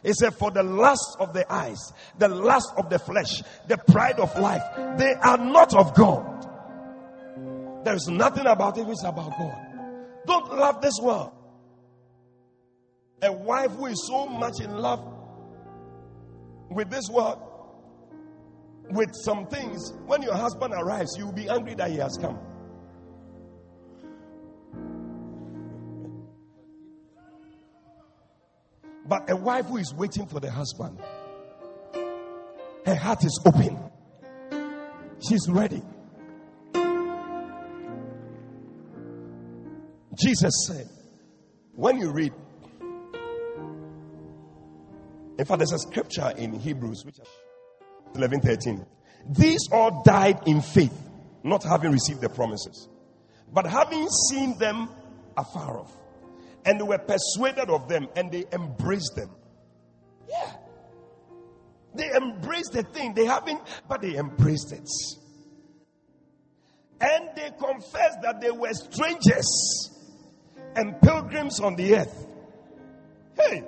He 0.03 0.13
said, 0.15 0.35
For 0.35 0.51
the 0.51 0.65
lust 0.65 1.17
of 1.21 1.33
the 1.33 1.51
eyes, 1.51 1.79
the 2.19 2.27
lust 2.27 2.73
of 2.77 2.91
the 2.91 2.99
flesh, 2.99 3.41
the 3.69 3.79
pride 3.79 4.19
of 4.19 4.37
life, 4.37 4.63
they 4.99 5.13
are 5.13 5.39
not 5.39 5.77
of 5.77 5.95
God. 5.95 6.45
There 7.85 7.95
is 7.95 8.09
nothing 8.09 8.47
about 8.47 8.79
it 8.79 8.85
which 8.85 8.95
is 8.95 9.05
about 9.05 9.31
God. 9.39 9.57
Don't 10.27 10.59
love 10.59 10.83
this 10.83 10.99
world. 11.01 11.31
A 13.23 13.33
wife 13.33 13.71
who 13.71 13.87
is 13.87 14.09
so 14.09 14.27
much 14.27 14.61
in 14.61 14.77
love 14.77 15.05
with 16.69 16.91
this 16.91 17.09
world, 17.09 17.39
with 18.91 19.11
some 19.15 19.47
things, 19.47 19.93
when 20.07 20.23
your 20.23 20.35
husband 20.35 20.75
arrives, 20.75 21.17
you 21.19 21.27
will 21.27 21.33
be 21.33 21.49
angry 21.49 21.75
that 21.75 21.91
he 21.91 21.97
has 21.97 22.19
come. 22.21 22.39
But 29.07 29.29
a 29.31 29.37
wife 29.37 29.67
who 29.67 29.77
is 29.77 29.93
waiting 29.95 30.27
for 30.27 30.41
the 30.41 30.51
husband, 30.51 30.99
her 32.87 32.95
heart 32.95 33.25
is 33.25 33.41
open. 33.47 33.79
She's 35.29 35.49
ready. 35.49 35.83
Jesus 40.15 40.53
said, 40.67 40.89
when 41.75 41.99
you 41.99 42.13
read, 42.13 42.33
in 45.37 45.45
fact, 45.45 45.59
there's 45.59 45.73
a 45.73 45.79
scripture 45.79 46.33
in 46.37 46.53
Hebrews, 46.53 47.05
which 47.05 47.17
11 48.15 48.41
13. 48.41 48.87
These 49.31 49.69
all 49.73 50.03
died 50.03 50.41
in 50.47 50.61
faith, 50.61 50.97
not 51.43 51.65
having 51.65 51.93
received 51.93 52.21
the 52.21 52.29
promises, 52.29 52.89
but 53.53 53.67
having 53.67 54.07
seen 54.31 54.59
them 54.59 54.89
afar 55.37 55.81
off. 55.81 55.93
And 56.67 56.81
they 56.81 56.85
were 56.85 56.99
persuaded 56.99 57.69
of 57.71 57.89
them 57.89 58.09
and 58.17 58.31
they 58.31 58.45
embraced 58.53 59.15
them. 59.17 59.31
Yeah. 60.29 60.53
They 61.95 62.11
embraced 62.11 62.73
the 62.73 62.83
thing. 62.83 63.15
They 63.15 63.27
haven't, 63.27 63.61
but 63.89 64.01
they 64.03 64.17
embraced 64.17 64.73
it. 64.73 64.89
And 67.01 67.31
they 67.37 67.51
confessed 67.59 68.23
that 68.23 68.41
they 68.41 68.51
were 68.51 68.73
strangers 68.73 69.91
and 70.75 71.01
pilgrims 71.01 71.61
on 71.61 71.77
the 71.77 71.97
earth. 71.97 72.27
Hey, 73.39 73.65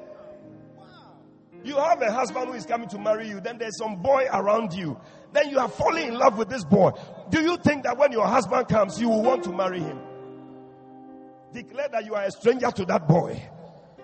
you 1.66 1.76
have 1.76 2.00
a 2.02 2.12
husband 2.12 2.48
who 2.48 2.54
is 2.54 2.66
coming 2.66 2.88
to 2.88 2.98
marry 2.98 3.28
you, 3.28 3.40
then 3.40 3.58
there's 3.58 3.78
some 3.78 3.96
boy 3.96 4.26
around 4.32 4.72
you. 4.72 4.98
Then 5.32 5.50
you 5.50 5.58
are 5.58 5.68
falling 5.68 6.08
in 6.08 6.14
love 6.14 6.38
with 6.38 6.48
this 6.48 6.64
boy. 6.64 6.92
Do 7.30 7.40
you 7.42 7.56
think 7.58 7.84
that 7.84 7.96
when 7.96 8.12
your 8.12 8.26
husband 8.26 8.68
comes, 8.68 9.00
you 9.00 9.08
will 9.08 9.22
want 9.22 9.44
to 9.44 9.52
marry 9.52 9.80
him? 9.80 9.98
Declare 11.52 11.88
that 11.92 12.04
you 12.04 12.14
are 12.14 12.24
a 12.24 12.30
stranger 12.30 12.70
to 12.70 12.84
that 12.86 13.08
boy. 13.08 13.40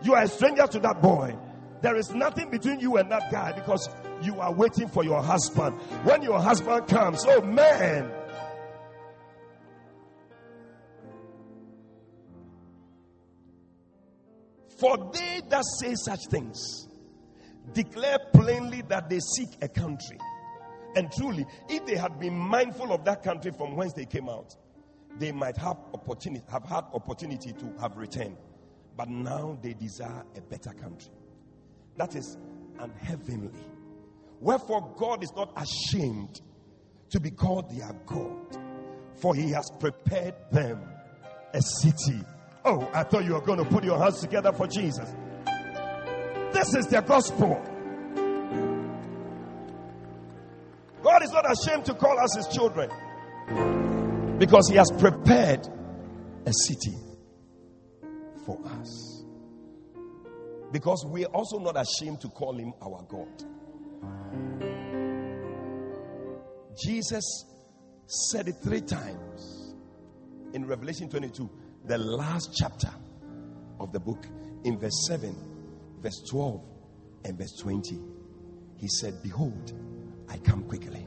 You 0.03 0.15
are 0.15 0.23
a 0.23 0.29
stranger 0.29 0.67
to 0.67 0.81
that 0.81 1.01
boy. 1.01 1.37
There 1.81 1.97
is 1.97 2.11
nothing 2.15 2.51
between 2.51 2.81
you 2.81 2.97
and 2.97 3.11
that 3.11 3.31
guy 3.31 3.53
because 3.53 3.89
you 4.23 4.41
are 4.41 4.53
waiting 4.53 4.89
for 4.89 5.05
your 5.05 5.23
husband. 5.23 5.81
When 6.05 6.23
your 6.23 6.41
husband 6.41 6.87
comes, 6.87 7.25
oh 7.27 7.43
man. 7.43 8.11
For 14.79 15.11
they 15.13 15.43
that 15.49 15.65
say 15.81 15.95
such 15.95 16.21
things 16.31 16.89
declare 17.73 18.19
plainly 18.33 18.83
that 18.89 19.09
they 19.09 19.21
seek 19.21 19.49
a 19.63 19.69
country. 19.69 20.19
And 20.95 21.11
truly, 21.13 21.47
if 21.69 21.87
they 21.87 21.97
had 21.97 22.19
been 22.19 22.37
mindful 22.37 22.93
of 22.93 23.05
that 23.05 23.23
country 23.23 23.51
from 23.57 23.77
whence 23.77 23.93
they 23.95 24.05
came 24.05 24.29
out, 24.29 24.55
they 25.19 25.33
might 25.33 25.57
have 25.57 25.77
opportunity 25.95 26.45
have 26.51 26.65
had 26.65 26.85
opportunity 26.93 27.53
to 27.53 27.75
have 27.81 27.97
returned. 27.97 28.37
But 28.97 29.09
now 29.09 29.59
they 29.63 29.75
desire 29.75 30.25
a 30.37 30.41
better 30.41 30.73
country. 30.73 31.13
That 31.97 32.15
is 32.15 32.37
an 32.79 32.93
heavenly. 33.01 33.51
Wherefore 34.41 34.95
God 34.97 35.23
is 35.23 35.33
not 35.35 35.53
ashamed 35.57 36.41
to 37.11 37.21
be 37.21 37.31
called 37.31 37.71
their 37.71 37.93
God, 38.07 38.59
for 39.17 39.35
he 39.35 39.51
has 39.51 39.71
prepared 39.79 40.35
them 40.51 40.83
a 41.55 41.61
city. 41.61 42.21
Oh, 42.65 42.89
I 42.93 43.03
thought 43.03 43.25
you 43.25 43.35
were 43.35 43.41
going 43.41 43.59
to 43.59 43.65
put 43.65 43.85
your 43.85 43.99
hands 43.99 44.21
together 44.21 44.53
for 44.53 44.67
Jesus. 44.67 45.15
This 46.53 46.75
is 46.75 46.87
the 46.87 47.01
gospel. 47.01 47.61
God 51.03 51.23
is 51.25 51.33
not 51.33 51.51
ashamed 51.51 51.85
to 51.87 51.95
call 51.95 52.19
us 52.21 52.37
his 52.37 52.47
children 52.49 52.91
because 54.39 54.69
he 54.69 54.77
has 54.77 54.91
prepared 54.99 55.67
a 56.47 56.53
city 56.53 56.97
for 58.45 58.59
us. 58.67 59.25
Because 60.71 61.05
we 61.07 61.25
are 61.25 61.33
also 61.33 61.59
not 61.59 61.77
ashamed 61.77 62.21
to 62.21 62.29
call 62.29 62.57
him 62.57 62.73
our 62.83 63.05
God. 63.09 63.29
Jesus 66.85 67.45
said 68.07 68.49
it 68.49 68.57
three 68.63 68.81
times 68.81 69.75
in 70.55 70.67
Revelation 70.67 71.09
22, 71.09 71.51
the 71.85 71.99
last 71.99 72.55
chapter 72.55 72.91
of 73.81 73.93
the 73.93 74.01
book, 74.01 74.27
in 74.65 74.79
verse 74.79 75.07
7 75.07 75.52
verse 76.03 76.21
12 76.29 76.61
and 77.25 77.39
verse 77.39 77.57
20. 77.61 78.01
He 78.77 78.89
said, 78.89 79.23
Behold, 79.23 79.73
I 80.29 80.39
come 80.39 80.65
quickly. 80.65 81.07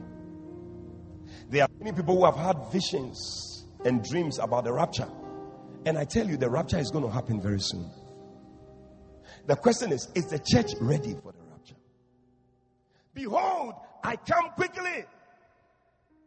There 1.50 1.62
are 1.62 1.68
many 1.78 1.92
people 1.92 2.16
who 2.16 2.24
have 2.24 2.36
had 2.36 2.72
visions 2.72 3.66
and 3.84 4.02
dreams 4.02 4.38
about 4.38 4.64
the 4.64 4.72
rapture. 4.72 5.08
And 5.84 5.96
I 5.96 6.04
tell 6.04 6.26
you, 6.26 6.36
the 6.36 6.50
rapture 6.50 6.78
is 6.78 6.90
going 6.90 7.04
to 7.04 7.10
happen 7.10 7.40
very 7.40 7.60
soon. 7.60 7.88
The 9.46 9.56
question 9.56 9.92
is 9.92 10.08
Is 10.14 10.26
the 10.26 10.38
church 10.38 10.72
ready 10.80 11.14
for 11.22 11.32
the 11.32 11.44
rapture? 11.50 11.76
Behold, 13.14 13.74
I 14.02 14.16
come 14.16 14.50
quickly. 14.56 15.04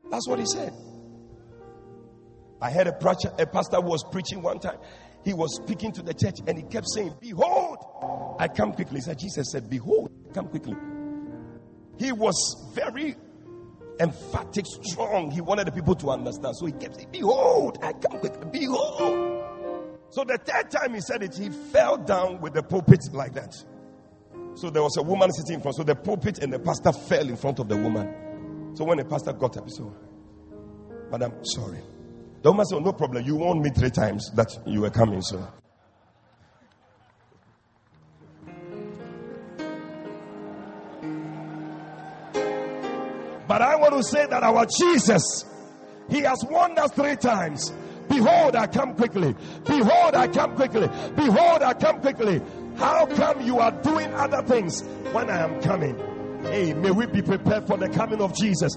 That's 0.09 0.27
what 0.27 0.39
he 0.39 0.45
said. 0.45 0.73
I 2.61 2.71
heard 2.71 2.87
a, 2.87 2.93
preacher, 2.93 3.31
a 3.37 3.45
pastor 3.45 3.79
was 3.79 4.03
preaching 4.11 4.41
one 4.41 4.59
time. 4.59 4.77
He 5.23 5.33
was 5.33 5.59
speaking 5.63 5.91
to 5.93 6.01
the 6.01 6.13
church 6.13 6.35
and 6.47 6.57
he 6.57 6.63
kept 6.63 6.87
saying, 6.89 7.13
Behold, 7.19 7.77
I 8.39 8.47
come 8.47 8.73
quickly. 8.73 9.01
So 9.01 9.13
Jesus 9.13 9.51
said, 9.51 9.69
Behold, 9.69 10.11
come 10.33 10.47
quickly. 10.47 10.75
He 11.97 12.11
was 12.11 12.71
very 12.73 13.15
emphatic, 13.99 14.65
strong. 14.65 15.29
He 15.31 15.41
wanted 15.41 15.67
the 15.67 15.71
people 15.71 15.95
to 15.95 16.09
understand. 16.09 16.55
So 16.55 16.65
he 16.65 16.71
kept 16.71 16.95
saying, 16.95 17.09
Behold, 17.11 17.79
I 17.81 17.93
come 17.93 18.19
quickly. 18.19 18.47
Behold. 18.51 19.43
So 20.11 20.23
the 20.23 20.37
third 20.37 20.71
time 20.71 20.93
he 20.93 21.01
said 21.01 21.21
it, 21.21 21.35
he 21.35 21.49
fell 21.49 21.97
down 21.97 22.39
with 22.41 22.53
the 22.53 22.63
pulpit 22.63 22.99
like 23.13 23.33
that. 23.33 23.53
So 24.55 24.69
there 24.69 24.81
was 24.81 24.97
a 24.97 25.03
woman 25.03 25.31
sitting 25.31 25.55
in 25.55 25.61
front. 25.61 25.77
So 25.77 25.83
the 25.83 25.95
pulpit 25.95 26.39
and 26.39 26.51
the 26.51 26.59
pastor 26.59 26.91
fell 26.91 27.27
in 27.27 27.35
front 27.35 27.59
of 27.59 27.69
the 27.69 27.77
woman. 27.77 28.75
So 28.75 28.85
when 28.85 28.97
the 28.97 29.05
pastor 29.05 29.33
got 29.33 29.57
up, 29.57 29.65
he 29.65 29.71
said, 29.71 29.85
Madam, 31.11 31.33
sorry. 31.43 31.79
The 32.41 32.51
woman 32.51 32.65
said, 32.65 32.83
No 32.83 32.93
problem. 32.93 33.25
You 33.25 33.35
warned 33.35 33.61
me 33.61 33.69
three 33.69 33.89
times 33.89 34.31
that 34.35 34.49
you 34.65 34.81
were 34.81 34.89
coming. 34.89 35.21
So 35.21 35.45
But 43.49 43.63
I 43.63 43.75
want 43.77 43.95
to 43.95 44.03
say 44.03 44.27
that 44.27 44.43
our 44.43 44.67
Jesus, 44.79 45.43
He 46.07 46.19
has 46.19 46.45
warned 46.47 46.77
us 46.77 46.91
three 46.91 47.15
times. 47.15 47.73
Behold, 48.07 48.55
I 48.55 48.67
come 48.67 48.93
quickly. 48.93 49.35
Behold, 49.65 50.15
I 50.15 50.27
come 50.27 50.55
quickly. 50.55 50.87
Behold, 51.15 51.63
I 51.63 51.73
come 51.73 51.99
quickly. 51.99 52.41
How 52.75 53.07
come 53.07 53.41
you 53.41 53.57
are 53.59 53.71
doing 53.81 54.13
other 54.13 54.43
things 54.43 54.83
when 55.13 55.31
I 55.31 55.41
am 55.43 55.59
coming? 55.61 55.97
Hey, 56.43 56.73
may 56.73 56.91
we 56.91 57.07
be 57.07 57.23
prepared 57.23 57.65
for 57.67 57.77
the 57.77 57.89
coming 57.89 58.21
of 58.21 58.35
Jesus. 58.35 58.71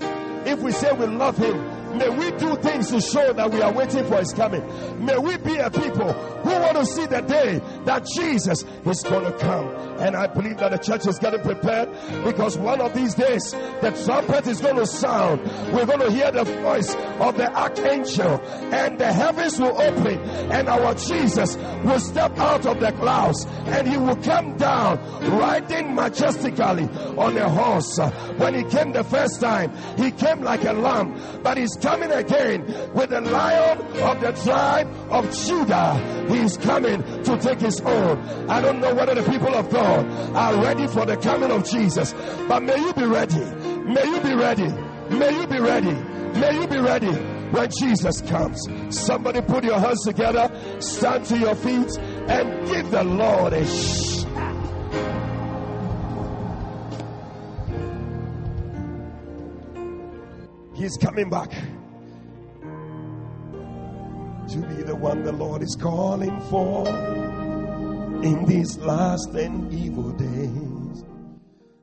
If 0.46 0.60
we 0.60 0.72
say 0.72 0.90
we 0.92 1.06
love 1.06 1.36
Him, 1.36 1.56
May 1.94 2.08
we 2.08 2.30
do 2.38 2.56
things 2.56 2.90
to 2.90 3.00
show 3.00 3.32
that 3.32 3.50
we 3.50 3.60
are 3.60 3.72
waiting 3.72 4.04
for 4.06 4.18
his 4.18 4.32
coming. 4.32 4.62
May 5.04 5.18
we 5.18 5.36
be 5.36 5.56
a 5.56 5.70
people 5.70 6.12
who 6.12 6.50
want 6.50 6.76
to 6.76 6.86
see 6.86 7.06
the 7.06 7.20
day 7.20 7.60
that 7.84 8.06
Jesus 8.14 8.64
is 8.84 9.02
going 9.02 9.24
to 9.24 9.38
come. 9.38 9.68
And 10.00 10.16
I 10.16 10.26
believe 10.26 10.58
that 10.58 10.72
the 10.72 10.78
church 10.78 11.06
is 11.06 11.18
getting 11.18 11.40
prepared 11.40 11.88
because 12.24 12.58
one 12.58 12.80
of 12.80 12.94
these 12.94 13.14
days 13.14 13.52
the 13.52 14.02
trumpet 14.04 14.46
is 14.46 14.60
going 14.60 14.76
to 14.76 14.86
sound. 14.86 15.42
We're 15.72 15.86
going 15.86 16.00
to 16.00 16.10
hear 16.10 16.30
the 16.32 16.44
voice 16.44 16.94
of 16.94 17.36
the 17.36 17.52
archangel 17.54 18.40
and 18.72 18.98
the 18.98 19.12
heavens 19.12 19.60
will 19.60 19.80
open 19.80 20.18
and 20.50 20.68
our 20.68 20.94
Jesus 20.94 21.56
will 21.84 22.00
step 22.00 22.36
out 22.38 22.66
of 22.66 22.80
the 22.80 22.92
clouds 22.92 23.46
and 23.66 23.86
he 23.86 23.96
will 23.96 24.16
come 24.16 24.56
down 24.56 24.98
riding 25.38 25.94
majestically 25.94 26.88
on 27.16 27.36
a 27.36 27.48
horse. 27.48 27.98
When 28.38 28.54
he 28.54 28.64
came 28.64 28.92
the 28.92 29.04
first 29.04 29.40
time, 29.40 29.72
he 29.96 30.10
came 30.10 30.40
like 30.42 30.64
a 30.64 30.72
lamb, 30.72 31.40
but 31.42 31.56
he's 31.58 31.76
coming 31.82 32.12
again 32.12 32.64
with 32.94 33.10
the 33.10 33.20
lion 33.20 33.78
of 33.78 34.20
the 34.20 34.32
tribe 34.44 34.88
of 35.10 35.24
Judah. 35.34 36.26
He's 36.28 36.56
coming 36.56 37.02
to 37.24 37.36
take 37.38 37.60
his 37.60 37.80
own. 37.80 38.18
I 38.48 38.60
don't 38.60 38.80
know 38.80 38.94
whether 38.94 39.14
the 39.14 39.28
people 39.30 39.54
of 39.54 39.70
God 39.70 40.06
are 40.34 40.62
ready 40.62 40.86
for 40.86 41.04
the 41.04 41.16
coming 41.16 41.50
of 41.50 41.64
Jesus, 41.68 42.14
but 42.48 42.60
may 42.62 42.76
you 42.76 42.92
be 42.94 43.04
ready. 43.04 43.44
May 43.84 44.04
you 44.04 44.20
be 44.20 44.34
ready. 44.34 44.68
May 45.10 45.40
you 45.40 45.46
be 45.46 45.58
ready. 45.58 45.92
May 45.92 46.60
you 46.60 46.66
be 46.66 46.78
ready 46.78 47.12
when 47.50 47.68
Jesus 47.70 48.22
comes. 48.22 48.66
Somebody 48.88 49.42
put 49.42 49.64
your 49.64 49.78
hands 49.78 50.02
together, 50.04 50.50
stand 50.80 51.26
to 51.26 51.38
your 51.38 51.54
feet, 51.54 51.98
and 51.98 52.66
give 52.68 52.90
the 52.90 53.04
Lord 53.04 53.52
a 53.52 53.66
shout. 53.66 55.21
He's 60.82 60.96
coming 60.96 61.30
back 61.30 61.48
to 64.48 64.58
be 64.66 64.82
the 64.82 64.96
one 64.96 65.22
the 65.22 65.30
Lord 65.30 65.62
is 65.62 65.76
calling 65.80 66.40
for 66.50 66.88
in 68.24 68.44
these 68.46 68.78
last 68.78 69.28
and 69.28 69.72
evil 69.72 70.10
days. 70.10 71.04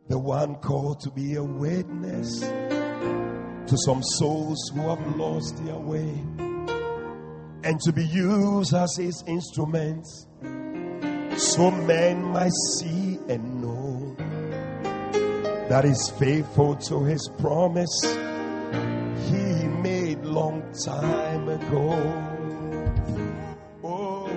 The 0.09 0.19
one 0.19 0.55
called 0.55 0.99
to 0.99 1.11
be 1.11 1.35
a 1.35 1.43
witness 1.43 2.41
to 2.41 3.77
some 3.85 4.03
souls 4.03 4.69
who 4.73 4.81
have 4.89 5.15
lost 5.15 5.63
their 5.63 5.77
way 5.77 6.21
and 7.63 7.79
to 7.85 7.93
be 7.93 8.05
used 8.05 8.73
as 8.73 8.97
his 8.97 9.23
instruments 9.27 10.27
so 11.37 11.71
men 11.71 12.21
might 12.21 12.51
see 12.79 13.17
and 13.29 13.61
know 13.61 14.13
that 15.69 15.85
he's 15.85 16.09
faithful 16.19 16.75
to 16.75 17.05
his 17.05 17.29
promise 17.37 18.27
time 20.73 21.49
ago 21.49 21.89
oh 23.83 24.29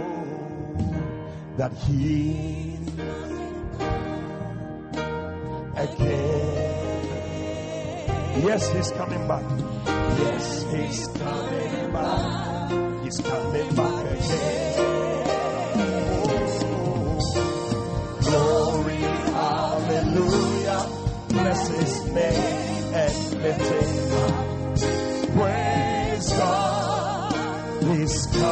that 1.57 1.73
he 1.85 2.79
again. 5.77 6.73
Yes 8.45 8.73
he's 8.73 8.91
coming 8.93 9.29
back. 9.29 9.45
Yes 10.19 10.65
he's 10.73 11.07
coming 11.09 11.93
back. 11.93 13.05
He's 13.05 13.19
coming 13.21 13.75
back. 13.75 14.07
Again 14.07 14.83
glory, 18.23 19.03
hallelujah. 19.37 20.83
Bless 21.29 21.69
his 21.69 22.05
name 22.13 22.95
and 22.95 23.43
lift 23.43 23.61
him 23.61 24.02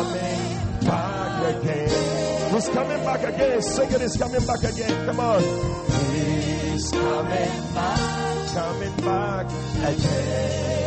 coming 0.00 0.86
back 0.86 1.54
again. 1.54 2.54
He's 2.54 2.68
coming 2.68 3.04
back 3.04 3.22
again. 3.22 3.62
Sing 3.62 3.92
it, 3.92 4.00
he's 4.00 4.16
coming 4.16 4.46
back 4.46 4.62
again. 4.62 5.06
Come 5.06 5.20
on. 5.20 5.42
He's 5.42 6.90
coming 6.90 7.74
back, 7.74 8.54
coming 8.54 8.96
back 8.96 9.46
again. 9.90 10.80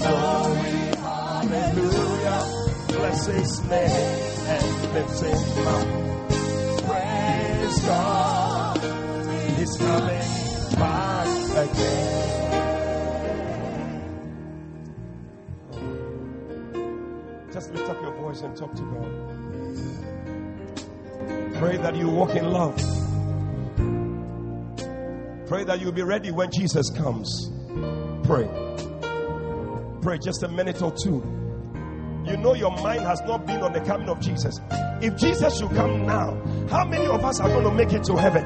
Glory, 0.00 0.76
hallelujah. 1.08 2.42
Bless 2.88 3.26
his 3.26 3.62
name 3.64 4.20
and 4.46 4.94
lift 4.94 5.20
him 5.22 5.68
up. 5.68 6.23
God. 7.80 8.78
He's 9.56 9.76
coming 9.76 10.22
back 10.76 11.26
again. 11.56 12.24
Just 17.52 17.72
lift 17.72 17.88
up 17.88 18.02
your 18.02 18.14
voice 18.16 18.40
and 18.42 18.56
talk 18.56 18.74
to 18.74 18.82
God. 18.82 19.10
Pray 21.58 21.76
that 21.76 21.94
you 21.96 22.08
walk 22.08 22.34
in 22.34 22.50
love. 22.50 22.76
Pray 25.46 25.62
that 25.64 25.80
you'll 25.80 25.92
be 25.92 26.02
ready 26.02 26.30
when 26.30 26.50
Jesus 26.50 26.90
comes. 26.90 27.50
Pray. 28.24 28.48
Pray 30.02 30.18
just 30.18 30.42
a 30.42 30.48
minute 30.48 30.82
or 30.82 30.92
two. 30.92 31.43
You 32.24 32.36
know 32.38 32.54
your 32.54 32.70
mind 32.70 33.02
has 33.02 33.20
not 33.22 33.46
been 33.46 33.60
on 33.60 33.72
the 33.72 33.80
coming 33.80 34.08
of 34.08 34.20
Jesus. 34.20 34.60
If 35.02 35.16
Jesus 35.16 35.58
should 35.58 35.70
come 35.70 36.06
now, 36.06 36.40
how 36.70 36.86
many 36.86 37.06
of 37.06 37.24
us 37.24 37.38
are 37.40 37.48
going 37.48 37.64
to 37.64 37.70
make 37.70 37.92
it 37.92 38.04
to 38.04 38.16
heaven? 38.16 38.44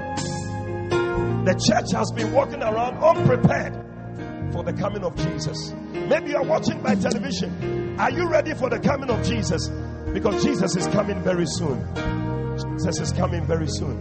The 1.45 1.55
church 1.55 1.93
has 1.93 2.11
been 2.13 2.33
walking 2.33 2.63
around 2.63 3.03
unprepared 3.03 3.75
for 4.53 4.65
the 4.65 4.73
coming 4.73 5.05
of 5.05 5.15
Jesus. 5.17 5.73
Maybe 5.93 6.31
you're 6.31 6.43
watching 6.43 6.83
by 6.83 6.97
television. 6.97 7.97
Are 8.01 8.11
you 8.11 8.29
ready 8.29 8.55
for 8.55 8.69
the 8.69 8.81
coming 8.81 9.11
of 9.11 9.25
Jesus? 9.25 9.69
Because 10.13 10.43
Jesus 10.43 10.75
is 10.77 10.87
coming 10.89 11.23
very 11.23 11.47
soon. 11.47 11.87
Jesus 12.77 12.99
is 13.01 13.13
coming 13.13 13.47
very 13.47 13.69
soon. 13.69 13.99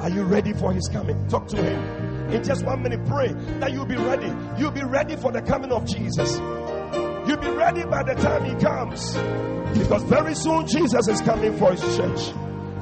Are 0.00 0.10
you 0.10 0.24
ready 0.24 0.52
for 0.52 0.72
his 0.72 0.88
coming? 0.92 1.26
Talk 1.28 1.48
to 1.48 1.56
him. 1.56 2.30
In 2.30 2.44
just 2.44 2.64
one 2.64 2.82
minute, 2.82 3.06
pray 3.06 3.32
that 3.60 3.72
you'll 3.72 3.86
be 3.86 3.96
ready. 3.96 4.30
You'll 4.58 4.70
be 4.70 4.82
ready 4.82 5.16
for 5.16 5.32
the 5.32 5.40
coming 5.40 5.72
of 5.72 5.86
Jesus. 5.86 6.36
You'll 7.26 7.38
be 7.38 7.48
ready 7.50 7.84
by 7.84 8.02
the 8.02 8.14
time 8.14 8.44
he 8.44 8.54
comes. 8.62 9.14
Because 9.78 10.02
very 10.04 10.34
soon 10.34 10.66
Jesus 10.66 11.08
is 11.08 11.20
coming 11.22 11.56
for 11.58 11.72
his 11.72 11.80
church. 11.96 12.32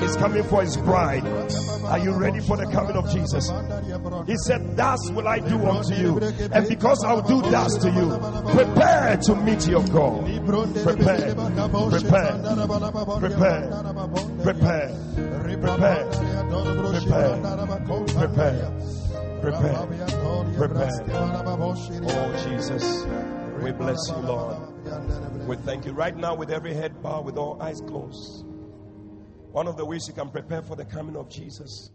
He's 0.01 0.17
coming 0.17 0.43
for 0.43 0.63
his 0.63 0.77
bride. 0.77 1.25
Are 1.85 1.99
you 1.99 2.13
ready 2.13 2.41
for 2.41 2.57
the 2.57 2.67
coming 2.67 2.97
of 2.97 3.09
Jesus? 3.11 3.51
He 4.27 4.35
said, 4.47 4.77
Thus 4.77 4.99
will 5.13 5.29
I 5.29 5.39
do 5.39 5.65
unto 5.65 5.95
you. 5.95 6.19
And 6.53 6.69
because 6.69 7.05
I'll 7.05 7.23
do 7.23 7.41
thus 7.43 7.77
to 7.79 7.91
you, 7.91 8.09
prepare 8.53 9.17
to 9.19 9.37
meet 9.37 9.69
your 9.69 9.87
God. 9.89 10.25
Prepare, 10.45 11.35
prepare, 11.35 12.35
prepare, 13.21 13.71
prepare, 14.43 14.91
prepare, 15.57 15.59
prepare, 15.61 16.09
prepare, 18.07 18.73
prepare, 19.41 19.87
prepare. 20.57 20.91
Oh, 22.05 22.33
Jesus, 22.49 23.05
we 23.63 23.71
bless 23.73 23.99
you, 24.09 24.17
Lord. 24.17 24.59
We 25.47 25.57
thank 25.57 25.87
you 25.87 25.93
right 25.93 26.17
now 26.17 26.35
with 26.35 26.51
every 26.51 26.75
head 26.75 27.03
bowed, 27.03 27.25
with 27.25 27.37
all 27.37 27.61
eyes 27.63 27.81
closed. 27.81 28.45
One 29.53 29.69
of 29.69 29.77
the 29.77 29.85
ways 29.85 30.05
you 30.09 30.15
can 30.15 30.31
prepare 30.31 30.63
for 30.63 30.77
the 30.77 30.85
coming 30.85 31.17
of 31.17 31.29
Jesus 31.29 31.91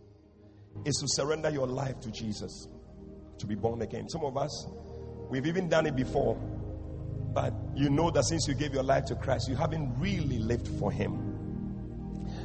is 0.86 0.96
to 0.96 1.08
surrender 1.10 1.50
your 1.50 1.68
life 1.68 2.00
to 2.02 2.12
Jesus, 2.12 2.68
to 3.40 3.48
be 3.48 3.56
born 3.56 3.82
again. 3.82 4.08
Some 4.10 4.24
of 4.24 4.38
us, 4.38 4.68
we've 5.30 5.46
even 5.46 5.68
done 5.68 5.86
it 5.88 5.96
before, 5.96 6.36
but 7.34 7.54
you 7.76 7.90
know 7.90 8.12
that 8.12 8.26
since 8.26 8.48
you 8.48 8.54
gave 8.54 8.74
your 8.74 8.84
life 8.84 9.06
to 9.06 9.16
Christ, 9.16 9.50
you 9.50 9.56
haven't 9.56 10.00
really 10.00 10.38
lived 10.38 10.68
for 10.80 10.92
Him. 10.92 11.34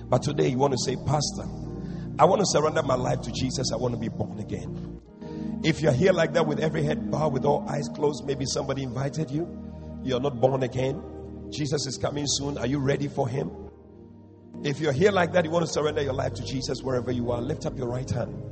But 0.08 0.22
today 0.22 0.48
you 0.48 0.58
want 0.58 0.72
to 0.72 0.78
say, 0.78 0.96
Pastor, 0.96 1.44
I 2.18 2.24
want 2.24 2.40
to 2.40 2.46
surrender 2.46 2.82
my 2.82 2.96
life 2.96 3.20
to 3.22 3.32
Jesus, 3.32 3.70
I 3.72 3.76
want 3.76 3.94
to 3.94 4.00
be 4.00 4.08
born 4.08 4.38
again. 4.38 4.91
If 5.64 5.80
you're 5.80 5.92
here 5.92 6.12
like 6.12 6.32
that 6.32 6.46
with 6.46 6.58
every 6.58 6.82
head 6.82 7.10
bowed, 7.10 7.32
with 7.32 7.44
all 7.44 7.64
eyes 7.68 7.88
closed, 7.94 8.24
maybe 8.26 8.44
somebody 8.46 8.82
invited 8.82 9.30
you, 9.30 9.46
you're 10.02 10.20
not 10.20 10.40
born 10.40 10.64
again. 10.64 11.02
Jesus 11.50 11.86
is 11.86 11.96
coming 11.98 12.24
soon. 12.26 12.58
Are 12.58 12.66
you 12.66 12.78
ready 12.78 13.06
for 13.06 13.28
Him? 13.28 13.50
If 14.64 14.80
you're 14.80 14.92
here 14.92 15.12
like 15.12 15.32
that, 15.32 15.44
you 15.44 15.50
want 15.50 15.66
to 15.66 15.72
surrender 15.72 16.02
your 16.02 16.14
life 16.14 16.34
to 16.34 16.44
Jesus 16.44 16.82
wherever 16.82 17.12
you 17.12 17.30
are, 17.30 17.40
lift 17.40 17.66
up 17.66 17.76
your 17.76 17.88
right 17.88 18.08
hand. 18.08 18.42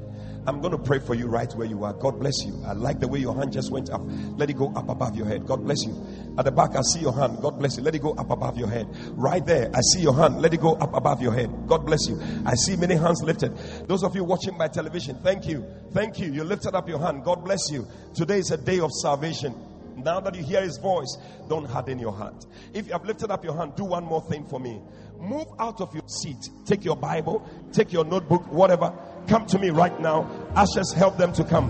I'm 0.46 0.60
going 0.60 0.72
to 0.72 0.78
pray 0.78 0.98
for 0.98 1.14
you 1.14 1.26
right 1.26 1.52
where 1.54 1.66
you 1.66 1.84
are. 1.84 1.92
God 1.92 2.18
bless 2.18 2.44
you. 2.44 2.62
I 2.64 2.72
like 2.72 2.98
the 3.00 3.08
way 3.08 3.18
your 3.18 3.34
hand 3.34 3.52
just 3.52 3.70
went 3.70 3.90
up. 3.90 4.00
Let 4.04 4.48
it 4.48 4.56
go 4.56 4.72
up 4.74 4.88
above 4.88 5.14
your 5.14 5.26
head. 5.26 5.46
God 5.46 5.64
bless 5.64 5.84
you. 5.84 5.92
At 6.38 6.44
the 6.44 6.52
back, 6.52 6.76
I 6.76 6.80
see 6.92 7.00
your 7.00 7.12
hand. 7.12 7.38
God 7.42 7.58
bless 7.58 7.76
you. 7.76 7.82
Let 7.82 7.94
it 7.94 8.02
go 8.02 8.12
up 8.12 8.30
above 8.30 8.56
your 8.56 8.68
head. 8.68 8.88
Right 9.16 9.44
there, 9.44 9.70
I 9.74 9.80
see 9.92 10.00
your 10.00 10.14
hand. 10.14 10.40
Let 10.40 10.54
it 10.54 10.60
go 10.60 10.74
up 10.74 10.94
above 10.94 11.20
your 11.20 11.32
head. 11.32 11.50
God 11.66 11.84
bless 11.84 12.08
you. 12.08 12.20
I 12.46 12.54
see 12.54 12.76
many 12.76 12.94
hands 12.94 13.22
lifted. 13.22 13.56
Those 13.88 14.02
of 14.02 14.14
you 14.14 14.24
watching 14.24 14.56
by 14.56 14.68
television, 14.68 15.16
thank 15.22 15.46
you. 15.46 15.64
Thank 15.92 16.18
you. 16.18 16.32
You 16.32 16.44
lifted 16.44 16.74
up 16.74 16.88
your 16.88 16.98
hand. 16.98 17.24
God 17.24 17.44
bless 17.44 17.70
you. 17.70 17.86
Today 18.14 18.38
is 18.38 18.50
a 18.50 18.56
day 18.56 18.80
of 18.80 18.90
salvation. 19.02 19.54
Now 19.96 20.20
that 20.20 20.34
you 20.34 20.42
hear 20.42 20.62
his 20.62 20.78
voice, 20.78 21.18
don't 21.48 21.66
harden 21.66 21.98
your 21.98 22.12
heart. 22.12 22.46
If 22.72 22.86
you 22.86 22.92
have 22.92 23.04
lifted 23.04 23.30
up 23.30 23.44
your 23.44 23.56
hand, 23.56 23.74
do 23.76 23.84
one 23.84 24.04
more 24.04 24.22
thing 24.22 24.46
for 24.46 24.58
me. 24.58 24.80
Move 25.18 25.46
out 25.58 25.80
of 25.80 25.92
your 25.94 26.06
seat. 26.08 26.48
Take 26.64 26.84
your 26.84 26.96
Bible, 26.96 27.46
take 27.72 27.92
your 27.92 28.04
notebook, 28.04 28.50
whatever. 28.50 28.92
Come 29.28 29.44
to 29.46 29.58
me 29.58 29.70
right 29.70 29.98
now. 30.00 30.22
Ushers, 30.54 30.92
help 30.92 31.18
them 31.18 31.32
to 31.34 31.44
come. 31.44 31.68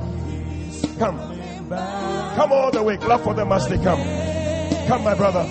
Come. 0.98 1.18
Come 1.68 2.52
all 2.52 2.70
the 2.70 2.82
way. 2.82 2.96
Clap 2.96 3.20
for 3.22 3.34
them 3.34 3.50
as 3.50 3.68
they 3.68 3.78
come. 3.78 4.29
Come, 4.90 5.04
my 5.04 5.14
brother. 5.14 5.44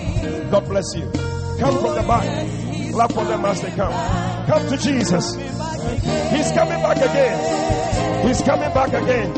God 0.50 0.68
bless 0.68 0.84
you. 0.94 1.10
Come 1.58 1.78
from 1.78 1.94
the 1.94 2.04
back. 2.06 2.92
Clap 2.92 3.10
for 3.10 3.24
them 3.24 3.42
as 3.46 3.62
they 3.62 3.70
come. 3.70 4.46
Come 4.46 4.68
to 4.68 4.76
Jesus. 4.76 5.34
He's 5.34 6.52
coming 6.52 6.82
back 6.82 6.98
again. 6.98 8.26
He's 8.28 8.42
coming 8.42 8.70
back 8.74 8.92
again. 8.92 9.32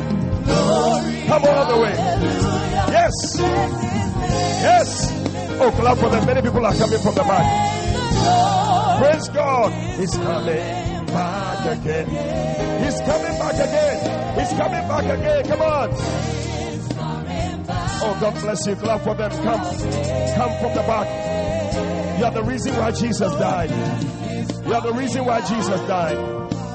Come 1.29 1.45
all 1.45 1.67
the 1.73 1.81
way. 1.81 1.95
Yes. 2.91 3.39
Yes. 4.59 5.13
Oh, 5.61 5.71
clap 5.71 5.99
for 5.99 6.11
them. 6.11 6.27
Many 6.27 6.43
people 6.43 6.67
are 6.67 6.75
coming 6.75 6.99
from 6.99 7.15
the 7.15 7.23
back. 7.23 8.99
Praise 9.01 9.29
God. 9.29 9.73
He's 10.01 10.17
coming 10.17 11.07
back 11.07 11.79
again. 11.79 12.09
He's 12.83 12.99
coming 13.03 13.39
back 13.39 13.55
again. 13.55 14.41
He's 14.41 14.59
coming 14.59 14.89
back 14.89 15.05
again. 15.05 15.47
Come 15.47 15.63
on. 15.63 16.42
Oh, 18.05 18.19
God 18.21 18.35
bless 18.41 18.67
you. 18.67 18.75
Clap 18.77 19.01
for 19.03 19.15
them. 19.15 19.31
Come. 19.31 19.61
Come 19.61 20.53
from 20.61 20.75
the 20.75 20.85
back. 20.87 22.19
You 22.19 22.25
are 22.25 22.33
the 22.33 22.43
reason 22.43 22.75
why 22.77 22.91
Jesus 22.91 23.33
died. 23.33 23.71
You 24.67 24.75
are 24.75 24.81
the 24.81 24.93
reason 24.93 25.25
why 25.25 25.41
Jesus 25.41 25.81
died. 25.83 26.17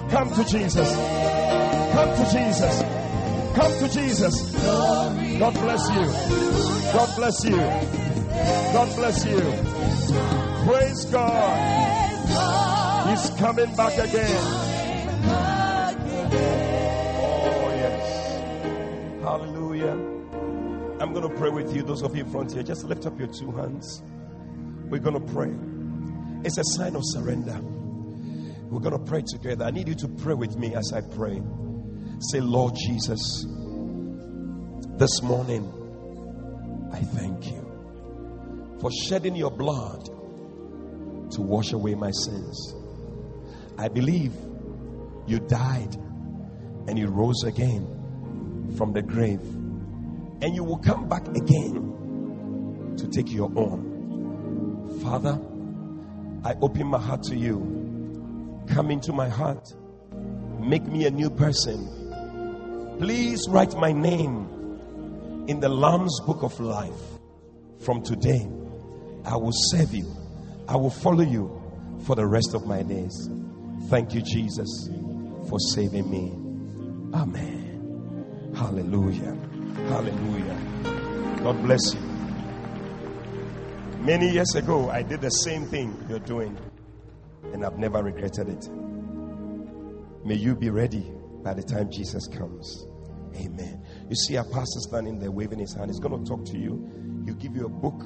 Come 0.10 0.34
to 0.34 0.44
Jesus. 0.46 0.96
Come 1.94 2.16
to 2.16 2.26
Jesus. 2.32 2.82
Come 3.56 3.80
to 3.80 3.90
Jesus. 3.90 4.56
God 5.40 5.54
bless 5.54 5.90
you. 5.90 6.06
God 6.94 7.16
bless 7.18 7.44
you. 7.44 7.58
God 8.74 8.96
bless 8.96 9.26
you. 9.26 9.42
Praise 10.66 11.06
God. 11.06 11.58
He's 13.10 13.30
coming 13.40 13.76
back 13.76 13.98
again. 13.98 14.40
Oh, 17.20 17.72
yes. 17.74 19.24
Hallelujah. 19.24 20.17
I'm 21.00 21.14
going 21.14 21.30
to 21.30 21.36
pray 21.38 21.50
with 21.50 21.76
you, 21.76 21.84
those 21.84 22.02
of 22.02 22.16
you 22.16 22.24
in 22.24 22.32
front 22.32 22.54
here. 22.54 22.64
Just 22.64 22.84
lift 22.84 23.06
up 23.06 23.20
your 23.20 23.28
two 23.28 23.52
hands. 23.52 24.02
We're 24.90 25.00
going 25.00 25.14
to 25.14 25.34
pray. 25.34 25.54
It's 26.44 26.58
a 26.58 26.64
sign 26.76 26.96
of 26.96 27.04
surrender. 27.06 27.60
We're 28.70 28.80
going 28.80 28.98
to 28.98 29.06
pray 29.06 29.24
together. 29.28 29.66
I 29.66 29.72
need 29.72 29.88
you 29.88 29.96
to 29.96 30.08
pray 30.08 30.34
with 30.34 30.58
me 30.58 30.74
as 30.74 30.92
I 30.94 31.02
pray. 31.02 31.42
Say, 32.32 32.40
Lord 32.42 32.74
Jesus, 32.76 33.46
this 34.98 35.22
morning, 35.22 35.72
I 36.92 37.00
thank 37.00 37.46
you 37.46 38.78
for 38.82 38.90
shedding 38.92 39.36
your 39.36 39.52
blood 39.52 40.04
to 41.32 41.42
wash 41.42 41.74
away 41.74 41.94
my 41.94 42.12
sins. 42.12 42.74
I 43.78 43.88
believe 43.88 44.34
you 45.28 45.40
died 45.40 45.96
and 46.88 46.98
you 46.98 47.08
rose 47.08 47.44
again 47.44 48.74
from 48.78 48.94
the 48.94 49.02
grave, 49.02 49.42
and 50.42 50.56
you 50.56 50.64
will 50.64 50.78
come 50.78 51.08
back 51.08 51.28
again 51.30 52.96
to 52.98 53.08
take 53.08 53.32
your 53.32 53.52
own. 53.56 55.00
Father, 55.02 55.40
I 56.44 56.54
open 56.62 56.88
my 56.88 57.00
heart 57.00 57.24
to 57.24 57.36
you. 57.36 58.64
Come 58.70 58.92
into 58.92 59.14
my 59.14 59.30
heart. 59.30 59.74
Make 60.60 60.84
me 60.84 61.06
a 61.06 61.12
new 61.12 61.30
person. 61.30 62.98
Please 63.00 63.48
write 63.50 63.76
my 63.76 63.92
name 63.92 65.46
in 65.48 65.60
the 65.60 65.70
Lamb's 65.70 66.20
book 66.22 66.44
of 66.44 66.60
life. 66.60 67.02
From 67.80 68.02
today, 68.04 68.48
I 69.26 69.36
will 69.38 69.54
serve 69.54 69.94
you. 69.94 70.12
I 70.68 70.76
will 70.76 70.90
follow 70.90 71.24
you 71.24 71.62
for 72.06 72.16
the 72.16 72.26
rest 72.26 72.54
of 72.54 72.66
my 72.66 72.84
days. 72.84 73.30
Thank 73.90 74.14
you, 74.14 74.22
Jesus, 74.22 74.90
for 75.50 75.60
saving 75.60 76.10
me. 76.10 76.32
Amen. 77.14 78.54
Hallelujah. 78.56 79.38
Hallelujah. 79.88 80.58
God 81.44 81.62
bless 81.64 81.94
you. 81.94 82.02
Many 84.00 84.30
years 84.30 84.56
ago, 84.56 84.90
I 84.90 85.02
did 85.04 85.22
the 85.22 85.30
same 85.30 85.66
thing 85.68 86.06
you're 86.10 86.20
doing, 86.20 86.58
and 87.54 87.66
I've 87.66 87.78
never 87.78 88.04
regretted 88.04 88.50
it. 88.50 88.70
May 90.26 90.36
you 90.36 90.56
be 90.56 90.70
ready 90.70 91.12
by 91.44 91.54
the 91.54 91.64
time 91.64 91.90
Jesus 91.92 92.28
comes. 92.28 92.86
Amen. 93.36 93.86
You 94.10 94.16
see, 94.16 94.38
our 94.38 94.46
pastor 94.46 94.80
standing 94.80 95.20
there 95.20 95.32
waving 95.32 95.60
his 95.60 95.74
hand. 95.74 95.90
He's 95.90 96.00
going 96.00 96.24
to 96.24 96.30
talk 96.30 96.46
to 96.46 96.58
you. 96.58 97.24
He'll 97.26 97.36
give 97.36 97.56
you 97.56 97.66
a 97.66 97.70
book 97.70 98.02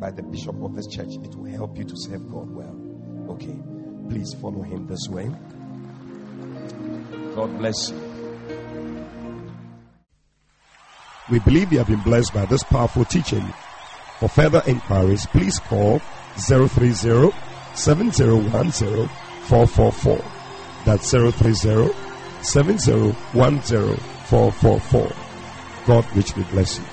by 0.00 0.10
the 0.10 0.22
bishop 0.22 0.62
of 0.62 0.74
this 0.74 0.86
church. 0.88 1.14
It 1.22 1.34
will 1.34 1.50
help 1.50 1.78
you 1.78 1.84
to 1.84 1.94
serve 1.96 2.28
God 2.30 2.50
well. 2.50 2.76
Okay. 3.30 3.56
Please 4.10 4.34
follow 4.40 4.62
him 4.62 4.86
this 4.86 5.08
way. 5.08 5.30
God 7.34 7.58
bless 7.58 7.90
you. 7.90 8.23
We 11.30 11.38
believe 11.38 11.72
you 11.72 11.78
have 11.78 11.88
been 11.88 12.00
blessed 12.00 12.34
by 12.34 12.44
this 12.46 12.62
powerful 12.64 13.04
teaching. 13.04 13.52
For 14.20 14.28
further 14.28 14.62
inquiries, 14.66 15.26
please 15.26 15.58
call 15.58 16.00
030 16.36 16.92
7010 17.74 19.08
444. 19.46 20.24
That's 20.84 21.10
030 21.10 21.92
7010 22.42 23.96
444. 23.96 25.12
God 25.86 26.16
richly 26.16 26.44
bless 26.44 26.78
you. 26.78 26.84